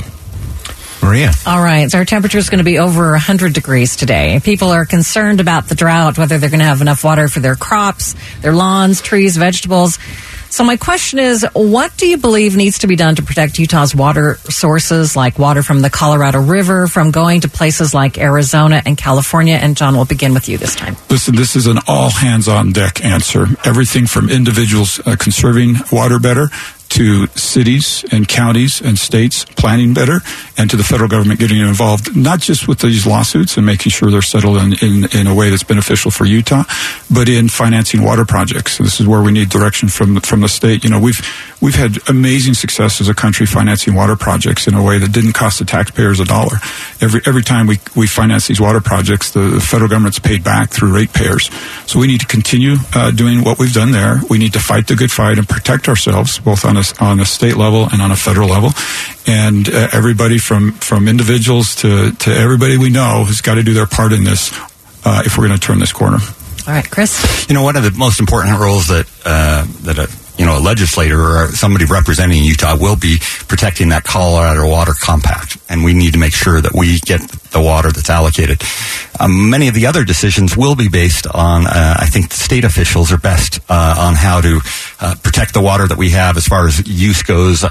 Maria. 1.02 1.30
All 1.46 1.62
right. 1.62 1.90
So 1.90 1.98
our 1.98 2.04
temperature 2.04 2.38
is 2.38 2.50
going 2.50 2.58
to 2.58 2.64
be 2.64 2.78
over 2.78 3.12
100 3.12 3.52
degrees 3.52 3.96
today. 3.96 4.40
People 4.42 4.70
are 4.70 4.84
concerned 4.84 5.40
about 5.40 5.68
the 5.68 5.74
drought, 5.74 6.18
whether 6.18 6.38
they're 6.38 6.50
going 6.50 6.60
to 6.60 6.66
have 6.66 6.80
enough 6.80 7.04
water 7.04 7.28
for 7.28 7.40
their 7.40 7.54
crops, 7.54 8.14
their 8.40 8.52
lawns, 8.52 9.00
trees, 9.00 9.36
vegetables. 9.36 9.98
So 10.50 10.64
my 10.64 10.76
question 10.76 11.18
is, 11.18 11.46
what 11.52 11.96
do 11.96 12.06
you 12.06 12.16
believe 12.16 12.56
needs 12.56 12.78
to 12.80 12.86
be 12.86 12.96
done 12.96 13.14
to 13.16 13.22
protect 13.22 13.58
Utah's 13.58 13.94
water 13.94 14.36
sources, 14.44 15.14
like 15.14 15.38
water 15.38 15.62
from 15.62 15.80
the 15.80 15.90
Colorado 15.90 16.40
River, 16.40 16.86
from 16.86 17.10
going 17.10 17.42
to 17.42 17.48
places 17.48 17.94
like 17.94 18.18
Arizona 18.18 18.82
and 18.84 18.96
California? 18.96 19.54
And 19.54 19.76
John, 19.76 19.94
we'll 19.94 20.04
begin 20.04 20.34
with 20.34 20.48
you 20.48 20.58
this 20.58 20.74
time. 20.74 20.96
Listen, 21.10 21.34
this 21.36 21.56
is 21.56 21.66
an 21.66 21.78
all 21.86 22.10
hands 22.10 22.48
on 22.48 22.72
deck 22.72 23.04
answer. 23.04 23.46
Everything 23.64 24.06
from 24.06 24.30
individuals 24.30 25.00
uh, 25.06 25.16
conserving 25.16 25.76
water 25.92 26.18
better 26.18 26.50
to 26.88 27.26
cities 27.28 28.04
and 28.10 28.26
counties 28.26 28.80
and 28.80 28.98
states 28.98 29.44
planning 29.44 29.94
better 29.94 30.20
and 30.56 30.70
to 30.70 30.76
the 30.76 30.82
federal 30.82 31.08
government 31.08 31.38
getting 31.38 31.58
involved, 31.58 32.16
not 32.16 32.40
just 32.40 32.66
with 32.66 32.78
these 32.80 33.06
lawsuits 33.06 33.56
and 33.56 33.66
making 33.66 33.90
sure 33.90 34.10
they're 34.10 34.22
settled 34.22 34.56
in, 34.56 34.72
in, 34.82 35.18
in 35.18 35.26
a 35.26 35.34
way 35.34 35.50
that's 35.50 35.62
beneficial 35.62 36.10
for 36.10 36.24
Utah, 36.24 36.64
but 37.10 37.28
in 37.28 37.48
financing 37.48 38.02
water 38.02 38.24
projects. 38.24 38.78
This 38.78 39.00
is 39.00 39.06
where 39.06 39.22
we 39.22 39.32
need 39.32 39.48
direction 39.48 39.88
from, 39.88 40.20
from 40.20 40.40
the 40.40 40.48
state. 40.48 40.84
You 40.84 40.90
know, 40.90 41.00
we've, 41.00 41.20
we've 41.60 41.74
had 41.74 41.98
amazing 42.08 42.54
success 42.54 43.00
as 43.00 43.08
a 43.08 43.14
country 43.14 43.46
financing 43.46 43.94
water 43.94 44.16
projects 44.16 44.66
in 44.66 44.74
a 44.74 44.82
way 44.82 44.98
that 44.98 45.12
didn't 45.12 45.34
cost 45.34 45.58
the 45.58 45.64
taxpayers 45.64 46.20
a 46.20 46.24
dollar. 46.24 46.56
Every, 47.00 47.20
every 47.26 47.42
time 47.42 47.66
we, 47.66 47.78
we 47.94 48.06
finance 48.06 48.48
these 48.48 48.60
water 48.60 48.80
projects, 48.80 49.30
the, 49.32 49.40
the 49.40 49.60
federal 49.60 49.90
government's 49.90 50.18
paid 50.18 50.42
back 50.42 50.70
through 50.70 50.94
ratepayers. 50.94 51.50
So 51.86 51.98
we 51.98 52.06
need 52.06 52.20
to 52.20 52.26
continue 52.26 52.76
uh, 52.94 53.10
doing 53.10 53.44
what 53.44 53.58
we've 53.58 53.72
done 53.72 53.92
there. 53.92 54.20
We 54.30 54.38
need 54.38 54.54
to 54.54 54.60
fight 54.60 54.86
the 54.86 54.96
good 54.96 55.12
fight 55.12 55.38
and 55.38 55.48
protect 55.48 55.88
ourselves, 55.88 56.38
both 56.38 56.64
on 56.64 56.77
a, 56.78 57.04
on 57.04 57.20
a 57.20 57.24
state 57.24 57.56
level 57.56 57.88
and 57.90 58.00
on 58.00 58.10
a 58.10 58.16
federal 58.16 58.48
level. 58.48 58.70
And 59.26 59.68
uh, 59.68 59.88
everybody 59.92 60.38
from, 60.38 60.72
from 60.72 61.08
individuals 61.08 61.74
to, 61.76 62.12
to 62.12 62.30
everybody 62.30 62.78
we 62.78 62.90
know 62.90 63.24
has 63.24 63.40
got 63.40 63.54
to 63.54 63.62
do 63.62 63.74
their 63.74 63.86
part 63.86 64.12
in 64.12 64.24
this 64.24 64.52
uh, 65.04 65.22
if 65.24 65.36
we're 65.36 65.46
going 65.46 65.58
to 65.58 65.66
turn 65.66 65.78
this 65.78 65.92
corner. 65.92 66.18
All 66.66 66.74
right, 66.74 66.90
Chris. 66.90 67.48
You 67.48 67.54
know, 67.54 67.62
one 67.62 67.76
of 67.76 67.82
the 67.82 67.92
most 67.92 68.20
important 68.20 68.58
roles 68.58 68.88
that 68.88 69.06
uh, 69.24 69.66
that 69.84 69.98
a 69.98 70.27
you 70.38 70.46
know 70.46 70.58
a 70.58 70.62
legislator 70.62 71.20
or 71.20 71.48
somebody 71.48 71.84
representing 71.84 72.42
Utah 72.44 72.76
will 72.78 72.96
be 72.96 73.18
protecting 73.48 73.90
that 73.90 74.04
Colorado 74.04 74.68
Water 74.68 74.92
Compact, 74.98 75.58
and 75.68 75.84
we 75.84 75.92
need 75.92 76.12
to 76.12 76.18
make 76.18 76.32
sure 76.32 76.60
that 76.60 76.72
we 76.74 76.98
get 77.00 77.20
the 77.50 77.60
water 77.60 77.90
that's 77.90 78.10
allocated. 78.10 78.62
Um, 79.20 79.50
many 79.50 79.68
of 79.68 79.74
the 79.74 79.86
other 79.86 80.04
decisions 80.04 80.56
will 80.56 80.76
be 80.76 80.88
based 80.88 81.26
on, 81.26 81.66
uh, 81.66 81.96
I 81.98 82.06
think, 82.06 82.32
state 82.32 82.64
officials 82.64 83.10
are 83.10 83.18
best 83.18 83.58
uh, 83.68 83.96
on 83.98 84.14
how 84.14 84.40
to 84.40 84.60
uh, 85.00 85.14
protect 85.22 85.54
the 85.54 85.60
water 85.60 85.86
that 85.88 85.98
we 85.98 86.10
have 86.10 86.36
as 86.36 86.46
far 86.46 86.66
as 86.66 86.86
use 86.86 87.22
goes. 87.22 87.64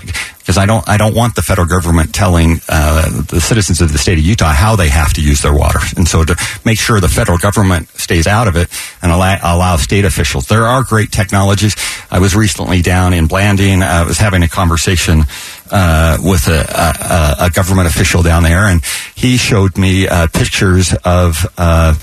Because 0.47 0.57
I 0.57 0.65
don't, 0.65 0.87
I 0.87 0.95
don't 0.95 1.13
want 1.13 1.35
the 1.35 1.41
federal 1.41 1.67
government 1.67 2.15
telling 2.15 2.61
uh, 2.69 3.21
the 3.23 3.41
citizens 3.41 3.81
of 3.81 3.91
the 3.91 3.97
state 3.97 4.17
of 4.17 4.23
Utah 4.23 4.53
how 4.53 4.77
they 4.77 4.87
have 4.87 5.11
to 5.15 5.21
use 5.21 5.41
their 5.41 5.53
water. 5.53 5.79
And 5.97 6.07
so 6.07 6.23
to 6.23 6.37
make 6.63 6.79
sure 6.79 7.01
the 7.01 7.09
federal 7.09 7.37
government 7.37 7.89
stays 7.89 8.27
out 8.27 8.47
of 8.47 8.55
it 8.55 8.69
and 9.01 9.11
allow, 9.11 9.37
allow 9.43 9.75
state 9.75 10.05
officials. 10.05 10.47
There 10.47 10.63
are 10.63 10.85
great 10.85 11.11
technologies. 11.11 11.75
I 12.09 12.19
was 12.19 12.33
recently 12.33 12.81
down 12.81 13.11
in 13.11 13.27
Blanding. 13.27 13.83
I 13.83 14.05
was 14.05 14.19
having 14.19 14.41
a 14.41 14.47
conversation 14.47 15.23
uh, 15.69 16.17
with 16.23 16.47
a, 16.47 17.35
a, 17.41 17.47
a, 17.47 17.49
government 17.49 17.89
official 17.89 18.23
down 18.23 18.43
there, 18.43 18.67
and 18.67 18.81
he 19.15 19.35
showed 19.35 19.77
me 19.77 20.07
uh, 20.07 20.27
pictures 20.27 20.95
of. 21.03 21.45
Uh, 21.57 21.93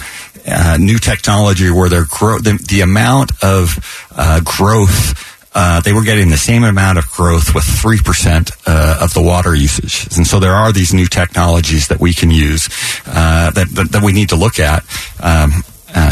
uh 0.47 0.77
new 0.79 0.99
technology 0.99 1.71
where 1.71 1.89
their 1.89 2.05
grow 2.05 2.39
the, 2.39 2.63
the 2.69 2.83
amount 2.83 3.33
of 3.43 4.07
uh, 4.15 4.43
growth 4.45 5.34
uh, 5.55 5.81
they 5.81 5.93
were 5.93 6.03
getting 6.03 6.31
the 6.31 6.37
same 6.37 6.64
amount 6.64 6.99
of 6.99 7.09
growth 7.11 7.55
with 7.55 7.64
3% 7.64 8.51
uh, 8.67 8.99
of 9.03 9.14
the 9.14 9.23
water 9.23 9.55
usage. 9.55 10.17
And 10.17 10.27
so 10.27 10.40
there 10.40 10.55
are 10.55 10.73
these 10.73 10.93
new 10.93 11.07
technologies 11.07 11.88
that 11.88 12.01
we 12.01 12.12
can 12.12 12.31
use 12.31 12.69
uh, 13.07 13.51
that, 13.53 13.69
that, 13.71 13.93
that, 13.93 14.03
we 14.03 14.12
need 14.12 14.31
to 14.31 14.37
look 14.37 14.59
at 14.59 14.85
um, 15.23 15.62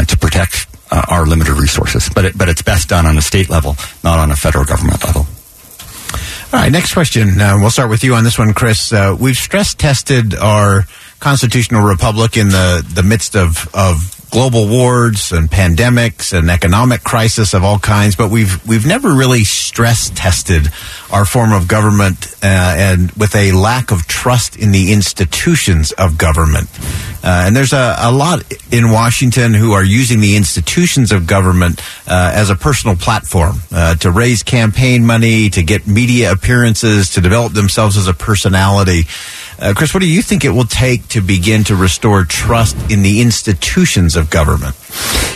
to 0.07 0.17
protect 0.17 0.67
our 0.91 1.25
limited 1.25 1.53
resources. 1.53 2.09
But, 2.13 2.25
it, 2.25 2.37
but 2.37 2.49
it's 2.49 2.61
best 2.61 2.89
done 2.89 3.05
on 3.05 3.17
a 3.17 3.21
state 3.21 3.49
level, 3.49 3.75
not 4.03 4.19
on 4.19 4.31
a 4.31 4.35
federal 4.35 4.65
government 4.65 5.03
level. 5.03 5.25
All 6.53 6.59
right, 6.59 6.71
next 6.71 6.93
question. 6.93 7.41
Uh, 7.41 7.57
we'll 7.59 7.71
start 7.71 7.89
with 7.89 8.03
you 8.03 8.13
on 8.13 8.23
this 8.23 8.37
one, 8.37 8.53
Chris. 8.53 8.93
Uh, 8.93 9.17
we've 9.19 9.35
stress 9.35 9.73
tested 9.73 10.35
our 10.35 10.83
constitutional 11.19 11.81
republic 11.81 12.37
in 12.37 12.49
the, 12.49 12.85
the 12.93 13.01
midst 13.01 13.35
of, 13.35 13.67
of 13.73 14.22
global 14.33 14.67
wars 14.67 15.31
and 15.31 15.47
pandemics 15.47 16.35
and 16.35 16.49
economic 16.49 17.03
crisis 17.03 17.53
of 17.53 17.63
all 17.63 17.77
kinds, 17.77 18.15
but 18.15 18.31
we've 18.31 18.67
we've 18.67 18.85
never 18.85 19.13
really 19.13 19.43
stress 19.43 20.11
tested 20.15 20.67
our 21.11 21.23
form 21.23 21.53
of 21.53 21.67
government 21.67 22.33
uh, 22.41 22.73
and 22.75 23.11
with 23.11 23.35
a 23.35 23.51
lack 23.51 23.91
of 23.91 24.07
trust 24.07 24.57
in 24.57 24.71
the 24.71 24.91
institutions 24.91 25.91
of 25.91 26.17
government. 26.17 26.67
Uh, 27.23 27.45
and 27.45 27.55
there's 27.55 27.73
a, 27.73 27.95
a, 27.99 28.11
lot 28.11 28.43
in 28.71 28.89
Washington 28.89 29.53
who 29.53 29.71
are 29.73 29.83
using 29.83 30.19
the 30.19 30.35
institutions 30.35 31.11
of 31.11 31.27
government 31.27 31.79
uh, 32.07 32.31
as 32.33 32.49
a 32.49 32.55
personal 32.55 32.97
platform 32.97 33.57
uh, 33.71 33.95
to 33.95 34.11
raise 34.11 34.41
campaign 34.41 35.05
money, 35.05 35.49
to 35.49 35.61
get 35.61 35.87
media 35.87 36.31
appearances, 36.31 37.11
to 37.11 37.21
develop 37.21 37.53
themselves 37.53 37.97
as 37.97 38.07
a 38.07 38.13
personality. 38.13 39.03
Uh, 39.59 39.73
Chris, 39.75 39.93
what 39.93 40.01
do 40.01 40.09
you 40.09 40.21
think 40.21 40.43
it 40.43 40.49
will 40.49 40.65
take 40.65 41.07
to 41.09 41.21
begin 41.21 41.63
to 41.65 41.75
restore 41.75 42.25
trust 42.25 42.75
in 42.91 43.03
the 43.03 43.21
institutions 43.21 44.15
of 44.15 44.29
government? 44.29 44.75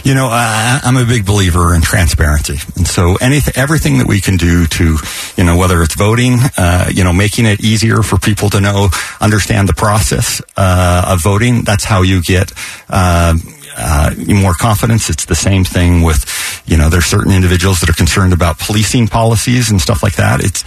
You 0.04 0.14
know, 0.14 0.30
I'm 0.32 0.96
a 0.96 1.06
big 1.06 1.26
believer 1.26 1.74
in 1.76 1.82
transparency, 1.82 2.60
and 2.78 2.88
so 2.88 3.16
anything, 3.18 3.54
everything 3.58 3.98
that 3.98 4.08
we 4.08 4.22
can 4.22 4.38
do 4.38 4.66
to, 4.66 4.98
you 5.36 5.44
know, 5.44 5.58
whether 5.58 5.82
it's 5.82 5.96
voting, 5.96 6.38
uh, 6.58 6.90
you 6.94 7.04
know, 7.04 7.12
making 7.12 7.46
it 7.46 7.62
easier 7.62 8.02
for 8.04 8.18
people 8.18 8.50
to 8.52 8.62
know, 8.62 8.90
understand 9.20 9.68
the 9.68 9.74
process 9.74 10.42
uh, 10.56 11.10
of 11.10 11.22
voting. 11.22 11.64
That's 11.64 11.84
how 11.84 12.04
you 12.04 12.22
get. 12.22 12.54
Uh, 12.90 13.36
uh, 13.78 14.14
more 14.28 14.54
confidence. 14.54 15.10
It's 15.10 15.26
the 15.26 15.36
same 15.36 15.64
thing 15.64 16.02
with, 16.02 16.26
you 16.66 16.78
know, 16.78 16.90
there's 16.90 17.06
certain 17.06 17.32
individuals 17.32 17.80
that 17.80 17.90
are 17.90 17.94
concerned 17.94 18.34
about 18.34 18.58
policing 18.58 19.08
policies 19.08 19.70
and 19.70 19.80
stuff 19.80 20.02
like 20.02 20.16
that. 20.16 20.44
It's, 20.44 20.64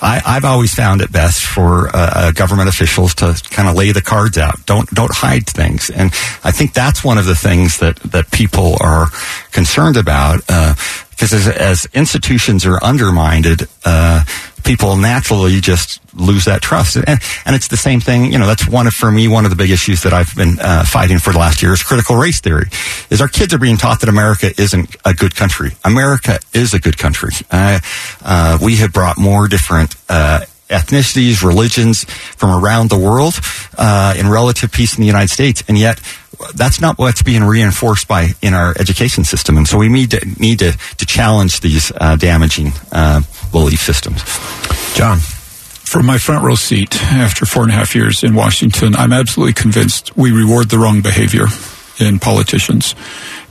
I, 0.00 0.18
have 0.18 0.44
always 0.44 0.74
found 0.74 1.02
it 1.02 1.12
best 1.12 1.44
for 1.44 1.88
uh, 1.88 1.90
uh 1.94 2.32
government 2.32 2.68
officials 2.68 3.14
to 3.16 3.40
kind 3.50 3.68
of 3.68 3.76
lay 3.76 3.92
the 3.92 4.02
cards 4.02 4.38
out. 4.38 4.64
Don't 4.66 4.88
don't 4.90 5.14
hide 5.14 5.46
things. 5.46 5.90
And 5.90 6.10
I 6.42 6.50
think 6.50 6.72
that's 6.72 7.04
one 7.04 7.18
of 7.18 7.26
the 7.26 7.36
things 7.36 7.78
that 7.78 7.96
that 7.96 8.30
people 8.30 8.76
are 8.80 9.08
concerned 9.52 9.96
about. 9.96 10.40
because 10.46 11.32
uh, 11.32 11.36
as, 11.36 11.48
as, 11.48 11.88
institutions 11.94 12.66
are 12.66 12.82
undermined, 12.82 13.46
uh, 13.84 14.24
people 14.64 14.96
naturally 14.96 15.60
just 15.60 16.00
lose 16.14 16.46
that 16.46 16.62
trust. 16.62 16.96
And, 16.96 17.20
and 17.44 17.54
it's 17.54 17.68
the 17.68 17.76
same 17.76 18.00
thing, 18.00 18.32
you 18.32 18.38
know, 18.38 18.46
that's 18.46 18.66
one 18.68 18.86
of, 18.86 18.94
for 18.94 19.10
me, 19.10 19.28
one 19.28 19.44
of 19.44 19.50
the 19.50 19.56
big 19.56 19.70
issues 19.70 20.02
that 20.02 20.12
I've 20.12 20.34
been 20.34 20.58
uh, 20.60 20.84
fighting 20.84 21.18
for 21.18 21.32
the 21.32 21.38
last 21.38 21.62
year 21.62 21.72
is 21.72 21.82
critical 21.82 22.16
race 22.16 22.40
theory. 22.40 22.68
Is 23.10 23.20
our 23.20 23.28
kids 23.28 23.52
are 23.54 23.58
being 23.58 23.76
taught 23.76 24.00
that 24.00 24.08
America 24.08 24.50
isn't 24.58 24.96
a 25.04 25.14
good 25.14 25.34
country. 25.34 25.72
America 25.84 26.38
is 26.52 26.74
a 26.74 26.80
good 26.80 26.98
country. 26.98 27.32
Uh, 27.50 27.80
uh, 28.22 28.58
we 28.62 28.76
have 28.76 28.92
brought 28.92 29.18
more 29.18 29.48
different, 29.48 29.94
uh, 30.08 30.40
ethnicities, 30.68 31.42
religions 31.42 32.04
from 32.04 32.50
around 32.50 32.90
the 32.90 32.98
world 32.98 33.34
uh, 33.76 34.14
in 34.18 34.28
relative 34.28 34.72
peace 34.72 34.96
in 34.96 35.00
the 35.00 35.06
United 35.06 35.30
States, 35.30 35.62
and 35.68 35.78
yet 35.78 36.00
that's 36.54 36.80
not 36.80 36.98
what's 36.98 37.22
being 37.22 37.44
reinforced 37.44 38.08
by 38.08 38.30
in 38.42 38.54
our 38.54 38.74
education 38.78 39.24
system. 39.24 39.56
And 39.56 39.66
so 39.68 39.78
we 39.78 39.88
need 39.88 40.10
to 40.10 40.20
need 40.38 40.58
to, 40.60 40.72
to 40.72 41.06
challenge 41.06 41.60
these 41.60 41.92
uh, 41.96 42.16
damaging 42.16 42.72
uh, 42.92 43.22
belief 43.52 43.80
systems. 43.80 44.22
John. 44.96 45.18
From 45.84 46.06
my 46.06 46.18
front 46.18 46.44
row 46.44 46.56
seat 46.56 47.00
after 47.04 47.46
four 47.46 47.62
and 47.62 47.70
a 47.70 47.74
half 47.74 47.94
years 47.94 48.24
in 48.24 48.34
Washington, 48.34 48.96
I'm 48.96 49.12
absolutely 49.12 49.52
convinced 49.52 50.16
we 50.16 50.32
reward 50.32 50.68
the 50.70 50.78
wrong 50.78 51.02
behavior 51.02 51.46
in 52.00 52.18
politicians. 52.18 52.96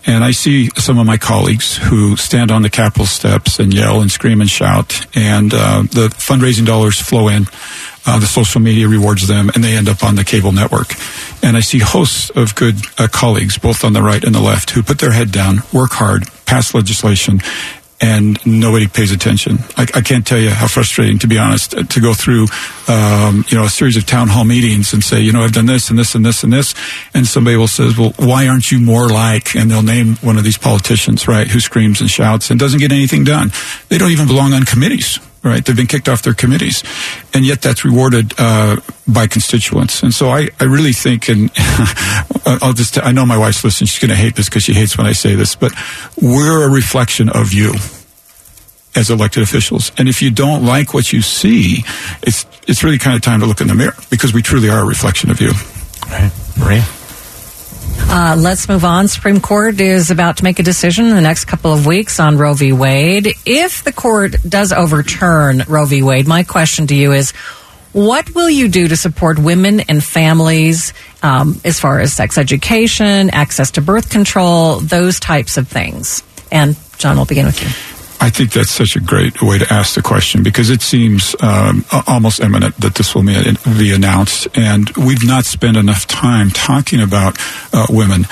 And 0.06 0.24
I 0.24 0.32
see 0.32 0.70
some 0.78 1.00
of 1.00 1.06
my 1.06 1.18
colleagues 1.18 1.78
who 1.78 2.18
stand 2.18 2.52
on 2.52 2.62
the 2.62 2.70
Capitol 2.70 3.06
steps 3.06 3.60
and 3.60 3.74
yell 3.74 4.02
and 4.02 4.12
scream 4.12 4.42
and 4.42 4.50
shout, 4.50 5.06
and 5.16 5.54
uh, 5.54 5.84
the 5.84 6.10
fundraising 6.10 6.66
dollars 6.66 7.00
flow 7.00 7.30
in. 7.30 7.48
Uh, 8.06 8.20
the 8.20 8.26
social 8.26 8.60
media 8.60 8.86
rewards 8.86 9.30
them, 9.30 9.50
and 9.56 9.64
they 9.64 9.78
end 9.78 9.88
up 9.88 10.04
on 10.04 10.16
the 10.16 10.26
cable 10.26 10.52
network. 10.52 10.94
And 11.42 11.56
I 11.56 11.62
see 11.62 11.80
hosts 11.80 12.30
of 12.32 12.54
good 12.54 12.76
uh, 12.98 13.08
colleagues, 13.10 13.58
both 13.58 13.86
on 13.86 13.94
the 13.94 14.02
right 14.02 14.22
and 14.22 14.36
the 14.36 14.42
left, 14.42 14.72
who 14.72 14.84
put 14.84 15.00
their 15.00 15.14
head 15.14 15.32
down, 15.32 15.60
work 15.72 15.92
hard, 15.92 16.26
pass 16.46 16.74
legislation, 16.74 17.40
and 18.02 18.44
nobody 18.46 18.88
pays 18.88 19.12
attention. 19.12 19.60
I, 19.78 19.84
I, 19.94 20.02
can't 20.02 20.26
tell 20.26 20.40
you 20.40 20.50
how 20.50 20.68
frustrating, 20.68 21.20
to 21.20 21.28
be 21.28 21.38
honest, 21.38 21.72
to 21.72 22.02
go 22.02 22.14
through, 22.14 22.48
um, 22.88 23.46
you 23.48 23.58
know, 23.58 23.66
a 23.66 23.70
series 23.70 23.98
of 23.98 24.06
town 24.06 24.28
hall 24.28 24.44
meetings 24.44 24.94
and 24.94 25.04
say, 25.04 25.22
you 25.22 25.32
know, 25.32 25.44
I've 25.44 25.54
done 25.54 25.66
this 25.66 25.90
and 25.90 25.98
this 25.98 26.16
and 26.16 26.26
this 26.26 26.44
and 26.44 26.52
this, 26.52 26.76
and 27.14 27.26
somebody 27.26 27.56
will 27.56 27.68
say, 27.68 27.90
well, 27.98 28.14
why 28.18 28.48
aren't 28.48 28.72
you 28.72 28.80
more 28.80 29.10
like? 29.10 29.56
And 29.56 29.72
they'll 29.72 29.84
name 29.84 30.16
one 30.18 30.38
of 30.38 30.44
these 30.44 30.58
politicians, 30.58 31.28
right, 31.28 31.48
who 31.48 31.60
screams 31.60 32.02
and 32.02 32.10
shouts 32.10 32.50
and 32.52 32.60
doesn't 32.60 32.80
get 32.80 32.92
anything 32.92 33.24
done. 33.24 33.52
They 33.90 33.98
don't 33.98 34.12
even 34.12 34.28
belong 34.28 34.54
on 34.54 34.64
committees 34.64 35.20
right? 35.44 35.64
They've 35.64 35.76
been 35.76 35.88
kicked 35.88 36.10
off 36.10 36.22
their 36.22 36.34
committees, 36.34 36.84
and 37.34 37.46
yet 37.46 37.62
that's 37.62 37.84
rewarded 37.84 38.34
uh, 38.38 38.78
by 39.08 39.28
constituents. 39.28 40.02
And 40.02 40.14
so 40.14 40.30
I, 40.30 40.50
I 40.60 40.64
really 40.64 40.94
think, 40.94 41.30
and 41.30 41.52
I'll 42.46 42.74
just, 42.74 42.98
I 42.98 43.12
know 43.12 43.26
my 43.26 43.38
wife's 43.38 43.64
listening. 43.64 43.88
She's 43.88 44.00
going 44.00 44.16
to 44.16 44.22
hate 44.22 44.36
this 44.36 44.50
because 44.50 44.64
she 44.64 44.74
hates 44.74 44.98
when 44.98 45.08
I 45.08 45.12
say 45.12 45.36
this, 45.36 45.56
but 45.56 45.74
we're 46.22 46.68
a 46.68 46.72
reflection 46.72 47.30
of 47.30 47.54
you 47.54 47.74
as 48.96 49.10
elected 49.10 49.44
officials. 49.44 49.92
And 49.98 50.08
if 50.08 50.22
you 50.22 50.32
don't 50.32 50.66
like 50.66 50.94
what 50.94 51.12
you 51.12 51.22
see, 51.22 51.84
it's 52.22 52.46
it's 52.68 52.84
really 52.84 52.98
kind 52.98 53.16
of 53.16 53.22
time 53.22 53.42
to 53.42 53.46
look 53.46 53.60
in 53.60 53.68
the 53.68 53.76
mirror 53.76 53.96
because 54.10 54.34
we 54.34 54.42
truly 54.42 54.70
are 54.70 54.84
a 54.84 54.86
reflection 54.86 55.30
of 55.30 55.42
you. 55.42 55.52
Right, 56.10 56.32
Maria. 56.58 56.86
Uh, 58.16 58.36
let's 58.38 58.70
move 58.70 58.86
on. 58.86 59.08
Supreme 59.08 59.42
Court 59.42 59.80
is 59.80 60.12
about 60.12 60.38
to 60.38 60.44
make 60.44 60.60
a 60.60 60.64
decision 60.64 61.06
in 61.06 61.16
the 61.16 61.22
next 61.22 61.46
couple 61.46 61.74
of 61.74 61.86
weeks 61.86 62.20
on 62.20 62.38
Roe 62.38 62.54
v. 62.54 62.72
Wade. 62.72 63.36
If 63.46 63.84
the 63.84 63.92
court 63.92 64.36
does 64.48 64.72
overturn 64.72 65.64
Roe 65.68 65.86
v. 65.86 66.04
Wade, 66.04 66.28
my 66.28 66.44
question 66.44 66.88
to 66.88 66.96
you 66.96 67.12
is 67.12 67.32
what 67.92 68.34
will 68.34 68.50
you 68.50 68.68
do 68.68 68.88
to 68.88 68.98
support 68.98 69.38
women 69.40 69.82
and 69.82 70.04
families 70.04 70.94
um, 71.22 71.62
as 71.64 71.80
far 71.80 72.00
as 72.00 72.14
sex 72.14 72.38
education, 72.38 73.30
access 73.30 73.72
to 73.72 73.82
birth 73.82 74.10
control, 74.10 74.80
those 74.80 75.20
types 75.20 75.58
of 75.58 75.68
things? 75.68 76.24
And 76.52 76.76
John, 76.98 77.16
we'll 77.16 77.26
begin 77.26 77.46
with 77.46 77.62
you. 77.62 77.93
I 78.24 78.30
think 78.30 78.54
that's 78.54 78.72
such 78.72 78.96
a 78.96 79.02
great 79.02 79.42
way 79.42 79.58
to 79.58 79.68
ask 79.70 79.96
the 79.96 80.02
question 80.02 80.44
because 80.44 80.70
it 80.70 80.82
seems 80.82 81.36
um, 81.42 81.84
almost 82.08 82.40
imminent 82.40 82.78
that 82.78 82.96
this 82.96 83.14
will 83.14 83.24
be 83.26 83.94
announced, 83.94 84.48
and 84.56 84.90
we've 84.96 85.28
not 85.28 85.44
spent 85.44 85.76
enough 85.76 86.08
time 86.08 86.50
talking 86.50 87.02
about 87.02 87.38
uh, 87.74 87.86
women. 87.90 88.26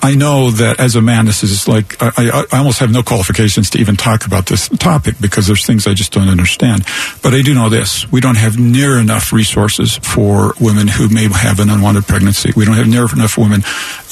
I 0.00 0.14
know 0.14 0.50
that 0.50 0.78
as 0.78 0.94
a 0.94 1.02
man, 1.02 1.26
this 1.26 1.42
is 1.42 1.66
like 1.66 2.00
I, 2.00 2.46
I, 2.52 2.58
almost 2.58 2.78
have 2.78 2.92
no 2.92 3.02
qualifications 3.02 3.68
to 3.70 3.78
even 3.78 3.96
talk 3.96 4.26
about 4.26 4.46
this 4.46 4.68
topic 4.68 5.16
because 5.20 5.48
there's 5.48 5.66
things 5.66 5.88
I 5.88 5.94
just 5.94 6.12
don't 6.12 6.28
understand. 6.28 6.84
But 7.20 7.34
I 7.34 7.42
do 7.42 7.52
know 7.52 7.68
this: 7.68 8.10
we 8.12 8.20
don't 8.20 8.36
have 8.36 8.60
near 8.60 8.96
enough 8.96 9.32
resources 9.32 9.98
for 9.98 10.54
women 10.60 10.86
who 10.86 11.08
may 11.08 11.28
have 11.28 11.58
an 11.58 11.68
unwanted 11.68 12.06
pregnancy. 12.06 12.52
We 12.56 12.64
don't 12.64 12.76
have 12.76 12.88
near 12.88 13.06
enough 13.12 13.36
women 13.36 13.62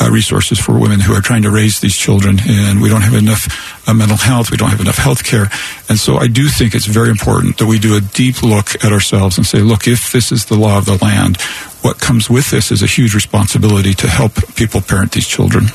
uh, 0.01 0.11
resources 0.11 0.59
for 0.59 0.79
women 0.79 0.99
who 0.99 1.15
are 1.15 1.23
trying 1.23 1.43
to 1.43 1.51
raise 1.51 1.79
these 1.79 1.97
children, 1.97 2.39
and 2.47 2.83
we 2.83 2.89
don't 2.89 3.03
have 3.03 3.15
enough 3.15 3.89
uh, 3.89 3.95
mental 3.95 4.17
health. 4.17 4.51
We 4.51 4.57
don't 4.57 4.71
have 4.71 4.81
enough 4.81 5.04
health 5.05 5.23
care, 5.23 5.49
and 5.89 5.99
so 5.99 6.17
I 6.17 6.27
do 6.27 6.49
think 6.49 6.75
it's 6.75 6.87
very 6.87 7.11
important 7.11 7.59
that 7.59 7.67
we 7.67 7.79
do 7.79 7.97
a 7.97 8.01
deep 8.01 8.43
look 8.43 8.75
at 8.85 8.91
ourselves 8.91 9.37
and 9.37 9.47
say, 9.47 9.61
look, 9.61 9.87
if 9.87 10.11
this 10.13 10.33
is 10.33 10.47
the 10.47 10.57
law 10.57 10.79
of 10.79 10.87
the 10.87 10.99
land, 11.05 11.41
what 11.83 12.01
comes 12.01 12.31
with 12.31 12.51
this 12.51 12.73
is 12.73 12.83
a 12.83 12.87
huge 12.87 13.15
responsibility 13.15 13.93
to 13.95 14.09
help 14.09 14.33
people 14.57 14.81
parent 14.81 15.13
these 15.13 15.29
children. 15.29 15.67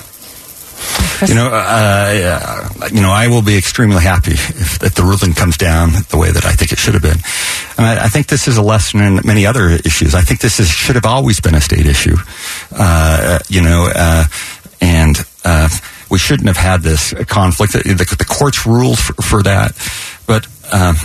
You 1.28 1.36
know, 1.36 1.50
uh, 1.52 2.70
you 2.92 3.02
know, 3.02 3.12
I 3.12 3.28
will 3.28 3.42
be 3.42 3.58
extremely 3.58 4.02
happy 4.02 4.32
if, 4.32 4.82
if, 4.82 4.94
the 4.96 5.04
ruling 5.04 5.36
comes 5.36 5.58
down 5.58 5.92
the 6.10 6.18
way 6.18 6.32
that 6.32 6.46
I 6.46 6.54
think 6.54 6.72
it 6.72 6.80
should 6.80 6.94
have 6.94 7.04
been. 7.04 7.20
And 7.78 7.86
I, 7.86 8.06
I 8.06 8.08
think 8.08 8.28
this 8.28 8.48
is 8.48 8.56
a 8.56 8.62
lesson 8.62 9.02
in 9.02 9.20
many 9.26 9.46
other 9.46 9.70
issues. 9.70 10.16
I 10.16 10.22
think 10.22 10.40
this 10.40 10.60
is, 10.60 10.70
should 10.70 10.96
have 10.96 11.06
always 11.06 11.42
been 11.42 11.56
a 11.56 11.62
state 11.62 11.86
issue. 11.86 12.16
Uh, 12.72 13.40
you 13.50 13.62
know, 13.62 13.92
uh, 13.94 14.26
and 14.80 15.18
uh, 15.44 15.68
we 16.10 16.18
shouldn't 16.18 16.48
have 16.48 16.58
had 16.58 16.82
this 16.82 17.14
conflict. 17.26 17.74
The, 17.74 17.82
the, 17.84 18.26
courts 18.26 18.66
ruled 18.66 19.00
for, 19.00 19.14
for 19.22 19.44
that, 19.44 19.74
but. 20.28 20.48
Um, 20.72 20.96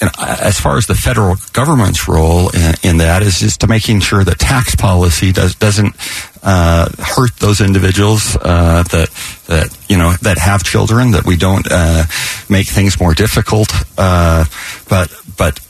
and 0.00 0.10
as 0.18 0.58
far 0.58 0.78
as 0.78 0.86
the 0.86 0.94
federal 0.94 1.36
government's 1.52 2.08
role 2.08 2.48
in, 2.50 2.74
in, 2.82 2.96
that 2.98 3.22
is 3.22 3.40
just 3.40 3.60
to 3.60 3.66
making 3.66 4.00
sure 4.00 4.24
that 4.24 4.38
tax 4.38 4.74
policy 4.74 5.30
does 5.30 5.54
doesn't 5.56 5.94
uh, 6.42 6.88
hurt 6.98 7.36
those 7.36 7.60
individuals 7.60 8.34
uh, 8.36 8.82
that 8.84 9.10
that 9.46 9.76
you 9.90 9.98
know 9.98 10.14
that 10.22 10.38
have 10.38 10.64
children 10.64 11.10
that 11.10 11.26
we 11.26 11.36
don't 11.36 11.66
uh, 11.70 12.04
make 12.48 12.66
things 12.66 12.98
more 12.98 13.12
difficult 13.12 13.70
uh, 13.98 14.44
but 14.88 15.12
but 15.36 15.60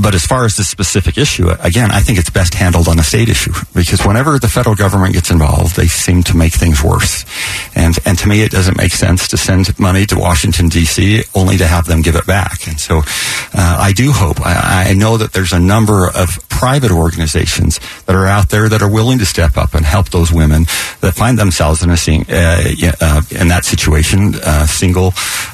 but 0.00 0.14
as 0.14 0.26
far 0.26 0.44
as 0.44 0.56
this 0.56 0.68
specific 0.68 1.18
issue, 1.18 1.48
again, 1.60 1.90
I 1.90 2.00
think 2.00 2.18
it's 2.18 2.30
best 2.30 2.54
handled 2.54 2.88
on 2.88 2.98
a 2.98 3.02
state 3.02 3.28
issue 3.28 3.52
because 3.74 4.04
whenever 4.04 4.38
the 4.38 4.48
federal 4.48 4.74
government 4.74 5.12
gets 5.12 5.30
involved, 5.30 5.76
they 5.76 5.86
seem 5.86 6.22
to 6.24 6.36
make 6.36 6.52
things 6.52 6.82
worse. 6.82 7.24
And 7.74 7.94
and 8.06 8.18
to 8.18 8.28
me, 8.28 8.42
it 8.42 8.50
doesn't 8.50 8.76
make 8.76 8.92
sense 8.92 9.28
to 9.28 9.36
send 9.36 9.78
money 9.78 10.06
to 10.06 10.18
Washington 10.18 10.68
D.C. 10.68 11.24
only 11.34 11.58
to 11.58 11.66
have 11.66 11.86
them 11.86 12.00
give 12.00 12.16
it 12.16 12.26
back. 12.26 12.66
And 12.66 12.80
so, 12.80 12.98
uh, 13.54 13.76
I 13.80 13.92
do 13.92 14.12
hope. 14.12 14.40
I, 14.40 14.86
I, 14.90 14.94
know 14.94 15.18
that 15.18 15.32
there's 15.32 15.52
a 15.52 15.58
number 15.58 16.06
of 16.06 16.48
private 16.48 16.90
organizations 16.90 17.80
that 18.06 18.16
are 18.16 18.26
out 18.26 18.48
there 18.48 18.68
that 18.68 18.82
are 18.82 18.90
willing 18.90 19.18
to 19.18 19.26
step 19.26 19.56
up 19.56 19.74
and 19.74 19.84
help 19.84 20.08
those 20.08 20.32
women 20.32 20.64
that 21.00 21.14
find 21.14 21.38
themselves 21.38 21.82
in 21.82 21.90
a 21.90 21.94
uh, 21.94 22.92
uh, 23.00 23.22
in 23.30 23.48
that 23.48 23.64
situation, 23.64 24.34
uh, 24.42 24.66
single 24.66 25.12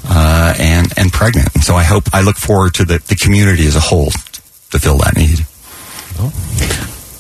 uh, 0.09 0.55
and 0.59 0.93
and 0.97 1.13
pregnant. 1.13 1.55
And 1.55 1.65
so, 1.65 1.75
I 1.75 1.83
hope 1.83 2.05
I 2.13 2.21
look 2.23 2.37
forward 2.37 2.75
to 2.75 2.85
the, 2.85 2.99
the 2.99 3.17
community 3.17 3.67
as 3.67 3.75
a 3.75 3.81
whole 3.81 4.11
to 4.71 4.79
fill 4.79 4.99
that 4.99 5.17
need. 5.17 5.47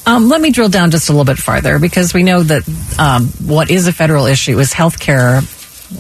Um, 0.06 0.28
let 0.28 0.40
me 0.40 0.50
drill 0.50 0.70
down 0.70 0.90
just 0.90 1.08
a 1.08 1.12
little 1.12 1.26
bit 1.26 1.38
farther 1.38 1.78
because 1.78 2.14
we 2.14 2.22
know 2.22 2.42
that 2.42 2.66
um, 2.98 3.26
what 3.46 3.70
is 3.70 3.86
a 3.86 3.92
federal 3.92 4.26
issue 4.26 4.58
is 4.58 4.72
health 4.72 4.98
care 4.98 5.42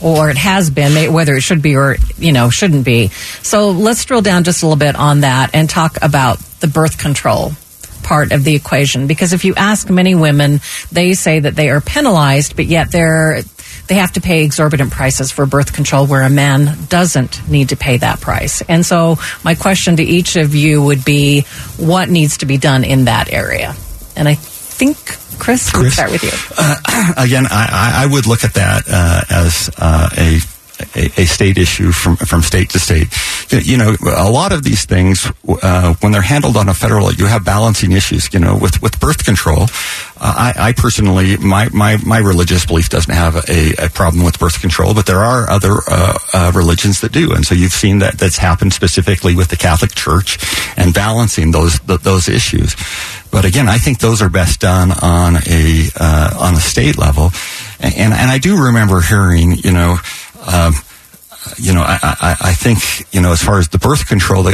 or 0.02 0.30
it 0.30 0.36
has 0.36 0.70
been, 0.70 1.12
whether 1.12 1.34
it 1.34 1.42
should 1.42 1.62
be 1.62 1.76
or 1.76 1.96
you 2.16 2.32
know 2.32 2.50
shouldn't 2.50 2.84
be. 2.84 3.08
So 3.08 3.70
let's 3.70 4.04
drill 4.04 4.22
down 4.22 4.44
just 4.44 4.62
a 4.62 4.66
little 4.66 4.78
bit 4.78 4.96
on 4.96 5.20
that 5.20 5.50
and 5.54 5.68
talk 5.68 5.98
about 6.02 6.38
the 6.60 6.68
birth 6.68 6.98
control 6.98 7.52
part 8.02 8.32
of 8.32 8.44
the 8.44 8.54
equation. 8.54 9.06
Because 9.06 9.34
if 9.34 9.44
you 9.44 9.54
ask 9.54 9.90
many 9.90 10.14
women, 10.14 10.60
they 10.90 11.12
say 11.12 11.40
that 11.40 11.54
they 11.54 11.68
are 11.68 11.80
penalized, 11.82 12.56
but 12.56 12.64
yet 12.64 12.90
they're 12.90 13.42
they 13.88 13.96
have 13.96 14.12
to 14.12 14.20
pay 14.20 14.44
exorbitant 14.44 14.92
prices 14.92 15.32
for 15.32 15.46
birth 15.46 15.72
control 15.72 16.06
where 16.06 16.22
a 16.22 16.30
man 16.30 16.76
doesn't 16.88 17.48
need 17.48 17.70
to 17.70 17.76
pay 17.76 17.96
that 17.96 18.20
price. 18.20 18.60
And 18.62 18.84
so 18.84 19.16
my 19.44 19.54
question 19.54 19.96
to 19.96 20.02
each 20.02 20.36
of 20.36 20.54
you 20.54 20.82
would 20.82 21.04
be 21.04 21.42
what 21.78 22.08
needs 22.08 22.38
to 22.38 22.46
be 22.46 22.58
done 22.58 22.84
in 22.84 23.06
that 23.06 23.32
area? 23.32 23.74
And 24.14 24.28
I 24.28 24.34
think 24.34 24.96
Chris, 25.38 25.70
Chris? 25.70 25.74
we'll 25.74 25.90
start 25.90 26.10
with 26.10 26.22
you. 26.22 26.30
Uh, 26.56 27.14
again, 27.16 27.46
I, 27.48 28.04
I, 28.04 28.06
would 28.12 28.26
look 28.26 28.44
at 28.44 28.54
that 28.54 28.84
uh, 28.88 29.22
as 29.30 29.70
uh, 29.78 30.10
a 30.16 30.40
a, 30.94 31.22
a, 31.22 31.26
state 31.26 31.58
issue 31.58 31.92
from 31.92 32.16
from 32.16 32.42
state 32.42 32.70
to 32.70 32.78
state. 32.78 33.08
You 33.50 33.76
know, 33.76 33.94
a 34.16 34.30
lot 34.30 34.52
of 34.52 34.62
these 34.62 34.84
things, 34.84 35.30
uh, 35.62 35.94
when 36.00 36.12
they're 36.12 36.22
handled 36.22 36.56
on 36.56 36.68
a 36.68 36.74
federal, 36.74 37.12
you 37.12 37.26
have 37.26 37.44
balancing 37.44 37.92
issues. 37.92 38.32
You 38.32 38.40
know, 38.40 38.56
with 38.56 38.80
with 38.82 39.00
birth 39.00 39.24
control, 39.24 39.62
uh, 40.20 40.52
I, 40.56 40.68
I, 40.68 40.72
personally, 40.72 41.36
my, 41.36 41.68
my 41.72 41.96
my 42.04 42.18
religious 42.18 42.66
belief 42.66 42.88
doesn't 42.88 43.12
have 43.12 43.36
a, 43.48 43.86
a 43.86 43.88
problem 43.88 44.24
with 44.24 44.38
birth 44.38 44.60
control, 44.60 44.94
but 44.94 45.06
there 45.06 45.18
are 45.18 45.48
other 45.48 45.76
uh, 45.88 46.18
uh 46.32 46.52
religions 46.54 47.00
that 47.00 47.12
do, 47.12 47.32
and 47.32 47.44
so 47.44 47.54
you've 47.54 47.72
seen 47.72 48.00
that 48.00 48.18
that's 48.18 48.38
happened 48.38 48.72
specifically 48.72 49.34
with 49.34 49.48
the 49.48 49.56
Catholic 49.56 49.94
Church 49.94 50.38
and 50.76 50.92
balancing 50.92 51.52
those 51.52 51.78
those 51.80 52.28
issues. 52.28 52.76
But 53.30 53.44
again, 53.44 53.68
I 53.68 53.78
think 53.78 53.98
those 53.98 54.22
are 54.22 54.28
best 54.28 54.60
done 54.60 54.90
on 54.90 55.36
a 55.36 55.88
uh, 55.96 56.36
on 56.38 56.54
a 56.54 56.60
state 56.60 56.98
level, 56.98 57.30
and, 57.80 57.94
and 57.94 58.12
and 58.12 58.30
I 58.30 58.38
do 58.38 58.64
remember 58.64 59.00
hearing, 59.00 59.52
you 59.52 59.72
know. 59.72 59.98
Um, 60.48 60.74
you 61.56 61.72
know, 61.72 61.82
I, 61.82 61.98
I, 62.02 62.36
I, 62.40 62.52
think, 62.52 63.12
you 63.14 63.20
know, 63.20 63.32
as 63.32 63.42
far 63.42 63.58
as 63.58 63.68
the 63.68 63.78
birth 63.78 64.06
control, 64.06 64.42
the, 64.42 64.52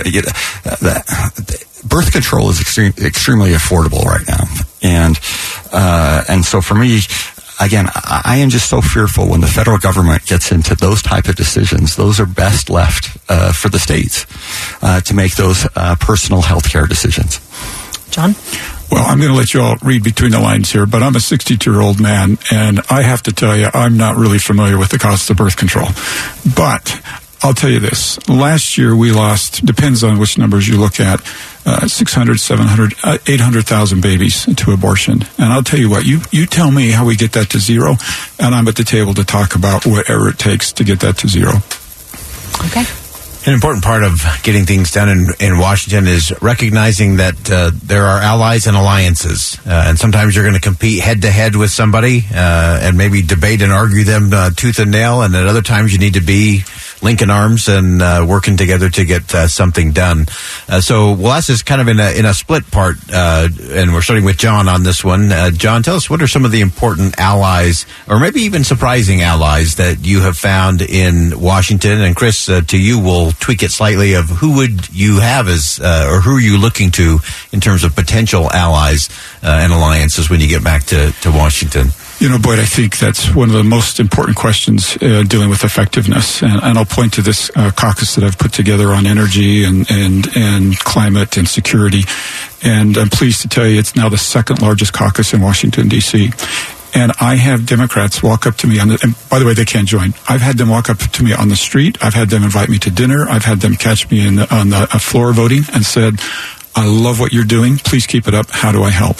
the 0.62 1.66
birth 1.88 2.12
control 2.12 2.50
is 2.50 2.60
extreme, 2.60 2.92
extremely 2.98 3.50
affordable 3.50 4.04
right 4.04 4.26
now. 4.28 4.44
And, 4.82 5.18
uh, 5.72 6.24
and 6.28 6.44
so 6.44 6.60
for 6.60 6.74
me, 6.74 7.00
again, 7.60 7.88
I, 7.94 8.22
I, 8.24 8.36
am 8.36 8.50
just 8.50 8.68
so 8.68 8.80
fearful 8.80 9.28
when 9.28 9.40
the 9.40 9.46
federal 9.46 9.78
government 9.78 10.26
gets 10.26 10.52
into 10.52 10.74
those 10.74 11.02
type 11.02 11.28
of 11.28 11.36
decisions. 11.36 11.96
Those 11.96 12.20
are 12.20 12.26
best 12.26 12.70
left 12.70 13.16
uh, 13.28 13.52
for 13.52 13.68
the 13.68 13.78
states 13.78 14.26
uh, 14.82 15.00
to 15.02 15.14
make 15.14 15.36
those 15.36 15.66
uh, 15.76 15.96
personal 16.00 16.42
health 16.42 16.70
care 16.70 16.86
decisions. 16.86 17.40
John? 18.10 18.34
Well, 18.90 19.04
I'm 19.04 19.18
going 19.18 19.32
to 19.32 19.36
let 19.36 19.54
you 19.54 19.60
all 19.60 19.76
read 19.82 20.04
between 20.04 20.30
the 20.30 20.40
lines 20.40 20.70
here, 20.70 20.86
but 20.86 21.02
I'm 21.02 21.16
a 21.16 21.20
62 21.20 21.70
year 21.70 21.80
old 21.80 22.00
man, 22.00 22.38
and 22.52 22.80
I 22.90 23.02
have 23.02 23.22
to 23.24 23.32
tell 23.32 23.56
you, 23.56 23.68
I'm 23.72 23.96
not 23.96 24.16
really 24.16 24.38
familiar 24.38 24.78
with 24.78 24.90
the 24.90 24.98
cost 24.98 25.30
of 25.30 25.36
birth 25.36 25.56
control. 25.56 25.88
But 26.56 27.00
I'll 27.42 27.54
tell 27.54 27.70
you 27.70 27.80
this. 27.80 28.26
Last 28.26 28.78
year, 28.78 28.96
we 28.96 29.12
lost, 29.12 29.66
depends 29.66 30.02
on 30.02 30.18
which 30.18 30.38
numbers 30.38 30.66
you 30.66 30.78
look 30.78 30.98
at, 30.98 31.20
uh, 31.66 31.86
600, 31.86 32.40
700, 32.40 32.94
uh, 33.02 33.18
800,000 33.26 34.00
babies 34.00 34.46
to 34.56 34.72
abortion. 34.72 35.26
And 35.36 35.52
I'll 35.52 35.62
tell 35.62 35.78
you 35.78 35.90
what, 35.90 36.06
you, 36.06 36.20
you 36.30 36.46
tell 36.46 36.70
me 36.70 36.90
how 36.90 37.04
we 37.04 37.16
get 37.16 37.32
that 37.32 37.50
to 37.50 37.58
zero, 37.58 37.96
and 38.38 38.54
I'm 38.54 38.66
at 38.66 38.76
the 38.76 38.84
table 38.84 39.12
to 39.14 39.24
talk 39.24 39.54
about 39.54 39.84
whatever 39.84 40.30
it 40.30 40.38
takes 40.38 40.72
to 40.72 40.84
get 40.84 41.00
that 41.00 41.18
to 41.18 41.28
zero. 41.28 41.56
Okay. 42.66 43.03
An 43.46 43.52
important 43.52 43.84
part 43.84 44.04
of 44.04 44.24
getting 44.42 44.64
things 44.64 44.90
done 44.90 45.10
in, 45.10 45.26
in 45.38 45.58
Washington 45.58 46.06
is 46.06 46.32
recognizing 46.40 47.16
that 47.16 47.50
uh, 47.50 47.72
there 47.74 48.04
are 48.04 48.18
allies 48.18 48.66
and 48.66 48.74
alliances. 48.74 49.58
Uh, 49.66 49.84
and 49.86 49.98
sometimes 49.98 50.34
you're 50.34 50.44
going 50.44 50.54
to 50.54 50.62
compete 50.62 51.02
head 51.02 51.20
to 51.22 51.30
head 51.30 51.54
with 51.54 51.70
somebody 51.70 52.24
uh, 52.32 52.80
and 52.80 52.96
maybe 52.96 53.20
debate 53.20 53.60
and 53.60 53.70
argue 53.70 54.02
them 54.02 54.30
uh, 54.32 54.48
tooth 54.56 54.78
and 54.78 54.90
nail. 54.90 55.20
And 55.20 55.36
at 55.36 55.46
other 55.46 55.60
times 55.60 55.92
you 55.92 55.98
need 55.98 56.14
to 56.14 56.22
be 56.22 56.62
linking 57.04 57.30
arms 57.30 57.68
and 57.68 58.02
uh, 58.02 58.24
working 58.26 58.56
together 58.56 58.88
to 58.88 59.04
get 59.04 59.32
uh, 59.34 59.46
something 59.46 59.92
done. 59.92 60.26
Uh, 60.68 60.80
so 60.80 61.12
we'll 61.12 61.32
ask 61.32 61.48
this 61.48 61.62
kind 61.62 61.80
of 61.80 61.88
in 61.88 62.00
a, 62.00 62.18
in 62.18 62.24
a 62.24 62.34
split 62.34 62.68
part, 62.70 62.96
uh, 63.12 63.48
and 63.70 63.92
we're 63.92 64.02
starting 64.02 64.24
with 64.24 64.38
John 64.38 64.68
on 64.68 64.82
this 64.82 65.04
one. 65.04 65.30
John, 65.52 65.82
tell 65.82 65.96
us 65.96 66.08
what 66.08 66.22
are 66.22 66.26
some 66.26 66.44
of 66.44 66.50
the 66.50 66.62
important 66.62 67.18
allies, 67.18 67.86
or 68.08 68.18
maybe 68.18 68.40
even 68.40 68.64
surprising 68.64 69.20
allies 69.20 69.76
that 69.76 70.04
you 70.04 70.22
have 70.22 70.36
found 70.36 70.80
in 70.80 71.38
Washington? 71.38 72.00
And 72.00 72.16
Chris, 72.16 72.46
to 72.46 72.78
you, 72.78 72.98
we'll 72.98 73.32
tweak 73.32 73.62
it 73.62 73.70
slightly 73.70 74.14
of 74.14 74.28
who 74.28 74.56
would 74.56 74.88
you 74.94 75.20
have 75.20 75.46
as, 75.48 75.78
or 75.80 76.20
who 76.20 76.36
are 76.36 76.40
you 76.40 76.58
looking 76.58 76.90
to 76.92 77.18
in 77.52 77.60
terms 77.60 77.84
of 77.84 77.94
potential 77.94 78.50
allies 78.50 79.10
and 79.42 79.72
alliances 79.72 80.30
when 80.30 80.40
you 80.40 80.48
get 80.48 80.64
back 80.64 80.84
to, 80.84 81.12
to 81.20 81.30
Washington? 81.30 81.88
You 82.20 82.28
know, 82.28 82.38
Boyd, 82.38 82.58
I 82.58 82.64
think 82.64 82.98
that's 82.98 83.34
one 83.34 83.50
of 83.50 83.54
the 83.54 83.64
most 83.64 83.98
important 83.98 84.36
questions 84.36 84.96
uh, 85.02 85.24
dealing 85.26 85.50
with 85.50 85.64
effectiveness. 85.64 86.42
And, 86.42 86.62
and, 86.62 86.78
I'll 86.78 86.84
point 86.84 87.14
to 87.14 87.22
this 87.22 87.50
uh, 87.56 87.70
caucus 87.72 88.14
that 88.14 88.24
I've 88.24 88.38
put 88.38 88.52
together 88.52 88.88
on 88.88 89.06
energy 89.06 89.64
and, 89.64 89.84
and, 89.90 90.28
and 90.36 90.78
climate 90.78 91.36
and 91.36 91.48
security. 91.48 92.02
And 92.62 92.96
I'm 92.96 93.10
pleased 93.10 93.42
to 93.42 93.48
tell 93.48 93.66
you 93.66 93.78
it's 93.78 93.96
now 93.96 94.08
the 94.08 94.16
second 94.16 94.62
largest 94.62 94.92
caucus 94.92 95.34
in 95.34 95.42
Washington, 95.42 95.88
D.C. 95.88 96.30
And 96.94 97.12
I 97.20 97.34
have 97.34 97.66
Democrats 97.66 98.22
walk 98.22 98.46
up 98.46 98.56
to 98.58 98.68
me 98.68 98.78
on 98.78 98.88
the, 98.88 99.00
and 99.02 99.16
by 99.28 99.40
the 99.40 99.44
way, 99.44 99.54
they 99.54 99.64
can't 99.64 99.88
join. 99.88 100.14
I've 100.28 100.40
had 100.40 100.56
them 100.56 100.68
walk 100.68 100.88
up 100.88 100.98
to 100.98 101.24
me 101.24 101.32
on 101.32 101.48
the 101.48 101.56
street. 101.56 101.98
I've 102.00 102.14
had 102.14 102.30
them 102.30 102.44
invite 102.44 102.68
me 102.68 102.78
to 102.78 102.90
dinner. 102.90 103.28
I've 103.28 103.44
had 103.44 103.60
them 103.60 103.74
catch 103.74 104.08
me 104.10 104.26
in 104.26 104.38
on 104.38 104.70
the 104.70 104.86
floor 105.00 105.32
voting 105.32 105.62
and 105.74 105.84
said, 105.84 106.20
I 106.76 106.86
love 106.86 107.18
what 107.18 107.32
you're 107.32 107.44
doing. 107.44 107.76
Please 107.78 108.06
keep 108.06 108.28
it 108.28 108.34
up. 108.34 108.50
How 108.50 108.70
do 108.70 108.84
I 108.84 108.90
help? 108.90 109.18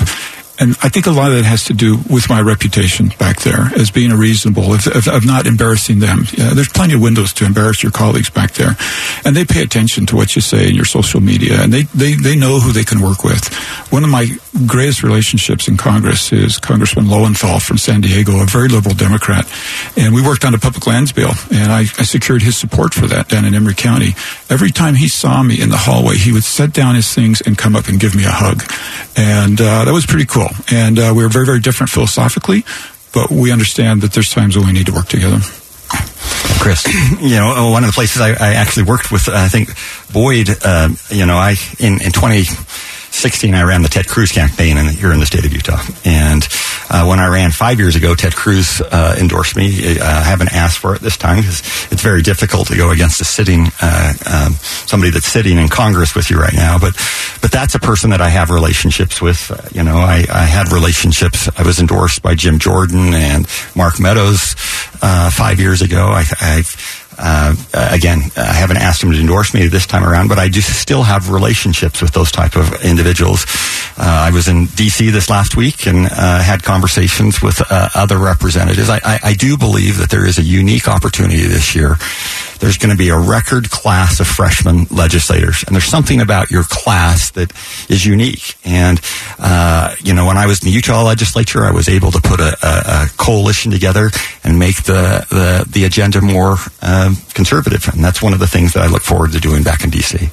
And 0.59 0.71
I 0.83 0.89
think 0.89 1.07
a 1.07 1.11
lot 1.11 1.31
of 1.31 1.37
that 1.39 1.45
has 1.45 1.65
to 1.65 1.75
do 1.75 1.99
with 2.09 2.29
my 2.29 2.41
reputation 2.41 3.09
back 3.19 3.41
there 3.41 3.71
as 3.77 3.91
being 3.91 4.13
a 4.13 4.17
reasonable, 4.17 4.73
of, 4.73 5.27
not 5.27 5.47
embarrassing 5.47 5.99
them. 5.99 6.25
Yeah, 6.33 6.55
there's 6.55 6.69
plenty 6.69 6.95
of 6.95 7.01
windows 7.01 7.33
to 7.35 7.45
embarrass 7.45 7.83
your 7.83 7.91
colleagues 7.91 8.31
back 8.31 8.53
there, 8.53 8.77
and 9.25 9.35
they 9.35 9.45
pay 9.45 9.63
attention 9.63 10.07
to 10.07 10.17
what 10.17 10.37
you 10.37 10.43
say 10.43 10.69
in 10.69 10.75
your 10.75 10.85
social 10.85 11.21
media, 11.21 11.61
and 11.61 11.73
they, 11.73 11.83
they, 11.83 12.15
they 12.15 12.37
know 12.37 12.61
who 12.61 12.73
they 12.73 12.85
can 12.85 13.01
work 13.01 13.25
with. 13.25 13.53
One 13.91 14.05
of 14.05 14.11
my 14.11 14.29
greatest 14.67 15.03
relationships 15.03 15.67
in 15.67 15.77
Congress 15.77 16.33
is 16.33 16.59
Congressman 16.59 17.09
Lowenthal 17.09 17.59
from 17.59 17.79
San 17.79 18.01
Diego, 18.01 18.41
a 18.41 18.47
very 18.47 18.69
liberal 18.69 18.95
Democrat, 18.95 19.51
and 19.97 20.15
we 20.15 20.23
worked 20.23 20.45
on 20.45 20.55
a 20.55 20.59
public 20.59 20.87
lands 20.87 21.11
bill, 21.11 21.33
and 21.51 21.73
I, 21.73 21.81
I 21.81 22.05
secured 22.05 22.43
his 22.43 22.57
support 22.57 22.95
for 22.95 23.07
that 23.09 23.29
down 23.29 23.45
in 23.45 23.55
Emery 23.55 23.75
County. 23.75 24.15
Every 24.49 24.71
time 24.71 24.95
he 24.95 25.09
saw 25.09 25.43
me 25.43 25.61
in 25.61 25.71
the 25.71 25.77
hallway, 25.77 26.15
he 26.15 26.33
would 26.33 26.45
set 26.45 26.73
down 26.73 26.95
his 26.95 27.13
things 27.13 27.41
and 27.41 27.59
come 27.59 27.75
up 27.75 27.89
and 27.89 27.99
give 27.99 28.15
me 28.15 28.25
a 28.25 28.31
hug, 28.31 28.63
and 29.17 29.61
uh, 29.61 29.85
that 29.85 29.93
was 29.93 30.07
pretty 30.07 30.27
cool. 30.27 30.44
And 30.73 30.99
uh, 30.99 31.13
we're 31.15 31.29
very, 31.29 31.47
very 31.47 31.61
different 31.61 31.91
philosophically, 31.91 32.65
but 33.13 33.31
we 33.31 33.53
understand 33.53 34.03
that 34.03 34.13
there's 34.13 34.31
times 34.31 34.57
when 34.57 34.67
we 34.67 34.73
need 34.73 34.87
to 34.87 34.93
work 34.93 35.09
together. 35.09 35.39
Chris, 36.61 36.87
you 37.21 37.37
know, 37.37 37.71
one 37.71 37.85
of 37.85 37.89
the 37.89 37.95
places 37.95 38.21
I, 38.21 38.31
I 38.31 38.55
actually 38.55 38.85
worked 38.85 39.11
with, 39.11 39.29
I 39.29 39.49
think 39.49 39.71
Boyd, 40.13 40.49
uh, 40.65 40.89
you 41.11 41.27
know, 41.27 41.37
I 41.37 41.57
in, 41.79 42.01
in 42.03 42.13
20. 42.13 42.45
16, 43.15 43.55
I 43.55 43.63
ran 43.63 43.83
the 43.83 43.89
Ted 43.89 44.09
Cruz 44.09 44.33
campaign 44.33 44.77
in, 44.77 44.89
here 44.89 45.13
in 45.13 45.21
the 45.21 45.27
state 45.27 45.45
of 45.45 45.53
Utah. 45.53 45.81
And 46.05 46.47
uh, 46.91 47.07
when 47.07 47.21
I 47.21 47.29
ran 47.29 47.53
five 47.53 47.79
years 47.79 47.97
ago, 47.97 48.15
Ted 48.15 48.35
Cruz 48.35 48.81
uh, 48.81 49.17
endorsed 49.19 49.57
me. 49.57 49.99
Uh, 49.99 50.05
I 50.05 50.23
haven't 50.23 50.53
asked 50.53 50.79
for 50.79 50.95
it 50.95 51.01
this 51.01 51.17
time 51.17 51.37
because 51.37 51.61
it's 51.93 52.03
very 52.03 52.23
difficult 52.23 52.69
to 52.69 52.77
go 52.77 52.91
against 52.91 53.21
a 53.21 53.25
sitting 53.25 53.69
uh, 53.81 54.13
um, 54.27 54.53
somebody 54.87 55.11
that's 55.11 55.27
sitting 55.27 55.59
in 55.59 55.69
Congress 55.69 56.15
with 56.15 56.29
you 56.29 56.39
right 56.39 56.55
now. 56.55 56.79
But 56.79 56.95
but 57.41 57.53
that's 57.53 57.75
a 57.75 57.79
person 57.79 58.11
that 58.11 58.21
I 58.21 58.29
have 58.29 58.51
relationships 58.51 59.23
with. 59.23 59.51
Uh, 59.51 59.63
you 59.73 59.85
know, 59.85 59.97
I, 59.97 60.25
I 60.31 60.45
had 60.45 60.73
relationships. 60.73 61.49
I 61.57 61.63
was 61.63 61.79
endorsed 61.79 62.21
by 62.21 62.35
Jim 62.35 62.59
Jordan 62.59 63.15
and 63.15 63.47
Mark 63.77 64.01
Meadows 64.01 64.57
uh, 65.03 65.31
five 65.31 65.61
years 65.61 65.83
ago. 65.83 66.09
I, 66.09 66.25
I've 66.41 67.04
uh, 67.19 67.89
again, 67.93 68.31
I 68.37 68.53
haven't 68.53 68.79
asked 68.79 69.03
him 69.03 69.13
to 69.13 69.19
endorse 69.19 69.55
me 69.55 69.67
this 69.67 69.87
time 69.87 70.05
around, 70.05 70.29
but 70.29 70.39
I 70.39 70.49
do 70.49 70.61
still 70.61 71.03
have 71.03 71.31
relationships 71.31 72.03
with 72.03 72.13
those 72.13 72.33
type 72.33 72.57
of 72.57 72.85
individuals. 72.85 73.47
Uh, 73.97 74.29
I 74.29 74.31
was 74.31 74.49
in 74.49 74.67
D.C. 74.67 75.11
this 75.11 75.31
last 75.31 75.57
week 75.57 75.87
and 75.87 76.07
uh, 76.07 76.43
had 76.43 76.63
conversations 76.63 77.41
with 77.41 77.63
uh, 77.71 77.89
other 77.95 78.19
representatives. 78.19 78.91
I, 78.91 79.01
I, 79.05 79.19
I 79.23 79.35
do 79.35 79.57
believe 79.57 79.99
that 79.99 80.11
there 80.11 80.27
is 80.27 80.39
a 80.39 80.43
unique 80.43 80.89
opportunity 80.89 81.47
this 81.47 81.75
year 81.75 81.97
there's 82.61 82.79
going 82.79 82.91
to 82.91 82.97
be 82.97 83.09
a 83.09 83.19
record 83.19 83.71
class 83.71 84.21
of 84.21 84.27
freshman 84.27 84.87
legislators. 84.91 85.65
And 85.67 85.75
there's 85.75 85.85
something 85.85 86.21
about 86.21 86.51
your 86.51 86.65
class 86.65 87.31
that 87.33 87.53
is 87.89 88.05
unique. 88.05 88.57
And, 88.65 89.01
uh, 89.39 89.95
you 90.01 90.15
know, 90.15 90.27
when 90.27 90.37
I 90.37 90.47
was 90.47 90.63
in 90.63 90.67
the 90.67 90.73
Utah 90.73 91.03
legislature, 91.03 91.65
I 91.65 91.73
was 91.73 91.89
able 91.89 92.11
to 92.13 92.21
put 92.21 92.41
a, 92.41 92.57
a, 92.63 93.05
a 93.05 93.07
coalition 93.17 93.71
together 93.71 94.11
and 94.43 94.59
make 94.59 94.85
the, 94.85 95.27
the, 95.31 95.67
the 95.69 95.85
agenda 95.85 96.21
more 96.21 96.57
uh, 96.83 97.15
conservative. 97.33 97.89
And 97.93 98.05
that's 98.05 98.23
one 98.23 98.33
of 98.33 98.39
the 98.39 98.47
things 98.47 98.73
that 98.73 98.83
I 98.83 98.87
look 98.87 99.03
forward 99.03 99.33
to 99.33 99.41
doing 99.41 99.63
back 99.63 99.85
in 99.85 99.91
D.C. 99.91 100.31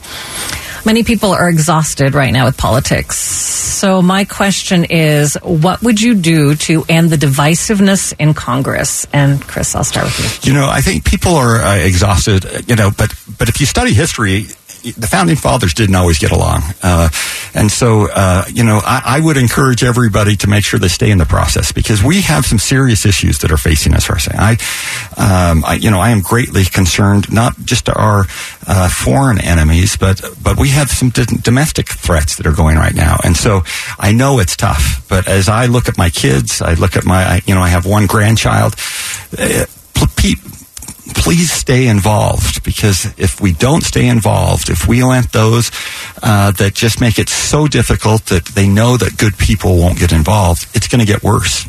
Many 0.86 1.04
people 1.04 1.32
are 1.32 1.50
exhausted 1.50 2.16
right 2.16 2.32
now 2.32 2.46
with 2.46 2.58
politics. 2.58 3.18
So, 3.18 4.02
my 4.02 4.26
question 4.26 4.86
is 4.86 5.36
what 5.42 5.82
would 5.82 6.02
you 6.02 6.16
do 6.16 6.56
to 6.56 6.86
end 6.88 7.10
the 7.10 7.18
divisiveness 7.18 8.14
in 8.20 8.34
Congress? 8.34 9.08
And, 9.14 9.42
Chris, 9.42 9.76
I'll 9.76 9.84
start 9.84 10.06
with 10.06 10.46
you. 10.46 10.54
You 10.54 10.60
know, 10.60 10.70
I 10.70 10.82
think 10.82 11.06
people 11.06 11.36
are 11.36 11.58
uh, 11.58 11.76
exhausted, 11.78 12.68
you 12.68 12.76
know, 12.76 12.92
but, 12.96 13.14
but 13.38 13.50
if 13.50 13.60
you 13.60 13.66
study 13.66 13.94
history, 13.94 14.48
the 14.82 15.08
founding 15.08 15.36
fathers 15.36 15.74
didn't 15.74 15.96
always 15.96 16.18
get 16.18 16.32
along. 16.32 16.62
Uh, 16.82 17.10
and 17.54 17.72
so, 17.72 18.08
uh, 18.12 18.46
you 18.52 18.64
know, 18.64 18.80
I, 18.84 19.18
I, 19.18 19.20
would 19.20 19.38
encourage 19.38 19.84
everybody 19.84 20.36
to 20.38 20.48
make 20.48 20.64
sure 20.64 20.80
they 20.80 20.88
stay 20.88 21.12
in 21.12 21.18
the 21.18 21.26
process 21.26 21.72
because 21.72 22.04
we 22.04 22.22
have 22.22 22.46
some 22.46 22.58
serious 22.58 23.06
issues 23.06 23.40
that 23.40 23.52
are 23.52 23.58
facing 23.58 23.94
us 23.94 24.10
right. 24.10 24.28
I, 24.34 24.52
um, 25.18 25.64
I, 25.66 25.76
you 25.76 25.92
know, 25.92 26.00
I 26.00 26.10
am 26.10 26.22
greatly 26.22 26.66
concerned, 26.66 27.32
not 27.32 27.58
just 27.64 27.90
our 27.90 28.26
uh, 28.68 28.90
foreign 28.90 29.40
enemies, 29.40 29.98
but, 29.98 30.22
but 30.42 30.58
we 30.58 30.70
have 30.70 30.90
some 30.90 31.10
d- 31.10 31.26
domestic 31.42 31.88
threats 31.88 32.38
that 32.38 32.48
are 32.48 32.56
going 32.56 32.78
right 32.78 32.96
now. 32.96 33.18
And 33.24 33.36
so 33.36 33.62
I 34.00 34.12
know 34.12 34.40
it's 34.40 34.56
tough, 34.56 35.06
but 35.10 35.28
as 35.28 35.50
I 35.50 35.66
look 35.68 35.88
at 35.90 35.98
my 35.98 36.10
kids, 36.10 36.62
I 36.62 36.74
look 36.74 36.96
at 36.96 37.06
my, 37.06 37.42
you 37.46 37.54
know, 37.54 37.62
I 37.62 37.70
have 37.70 37.86
one 37.86 38.08
grandchild. 38.08 38.76
Uh, 39.38 39.66
please 41.16 41.51
stay 41.51 41.88
involved 41.88 42.64
because 42.64 43.05
if 43.18 43.41
we 43.41 43.53
don't 43.53 43.84
stay 43.84 44.07
involved, 44.07 44.70
if 44.70 44.88
we 44.88 45.03
let 45.03 45.32
those 45.32 45.72
uh, 46.24 46.51
that 46.51 46.74
just 46.74 47.01
make 47.01 47.20
it 47.20 47.30
so 47.30 47.68
difficult 47.68 48.26
that 48.28 48.45
they 48.45 48.68
know 48.68 48.97
that 48.97 49.18
good 49.18 49.38
people 49.38 49.78
won't 49.78 49.99
get 49.99 50.12
involved, 50.12 50.68
it's 50.74 50.88
going 50.88 50.99
to 50.99 51.05
get 51.05 51.24
worse. 51.24 51.66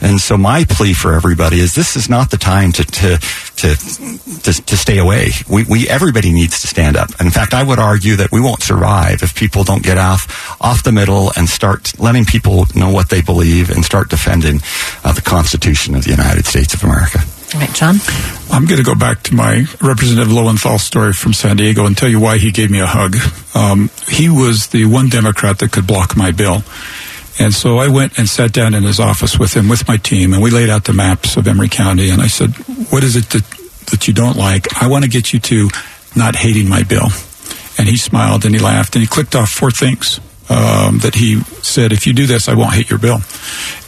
And 0.00 0.20
so 0.20 0.36
my 0.36 0.64
plea 0.64 0.92
for 0.92 1.14
everybody 1.14 1.60
is 1.60 1.74
this 1.74 1.96
is 1.96 2.08
not 2.08 2.30
the 2.30 2.36
time 2.36 2.72
to 2.72 2.84
to 2.84 3.18
to 3.56 3.76
to, 4.42 4.52
to 4.66 4.76
stay 4.76 4.98
away. 4.98 5.30
We, 5.48 5.64
we 5.64 5.88
everybody 5.88 6.32
needs 6.32 6.60
to 6.60 6.66
stand 6.66 6.96
up. 6.96 7.10
In 7.20 7.30
fact, 7.30 7.54
I 7.54 7.62
would 7.62 7.78
argue 7.78 8.16
that 8.16 8.32
we 8.32 8.40
won't 8.40 8.62
survive 8.62 9.22
if 9.22 9.34
people 9.34 9.64
don't 9.64 9.82
get 9.82 9.98
off 9.98 10.56
off 10.60 10.82
the 10.82 10.92
middle 10.92 11.32
and 11.36 11.48
start 11.48 11.98
letting 11.98 12.24
people 12.24 12.66
know 12.74 12.90
what 12.90 13.08
they 13.10 13.22
believe 13.22 13.70
and 13.70 13.84
start 13.84 14.10
defending 14.10 14.60
uh, 15.04 15.12
the 15.12 15.22
Constitution 15.22 15.94
of 15.94 16.04
the 16.04 16.10
United 16.10 16.46
States 16.46 16.74
of 16.74 16.84
America. 16.84 17.20
All 17.54 17.60
right, 17.60 17.72
John. 17.74 17.96
I'm 18.50 18.66
going 18.66 18.78
to 18.78 18.84
go 18.84 18.94
back 18.94 19.22
to 19.24 19.34
my 19.34 19.66
Representative 19.80 20.32
Lowenthal 20.32 20.78
story 20.78 21.12
from 21.12 21.32
San 21.32 21.56
Diego 21.56 21.86
and 21.86 21.96
tell 21.96 22.08
you 22.08 22.18
why 22.18 22.38
he 22.38 22.50
gave 22.50 22.70
me 22.70 22.80
a 22.80 22.86
hug. 22.86 23.16
Um, 23.54 23.90
he 24.08 24.28
was 24.28 24.68
the 24.68 24.84
one 24.84 25.08
Democrat 25.08 25.58
that 25.60 25.70
could 25.70 25.86
block 25.86 26.16
my 26.16 26.32
bill. 26.32 26.62
And 27.38 27.54
so 27.54 27.78
I 27.78 27.88
went 27.88 28.18
and 28.18 28.28
sat 28.28 28.52
down 28.52 28.74
in 28.74 28.82
his 28.82 28.98
office 28.98 29.38
with 29.38 29.54
him, 29.54 29.68
with 29.68 29.86
my 29.86 29.96
team, 29.96 30.32
and 30.32 30.42
we 30.42 30.50
laid 30.50 30.70
out 30.70 30.84
the 30.84 30.92
maps 30.92 31.36
of 31.36 31.46
Emery 31.46 31.68
County. 31.68 32.10
And 32.10 32.20
I 32.20 32.26
said, 32.28 32.50
What 32.90 33.04
is 33.04 33.14
it 33.14 33.30
that, 33.30 33.44
that 33.90 34.08
you 34.08 34.14
don't 34.14 34.36
like? 34.36 34.82
I 34.82 34.88
want 34.88 35.04
to 35.04 35.10
get 35.10 35.32
you 35.32 35.38
to 35.40 35.68
not 36.16 36.34
hating 36.34 36.68
my 36.68 36.82
bill. 36.82 37.08
And 37.78 37.86
he 37.86 37.96
smiled 37.96 38.44
and 38.44 38.54
he 38.54 38.60
laughed 38.60 38.96
and 38.96 39.02
he 39.02 39.06
clicked 39.06 39.36
off 39.36 39.50
four 39.50 39.70
things 39.70 40.18
um, 40.48 40.98
that 40.98 41.14
he 41.14 41.40
said, 41.62 41.92
if 41.92 42.06
you 42.06 42.12
do 42.12 42.26
this, 42.26 42.48
I 42.48 42.54
won't 42.54 42.74
hate 42.74 42.90
your 42.90 42.98
bill. 42.98 43.18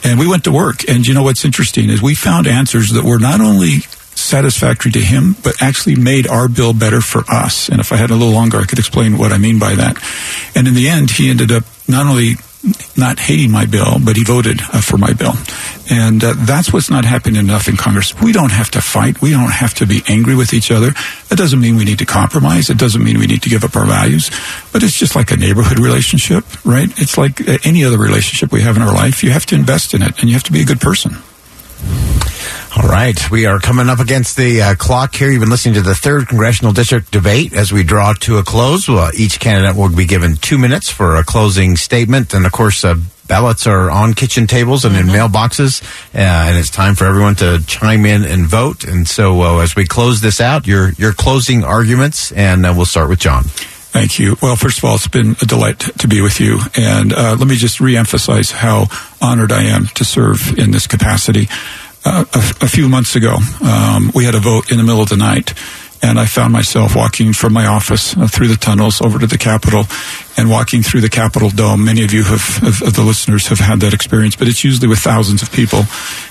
And 0.03 0.19
we 0.19 0.27
went 0.27 0.43
to 0.45 0.51
work. 0.51 0.87
And 0.87 1.05
you 1.07 1.13
know 1.13 1.23
what's 1.23 1.45
interesting 1.45 1.89
is 1.89 2.01
we 2.01 2.15
found 2.15 2.47
answers 2.47 2.91
that 2.91 3.03
were 3.03 3.19
not 3.19 3.41
only 3.41 3.79
satisfactory 4.15 4.91
to 4.91 4.99
him, 4.99 5.35
but 5.43 5.61
actually 5.61 5.95
made 5.95 6.27
our 6.27 6.47
bill 6.47 6.73
better 6.73 7.01
for 7.01 7.23
us. 7.29 7.69
And 7.69 7.79
if 7.79 7.91
I 7.93 7.95
had 7.95 8.11
a 8.11 8.15
little 8.15 8.33
longer, 8.33 8.57
I 8.57 8.65
could 8.65 8.79
explain 8.79 9.17
what 9.17 9.31
I 9.31 9.37
mean 9.37 9.59
by 9.59 9.75
that. 9.75 9.97
And 10.55 10.67
in 10.67 10.73
the 10.73 10.89
end, 10.89 11.11
he 11.11 11.29
ended 11.29 11.51
up 11.51 11.63
not 11.87 12.05
only 12.05 12.35
not 12.97 13.19
hating 13.19 13.51
my 13.51 13.65
bill, 13.65 13.97
but 14.03 14.17
he 14.17 14.23
voted 14.23 14.59
uh, 14.61 14.81
for 14.81 14.97
my 14.97 15.13
bill. 15.13 15.33
And 15.89 16.23
uh, 16.23 16.33
that's 16.37 16.73
what's 16.73 16.89
not 16.89 17.05
happening 17.05 17.37
enough 17.37 17.67
in 17.67 17.77
Congress. 17.77 18.13
We 18.21 18.31
don't 18.31 18.51
have 18.51 18.69
to 18.71 18.81
fight. 18.81 19.21
We 19.21 19.31
don't 19.31 19.51
have 19.51 19.73
to 19.75 19.87
be 19.87 20.01
angry 20.07 20.35
with 20.35 20.53
each 20.53 20.69
other. 20.69 20.91
That 21.29 21.37
doesn't 21.37 21.59
mean 21.59 21.77
we 21.77 21.85
need 21.85 21.99
to 21.99 22.05
compromise. 22.05 22.69
It 22.69 22.77
doesn't 22.77 23.03
mean 23.03 23.17
we 23.17 23.27
need 23.27 23.41
to 23.43 23.49
give 23.49 23.63
up 23.63 23.75
our 23.75 23.85
values. 23.85 24.29
But 24.73 24.83
it's 24.83 24.97
just 24.97 25.15
like 25.15 25.31
a 25.31 25.37
neighborhood 25.37 25.79
relationship, 25.79 26.43
right? 26.65 26.89
It's 26.99 27.17
like 27.17 27.47
uh, 27.47 27.57
any 27.63 27.85
other 27.85 27.97
relationship 27.97 28.51
we 28.51 28.61
have 28.61 28.75
in 28.75 28.81
our 28.81 28.93
life. 28.93 29.23
You 29.23 29.31
have 29.31 29.45
to 29.47 29.55
invest 29.55 29.93
in 29.93 30.01
it 30.01 30.19
and 30.19 30.29
you 30.29 30.33
have 30.33 30.43
to 30.43 30.51
be 30.51 30.61
a 30.61 30.65
good 30.65 30.81
person. 30.81 31.17
All 32.77 32.87
right. 32.87 33.17
We 33.31 33.47
are 33.47 33.59
coming 33.59 33.89
up 33.89 33.99
against 33.99 34.37
the 34.37 34.61
uh, 34.61 34.75
clock 34.75 35.15
here. 35.15 35.31
You've 35.31 35.39
been 35.39 35.49
listening 35.49 35.73
to 35.73 35.81
the 35.81 35.95
third 35.95 36.27
congressional 36.27 36.71
district 36.71 37.09
debate 37.09 37.51
as 37.51 37.71
we 37.71 37.83
draw 37.83 38.13
to 38.13 38.37
a 38.37 38.43
close. 38.43 38.87
Well, 38.87 39.11
each 39.17 39.39
candidate 39.39 39.75
will 39.75 39.89
be 39.89 40.05
given 40.05 40.35
two 40.35 40.59
minutes 40.59 40.87
for 40.87 41.15
a 41.15 41.23
closing 41.23 41.77
statement. 41.77 42.35
And 42.35 42.45
of 42.45 42.51
course, 42.51 42.85
uh, 42.85 42.95
ballots 43.27 43.65
are 43.65 43.89
on 43.89 44.13
kitchen 44.13 44.45
tables 44.45 44.85
and 44.85 44.95
mm-hmm. 44.95 45.09
in 45.09 45.15
mailboxes. 45.15 45.81
Uh, 46.13 46.19
and 46.19 46.59
it's 46.59 46.69
time 46.69 46.93
for 46.93 47.05
everyone 47.05 47.33
to 47.37 47.59
chime 47.65 48.05
in 48.05 48.23
and 48.23 48.45
vote. 48.45 48.83
And 48.83 49.07
so 49.07 49.41
uh, 49.41 49.59
as 49.61 49.75
we 49.75 49.85
close 49.85 50.21
this 50.21 50.39
out, 50.39 50.67
your, 50.67 50.91
your 50.91 51.11
closing 51.11 51.63
arguments, 51.63 52.31
and 52.33 52.67
uh, 52.67 52.73
we'll 52.75 52.85
start 52.85 53.09
with 53.09 53.19
John. 53.19 53.45
Thank 53.45 54.19
you. 54.19 54.35
Well, 54.43 54.55
first 54.55 54.77
of 54.77 54.83
all, 54.83 54.93
it's 54.93 55.07
been 55.07 55.31
a 55.41 55.45
delight 55.45 55.79
to 55.79 56.07
be 56.07 56.21
with 56.21 56.39
you. 56.39 56.59
And 56.77 57.13
uh, 57.13 57.35
let 57.39 57.47
me 57.47 57.55
just 57.55 57.79
reemphasize 57.79 58.51
how 58.51 58.85
honored 59.19 59.51
I 59.51 59.63
am 59.63 59.87
to 59.95 60.05
serve 60.05 60.59
in 60.59 60.69
this 60.69 60.85
capacity 60.85 61.47
uh, 62.05 62.25
a, 62.33 62.65
a, 62.65 62.67
few 62.67 62.87
months 62.87 63.15
ago, 63.15 63.37
um, 63.61 64.11
we 64.15 64.25
had 64.25 64.35
a 64.35 64.39
vote 64.39 64.71
in 64.71 64.77
the 64.77 64.83
middle 64.83 65.01
of 65.01 65.09
the 65.09 65.17
night, 65.17 65.53
and 66.01 66.17
I 66.17 66.25
found 66.25 66.53
myself 66.53 66.95
walking 66.95 67.33
from 67.33 67.51
my 67.51 67.65
office 67.65 68.15
uh, 68.15 68.27
through 68.27 68.47
the 68.47 68.55
tunnels 68.55 69.01
over 69.01 69.19
to 69.19 69.27
the 69.27 69.37
Capitol 69.37 69.83
and 70.37 70.49
walking 70.49 70.81
through 70.81 71.01
the 71.01 71.09
Capitol 71.09 71.49
Dome. 71.49 71.83
Many 71.83 72.05
of 72.05 72.13
you 72.13 72.23
have, 72.23 72.63
of, 72.63 72.93
the 72.93 73.03
listeners 73.03 73.47
have 73.47 73.59
had 73.59 73.81
that 73.81 73.93
experience, 73.93 74.37
but 74.37 74.47
it's 74.47 74.63
usually 74.63 74.87
with 74.87 74.99
thousands 74.99 75.41
of 75.41 75.51
people. 75.51 75.79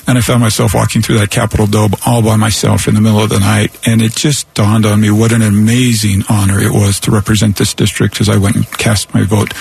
And 0.06 0.16
I 0.16 0.22
found 0.22 0.40
myself 0.40 0.74
walking 0.74 1.02
through 1.02 1.18
that 1.18 1.30
Capitol 1.30 1.66
Dome 1.66 1.92
all 2.06 2.22
by 2.22 2.36
myself 2.36 2.88
in 2.88 2.94
the 2.94 3.02
middle 3.02 3.22
of 3.22 3.28
the 3.28 3.40
night. 3.40 3.78
And 3.86 4.00
it 4.00 4.12
just 4.12 4.52
dawned 4.54 4.86
on 4.86 5.02
me 5.02 5.10
what 5.10 5.32
an 5.32 5.42
amazing 5.42 6.22
honor 6.30 6.58
it 6.58 6.72
was 6.72 6.98
to 7.00 7.10
represent 7.10 7.56
this 7.56 7.74
district 7.74 8.22
as 8.22 8.30
I 8.30 8.38
went 8.38 8.56
and 8.56 8.66
cast 8.78 9.12
my 9.12 9.24
vote 9.24 9.52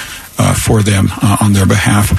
for 0.54 0.82
them 0.82 1.08
uh, 1.22 1.38
on 1.42 1.54
their 1.54 1.66
behalf. 1.66 2.12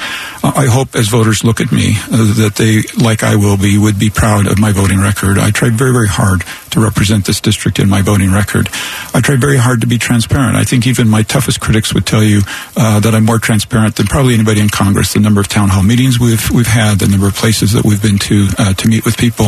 Uh, 0.43 0.51
I 0.55 0.65
hope 0.67 0.95
as 0.95 1.07
voters 1.07 1.43
look 1.43 1.61
at 1.61 1.71
me 1.71 1.95
uh, 2.11 2.33
that 2.43 2.55
they, 2.55 2.83
like 3.01 3.23
I 3.23 3.35
will 3.35 3.57
be, 3.57 3.77
would 3.77 3.99
be 3.99 4.09
proud 4.09 4.47
of 4.47 4.59
my 4.59 4.71
voting 4.71 4.99
record. 4.99 5.37
I 5.37 5.51
tried 5.51 5.73
very, 5.73 5.91
very 5.91 6.07
hard 6.07 6.43
to 6.71 6.79
represent 6.79 7.25
this 7.25 7.41
district 7.41 7.79
in 7.79 7.89
my 7.89 8.01
voting 8.01 8.31
record. 8.31 8.69
I 9.13 9.21
tried 9.21 9.41
very 9.41 9.57
hard 9.57 9.81
to 9.81 9.87
be 9.87 9.97
transparent. 9.97 10.55
I 10.55 10.63
think 10.63 10.87
even 10.87 11.09
my 11.09 11.23
toughest 11.23 11.59
critics 11.59 11.93
would 11.93 12.05
tell 12.05 12.23
you 12.23 12.41
uh, 12.77 12.99
that 12.99 13.15
I'm 13.15 13.25
more 13.25 13.39
transparent 13.39 13.95
than 13.95 14.07
probably 14.07 14.33
anybody 14.33 14.61
in 14.61 14.69
Congress. 14.69 15.13
The 15.13 15.19
number 15.19 15.41
of 15.41 15.47
town 15.47 15.69
hall 15.69 15.83
meetings 15.83 16.19
we've 16.19 16.49
we've 16.51 16.67
had, 16.67 16.99
the 16.99 17.07
number 17.07 17.27
of 17.27 17.35
places 17.35 17.73
that 17.73 17.85
we've 17.85 18.01
been 18.01 18.19
to 18.19 18.47
uh, 18.57 18.73
to 18.73 18.87
meet 18.87 19.05
with 19.05 19.17
people. 19.17 19.47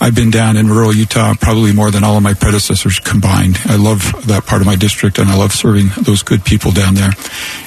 I've 0.00 0.14
been 0.14 0.30
down 0.30 0.56
in 0.56 0.68
rural 0.68 0.94
Utah 0.94 1.34
probably 1.40 1.72
more 1.72 1.90
than 1.90 2.04
all 2.04 2.16
of 2.16 2.22
my 2.22 2.34
predecessors 2.34 3.00
combined. 3.00 3.58
I 3.66 3.76
love 3.76 4.26
that 4.26 4.46
part 4.46 4.60
of 4.60 4.66
my 4.66 4.76
district, 4.76 5.18
and 5.18 5.28
I 5.28 5.36
love 5.36 5.52
serving 5.52 5.88
those 6.02 6.22
good 6.22 6.44
people 6.44 6.70
down 6.70 6.94
there. 6.94 7.10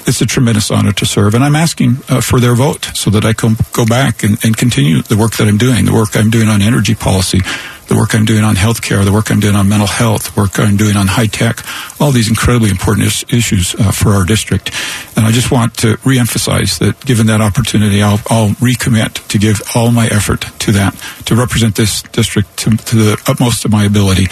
It's 0.08 0.22
a 0.22 0.26
tremendous 0.26 0.41
honor 0.72 0.92
to 0.94 1.06
serve, 1.06 1.36
and 1.36 1.44
I'm 1.44 1.56
asking 1.56 1.98
uh, 2.10 2.22
for 2.22 2.40
their 2.40 2.56
vote 2.56 2.86
so 2.94 3.10
that 3.12 3.26
I 3.26 3.34
can 3.34 3.56
go 3.74 3.86
back 3.86 4.24
and, 4.24 4.38
and 4.44 4.56
continue 4.56 5.02
the 5.02 5.18
work 5.18 5.34
that 5.38 5.48
I'm 5.48 5.58
doing, 5.58 5.86
the 5.86 5.94
work 5.94 6.16
I'm 6.16 6.30
doing 6.30 6.48
on 6.48 6.62
energy 6.62 6.96
policy, 6.96 7.40
the 7.88 7.98
work 7.98 8.16
I'm 8.16 8.24
doing 8.24 8.44
on 8.44 8.56
healthcare, 8.56 9.04
the 9.04 9.12
work 9.12 9.30
I'm 9.30 9.42
doing 9.42 9.56
on 9.56 9.68
mental 9.68 9.88
health, 9.88 10.34
the 10.34 10.42
work 10.42 10.60
I'm 10.60 10.78
doing 10.78 10.96
on 10.96 11.08
high 11.08 11.28
tech, 11.28 11.60
all 12.00 12.12
these 12.12 12.30
incredibly 12.30 12.70
important 12.70 13.08
is- 13.08 13.26
issues 13.30 13.76
uh, 13.76 13.92
for 13.92 14.12
our 14.12 14.24
district. 14.24 14.72
And 15.18 15.26
I 15.26 15.32
just 15.32 15.52
want 15.52 15.76
to 15.80 15.98
reemphasize 15.98 16.80
that 16.80 17.06
given 17.06 17.28
that 17.28 17.42
opportunity, 17.42 18.02
I'll, 18.02 18.20
I'll 18.30 18.52
recommit 18.64 19.28
to 19.28 19.38
give 19.38 19.62
all 19.76 19.92
my 19.92 20.08
effort 20.08 20.46
to 20.60 20.72
that, 20.72 20.96
to 21.26 21.36
represent 21.36 21.76
this 21.76 22.02
district 22.04 22.56
to, 22.60 22.78
to 22.78 22.96
the 22.96 23.24
utmost 23.28 23.66
of 23.66 23.72
my 23.72 23.84
ability 23.84 24.28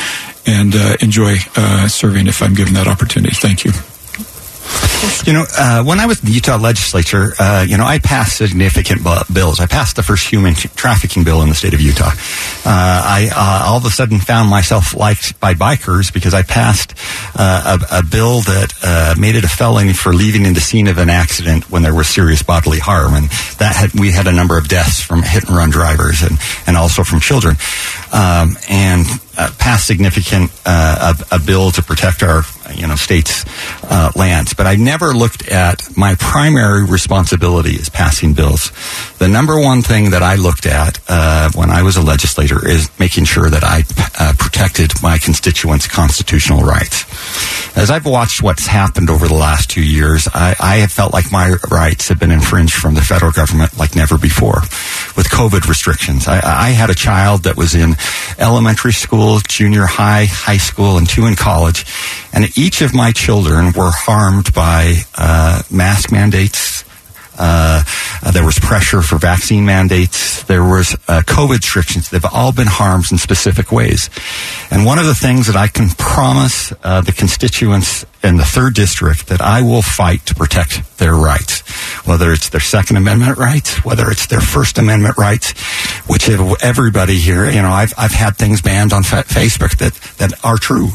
and 0.48 0.74
uh, 0.76 0.96
enjoy 1.02 1.36
uh, 1.58 1.88
serving 1.88 2.28
if 2.28 2.42
I'm 2.42 2.54
given 2.54 2.76
that 2.76 2.88
opportunity. 2.88 3.36
Thank 3.36 3.66
you. 3.66 3.72
You 5.26 5.34
know, 5.34 5.46
uh, 5.58 5.84
when 5.84 6.00
I 6.00 6.06
was 6.08 6.20
in 6.20 6.26
the 6.26 6.32
Utah 6.34 6.58
legislature, 6.58 7.34
uh, 7.40 7.66
you 7.68 7.78
know, 7.78 7.86
I 7.86 8.00
passed 8.00 8.38
significant 8.38 9.02
bills. 9.32 9.60
I 9.60 9.66
passed 9.66 9.96
the 9.96 10.04
first 10.04 10.28
human 10.28 10.56
t- 10.56 10.70
trafficking 10.76 11.24
bill 11.24 11.42
in 11.42 11.50
the 11.50 11.56
state 11.56 11.74
of 11.74 11.82
Utah. 11.82 12.10
Uh, 12.10 12.66
I 12.66 13.30
uh, 13.34 13.70
all 13.70 13.78
of 13.78 13.86
a 13.86 13.90
sudden 13.90 14.20
found 14.20 14.50
myself 14.50 14.94
liked 14.96 15.40
by 15.40 15.54
bikers 15.54 16.12
because 16.12 16.34
I 16.34 16.44
passed 16.44 16.96
uh, 17.36 17.78
a, 17.92 18.00
a 18.00 18.04
bill 18.04 18.42
that 18.42 18.74
uh, 18.84 19.16
made 19.18 19.36
it 19.36 19.44
a 19.44 19.48
felony 19.48 19.94
for 19.94 20.14
leaving 20.14 20.46
in 20.46 20.54
the 20.54 20.62
scene 20.62 20.88
of 20.88 20.98
an 20.98 21.10
accident 21.10 21.70
when 21.70 21.82
there 21.82 21.96
was 21.96 22.08
serious 22.08 22.44
bodily 22.44 22.80
harm, 22.80 23.14
and 23.14 23.30
that 23.60 23.76
had 23.76 24.00
we 24.00 24.12
had 24.12 24.28
a 24.28 24.34
number 24.34 24.58
of 24.58 24.68
deaths 24.68 25.02
from 25.02 25.22
hit 25.22 25.48
and 25.48 25.56
run 25.56 25.70
drivers 25.70 26.24
and 26.24 26.38
and 26.68 26.76
also 26.76 27.04
from 27.04 27.20
children, 27.20 27.56
um, 28.14 28.58
and 28.70 29.06
uh, 29.38 29.50
passed 29.58 29.88
significant 29.88 30.52
uh, 30.66 31.14
a, 31.32 31.36
a 31.36 31.40
bill 31.40 31.72
to 31.72 31.82
protect 31.82 32.24
our 32.24 32.44
you 32.76 32.86
know 32.86 32.96
state's 32.96 33.46
uh, 33.84 34.12
lands. 34.16 34.54
But 34.54 34.68
I 34.68 34.76
never 34.76 35.14
looked 35.14 35.48
at 35.48 35.96
my 35.96 36.16
primary 36.16 36.86
responsibility 36.86 37.72
is 37.72 37.90
passing 37.90 38.34
bills. 38.34 38.72
The 39.18 39.28
number 39.28 39.60
one 39.60 39.82
thing 39.82 40.12
that 40.12 40.24
I 40.24 40.36
looked 40.36 40.66
at 40.66 41.00
uh, 41.08 41.52
when 41.56 41.70
I 41.70 41.84
was 41.84 41.96
a 41.96 42.02
legislator 42.02 42.68
is 42.68 42.90
making 43.00 43.26
sure 43.26 43.50
that 43.50 43.64
I 43.64 43.84
uh, 44.20 44.34
protected 44.38 44.92
my 45.02 45.18
constituents' 45.18 45.88
constitutional 45.88 46.64
rights. 46.64 47.06
As 47.78 47.90
I've 47.90 48.06
watched 48.06 48.44
what's 48.44 48.68
happened 48.68 49.10
over 49.10 49.28
the 49.28 49.36
last 49.36 49.70
two 49.70 49.84
years, 49.84 50.28
I, 50.34 50.56
I 50.60 50.76
have 50.78 50.92
felt 50.92 51.14
like 51.14 51.32
my 51.32 51.56
rights 51.72 52.10
have 52.10 52.20
been 52.20 52.32
infringed 52.32 52.74
from 52.74 52.96
the 52.96 53.02
federal 53.02 53.32
government 53.32 53.78
like 53.78 53.96
never 53.96 54.18
before 54.18 54.62
with 55.16 55.30
COVID 55.30 55.68
restrictions. 55.68 56.28
I, 56.28 56.42
I 56.44 56.70
had 56.72 56.90
a 56.90 56.96
child 56.96 57.44
that 57.44 57.56
was 57.56 57.76
in 57.76 57.96
elementary 58.38 58.94
school, 58.94 59.40
junior 59.48 59.86
high, 59.86 60.26
high 60.26 60.58
school, 60.58 60.98
and 60.98 61.08
two 61.08 61.26
in 61.26 61.36
college. 61.36 61.86
And 62.34 62.58
each 62.58 62.82
of 62.82 62.94
my 62.94 63.12
children 63.12 63.74
were 63.74 63.92
harmed 63.92 64.54
by 64.54 65.02
uh, 65.18 65.62
mask 65.72 66.12
mandates. 66.12 66.84
Uh, 67.38 67.84
uh, 68.22 68.32
there 68.32 68.46
was 68.46 68.60
pressure 68.60 69.02
for 69.02 69.18
vaccine 69.18 69.66
mandates. 69.66 70.44
There 70.44 70.64
was 70.64 70.96
uh, 71.08 71.22
COVID 71.26 71.58
restrictions. 71.58 72.10
They've 72.10 72.26
all 72.26 72.52
been 72.52 72.68
harmed 72.68 73.12
in 73.12 73.18
specific 73.18 73.72
ways. 73.72 74.10
And 74.72 74.86
one 74.86 75.00
of 75.00 75.06
the 75.06 75.16
things 75.16 75.48
that 75.48 75.56
I 75.56 75.68
can 75.68 75.90
promise 75.90 76.74
uh, 76.84 77.02
the 77.02 77.12
constituents 77.12 78.06
in 78.24 78.38
the 78.38 78.44
third 78.44 78.74
district 78.74 79.28
that 79.28 79.42
I 79.42 79.62
will 79.62 79.82
fight 79.82 80.26
to 80.28 80.36
protect 80.36 80.98
their 80.98 81.16
rights, 81.16 81.62
whether 82.06 82.32
it's 82.32 82.50
their 82.50 82.60
Second 82.60 82.98
Amendment 82.98 83.38
rights, 83.38 83.84
whether 83.86 84.10
it's 84.12 84.28
their 84.28 84.42
First 84.42 84.78
Amendment 84.78 85.18
rights, 85.18 85.52
which 86.08 86.30
everybody 86.30 87.18
here, 87.18 87.50
you 87.50 87.62
know, 87.62 87.72
I've 87.72 87.94
I've 87.98 88.12
had 88.12 88.36
things 88.36 88.62
banned 88.62 88.94
on 88.94 89.04
fa- 89.04 89.24
Facebook 89.28 89.78
that 89.78 89.94
that 90.18 90.44
are 90.44 90.58
true, 90.58 90.90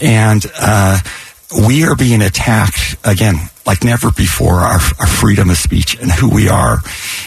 and 0.00 0.44
uh, 0.58 0.98
we 1.66 1.84
are 1.84 1.94
being 1.94 2.22
attacked 2.22 2.96
again 3.04 3.36
like 3.68 3.84
never 3.84 4.10
before. 4.10 4.54
Our 4.54 4.80
our 4.98 5.06
freedom 5.06 5.50
of 5.50 5.58
speech 5.58 6.00
and 6.00 6.10
who 6.10 6.30
we 6.30 6.48
are, 6.48 6.78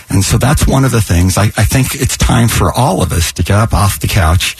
and 0.09 0.23
so 0.23 0.37
that's 0.37 0.67
one 0.67 0.83
of 0.83 0.91
the 0.91 0.99
things. 0.99 1.37
I, 1.37 1.45
I 1.55 1.65
think 1.65 1.93
it's 1.93 2.17
time 2.17 2.47
for 2.47 2.73
all 2.73 3.03
of 3.03 3.11
us 3.13 3.31
to 3.33 3.43
get 3.43 3.57
up 3.57 3.73
off 3.73 3.99
the 3.99 4.07
couch 4.07 4.57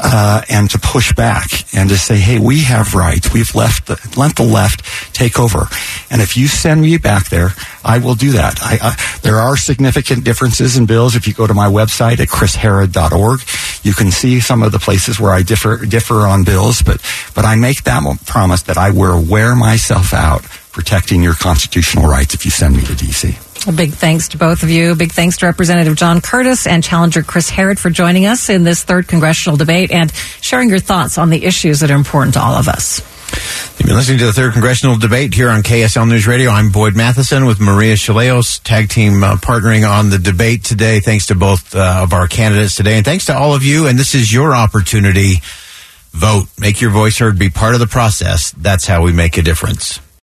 uh, 0.00 0.42
and 0.50 0.68
to 0.70 0.78
push 0.78 1.14
back 1.14 1.48
and 1.72 1.88
to 1.88 1.96
say, 1.96 2.16
"Hey, 2.16 2.40
we 2.40 2.64
have 2.64 2.94
rights. 2.94 3.32
We've 3.32 3.54
left 3.54 3.86
the, 3.86 3.96
let 4.18 4.34
the 4.34 4.42
left 4.42 4.84
take 5.14 5.38
over." 5.38 5.68
And 6.10 6.20
if 6.20 6.36
you 6.36 6.48
send 6.48 6.82
me 6.82 6.98
back 6.98 7.30
there, 7.30 7.50
I 7.84 7.98
will 7.98 8.16
do 8.16 8.32
that. 8.32 8.58
I, 8.60 8.96
there 9.22 9.36
are 9.36 9.56
significant 9.56 10.24
differences 10.24 10.76
in 10.76 10.86
bills. 10.86 11.14
If 11.14 11.28
you 11.28 11.34
go 11.34 11.46
to 11.46 11.54
my 11.54 11.68
website 11.68 12.18
at 12.18 12.26
chrisherrod.org, 12.26 13.40
you 13.84 13.94
can 13.94 14.10
see 14.10 14.40
some 14.40 14.64
of 14.64 14.72
the 14.72 14.80
places 14.80 15.20
where 15.20 15.32
I 15.32 15.42
differ 15.42 15.86
differ 15.86 16.26
on 16.26 16.42
bills. 16.42 16.82
But 16.82 17.00
but 17.36 17.44
I 17.44 17.54
make 17.54 17.84
that 17.84 18.02
promise 18.26 18.62
that 18.62 18.76
I 18.76 18.90
will 18.90 19.22
wear 19.22 19.54
myself 19.54 20.12
out 20.12 20.42
protecting 20.72 21.22
your 21.22 21.34
constitutional 21.34 22.06
rights 22.08 22.34
if 22.34 22.44
you 22.44 22.50
send 22.50 22.76
me 22.76 22.82
to 22.82 22.92
DC. 22.92 23.68
A 23.68 23.72
big 23.72 23.90
thanks 23.92 24.28
to 24.28 24.38
both 24.38 24.62
of 24.62 24.70
you. 24.70 24.94
Big 24.94 25.12
thanks 25.12 25.36
to 25.38 25.46
Representative 25.46 25.94
John 25.94 26.22
Curtis 26.22 26.66
and 26.66 26.82
Challenger 26.82 27.22
Chris 27.22 27.50
Herrod 27.50 27.78
for 27.78 27.90
joining 27.90 28.24
us 28.24 28.48
in 28.48 28.64
this 28.64 28.82
third 28.82 29.06
congressional 29.06 29.58
debate 29.58 29.90
and 29.90 30.10
sharing 30.40 30.70
your 30.70 30.78
thoughts 30.78 31.18
on 31.18 31.28
the 31.28 31.44
issues 31.44 31.80
that 31.80 31.90
are 31.90 31.96
important 31.96 32.34
to 32.34 32.40
all 32.40 32.54
of 32.54 32.68
us. 32.68 33.02
You've 33.78 33.86
been 33.86 33.96
listening 33.96 34.18
to 34.18 34.26
the 34.26 34.32
third 34.32 34.54
congressional 34.54 34.96
debate 34.96 35.34
here 35.34 35.50
on 35.50 35.62
KSL 35.62 36.08
News 36.08 36.26
Radio. 36.26 36.50
I'm 36.50 36.70
Boyd 36.70 36.96
Matheson 36.96 37.44
with 37.44 37.60
Maria 37.60 37.94
Shilaos, 37.94 38.62
tag 38.62 38.88
team 38.88 39.22
uh, 39.22 39.36
partnering 39.36 39.88
on 39.88 40.10
the 40.10 40.18
debate 40.18 40.64
today. 40.64 41.00
Thanks 41.00 41.26
to 41.26 41.34
both 41.34 41.74
uh, 41.74 42.00
of 42.02 42.12
our 42.12 42.26
candidates 42.26 42.76
today, 42.76 42.96
and 42.96 43.04
thanks 43.04 43.26
to 43.26 43.36
all 43.36 43.54
of 43.54 43.62
you. 43.62 43.86
And 43.86 43.98
this 43.98 44.14
is 44.14 44.32
your 44.32 44.54
opportunity. 44.54 45.34
Vote, 46.12 46.46
make 46.58 46.80
your 46.80 46.90
voice 46.90 47.18
heard, 47.18 47.38
be 47.38 47.50
part 47.50 47.74
of 47.74 47.80
the 47.80 47.86
process. 47.86 48.50
That's 48.52 48.86
how 48.86 49.02
we 49.02 49.12
make 49.12 49.38
a 49.38 49.42
difference. 49.42 50.00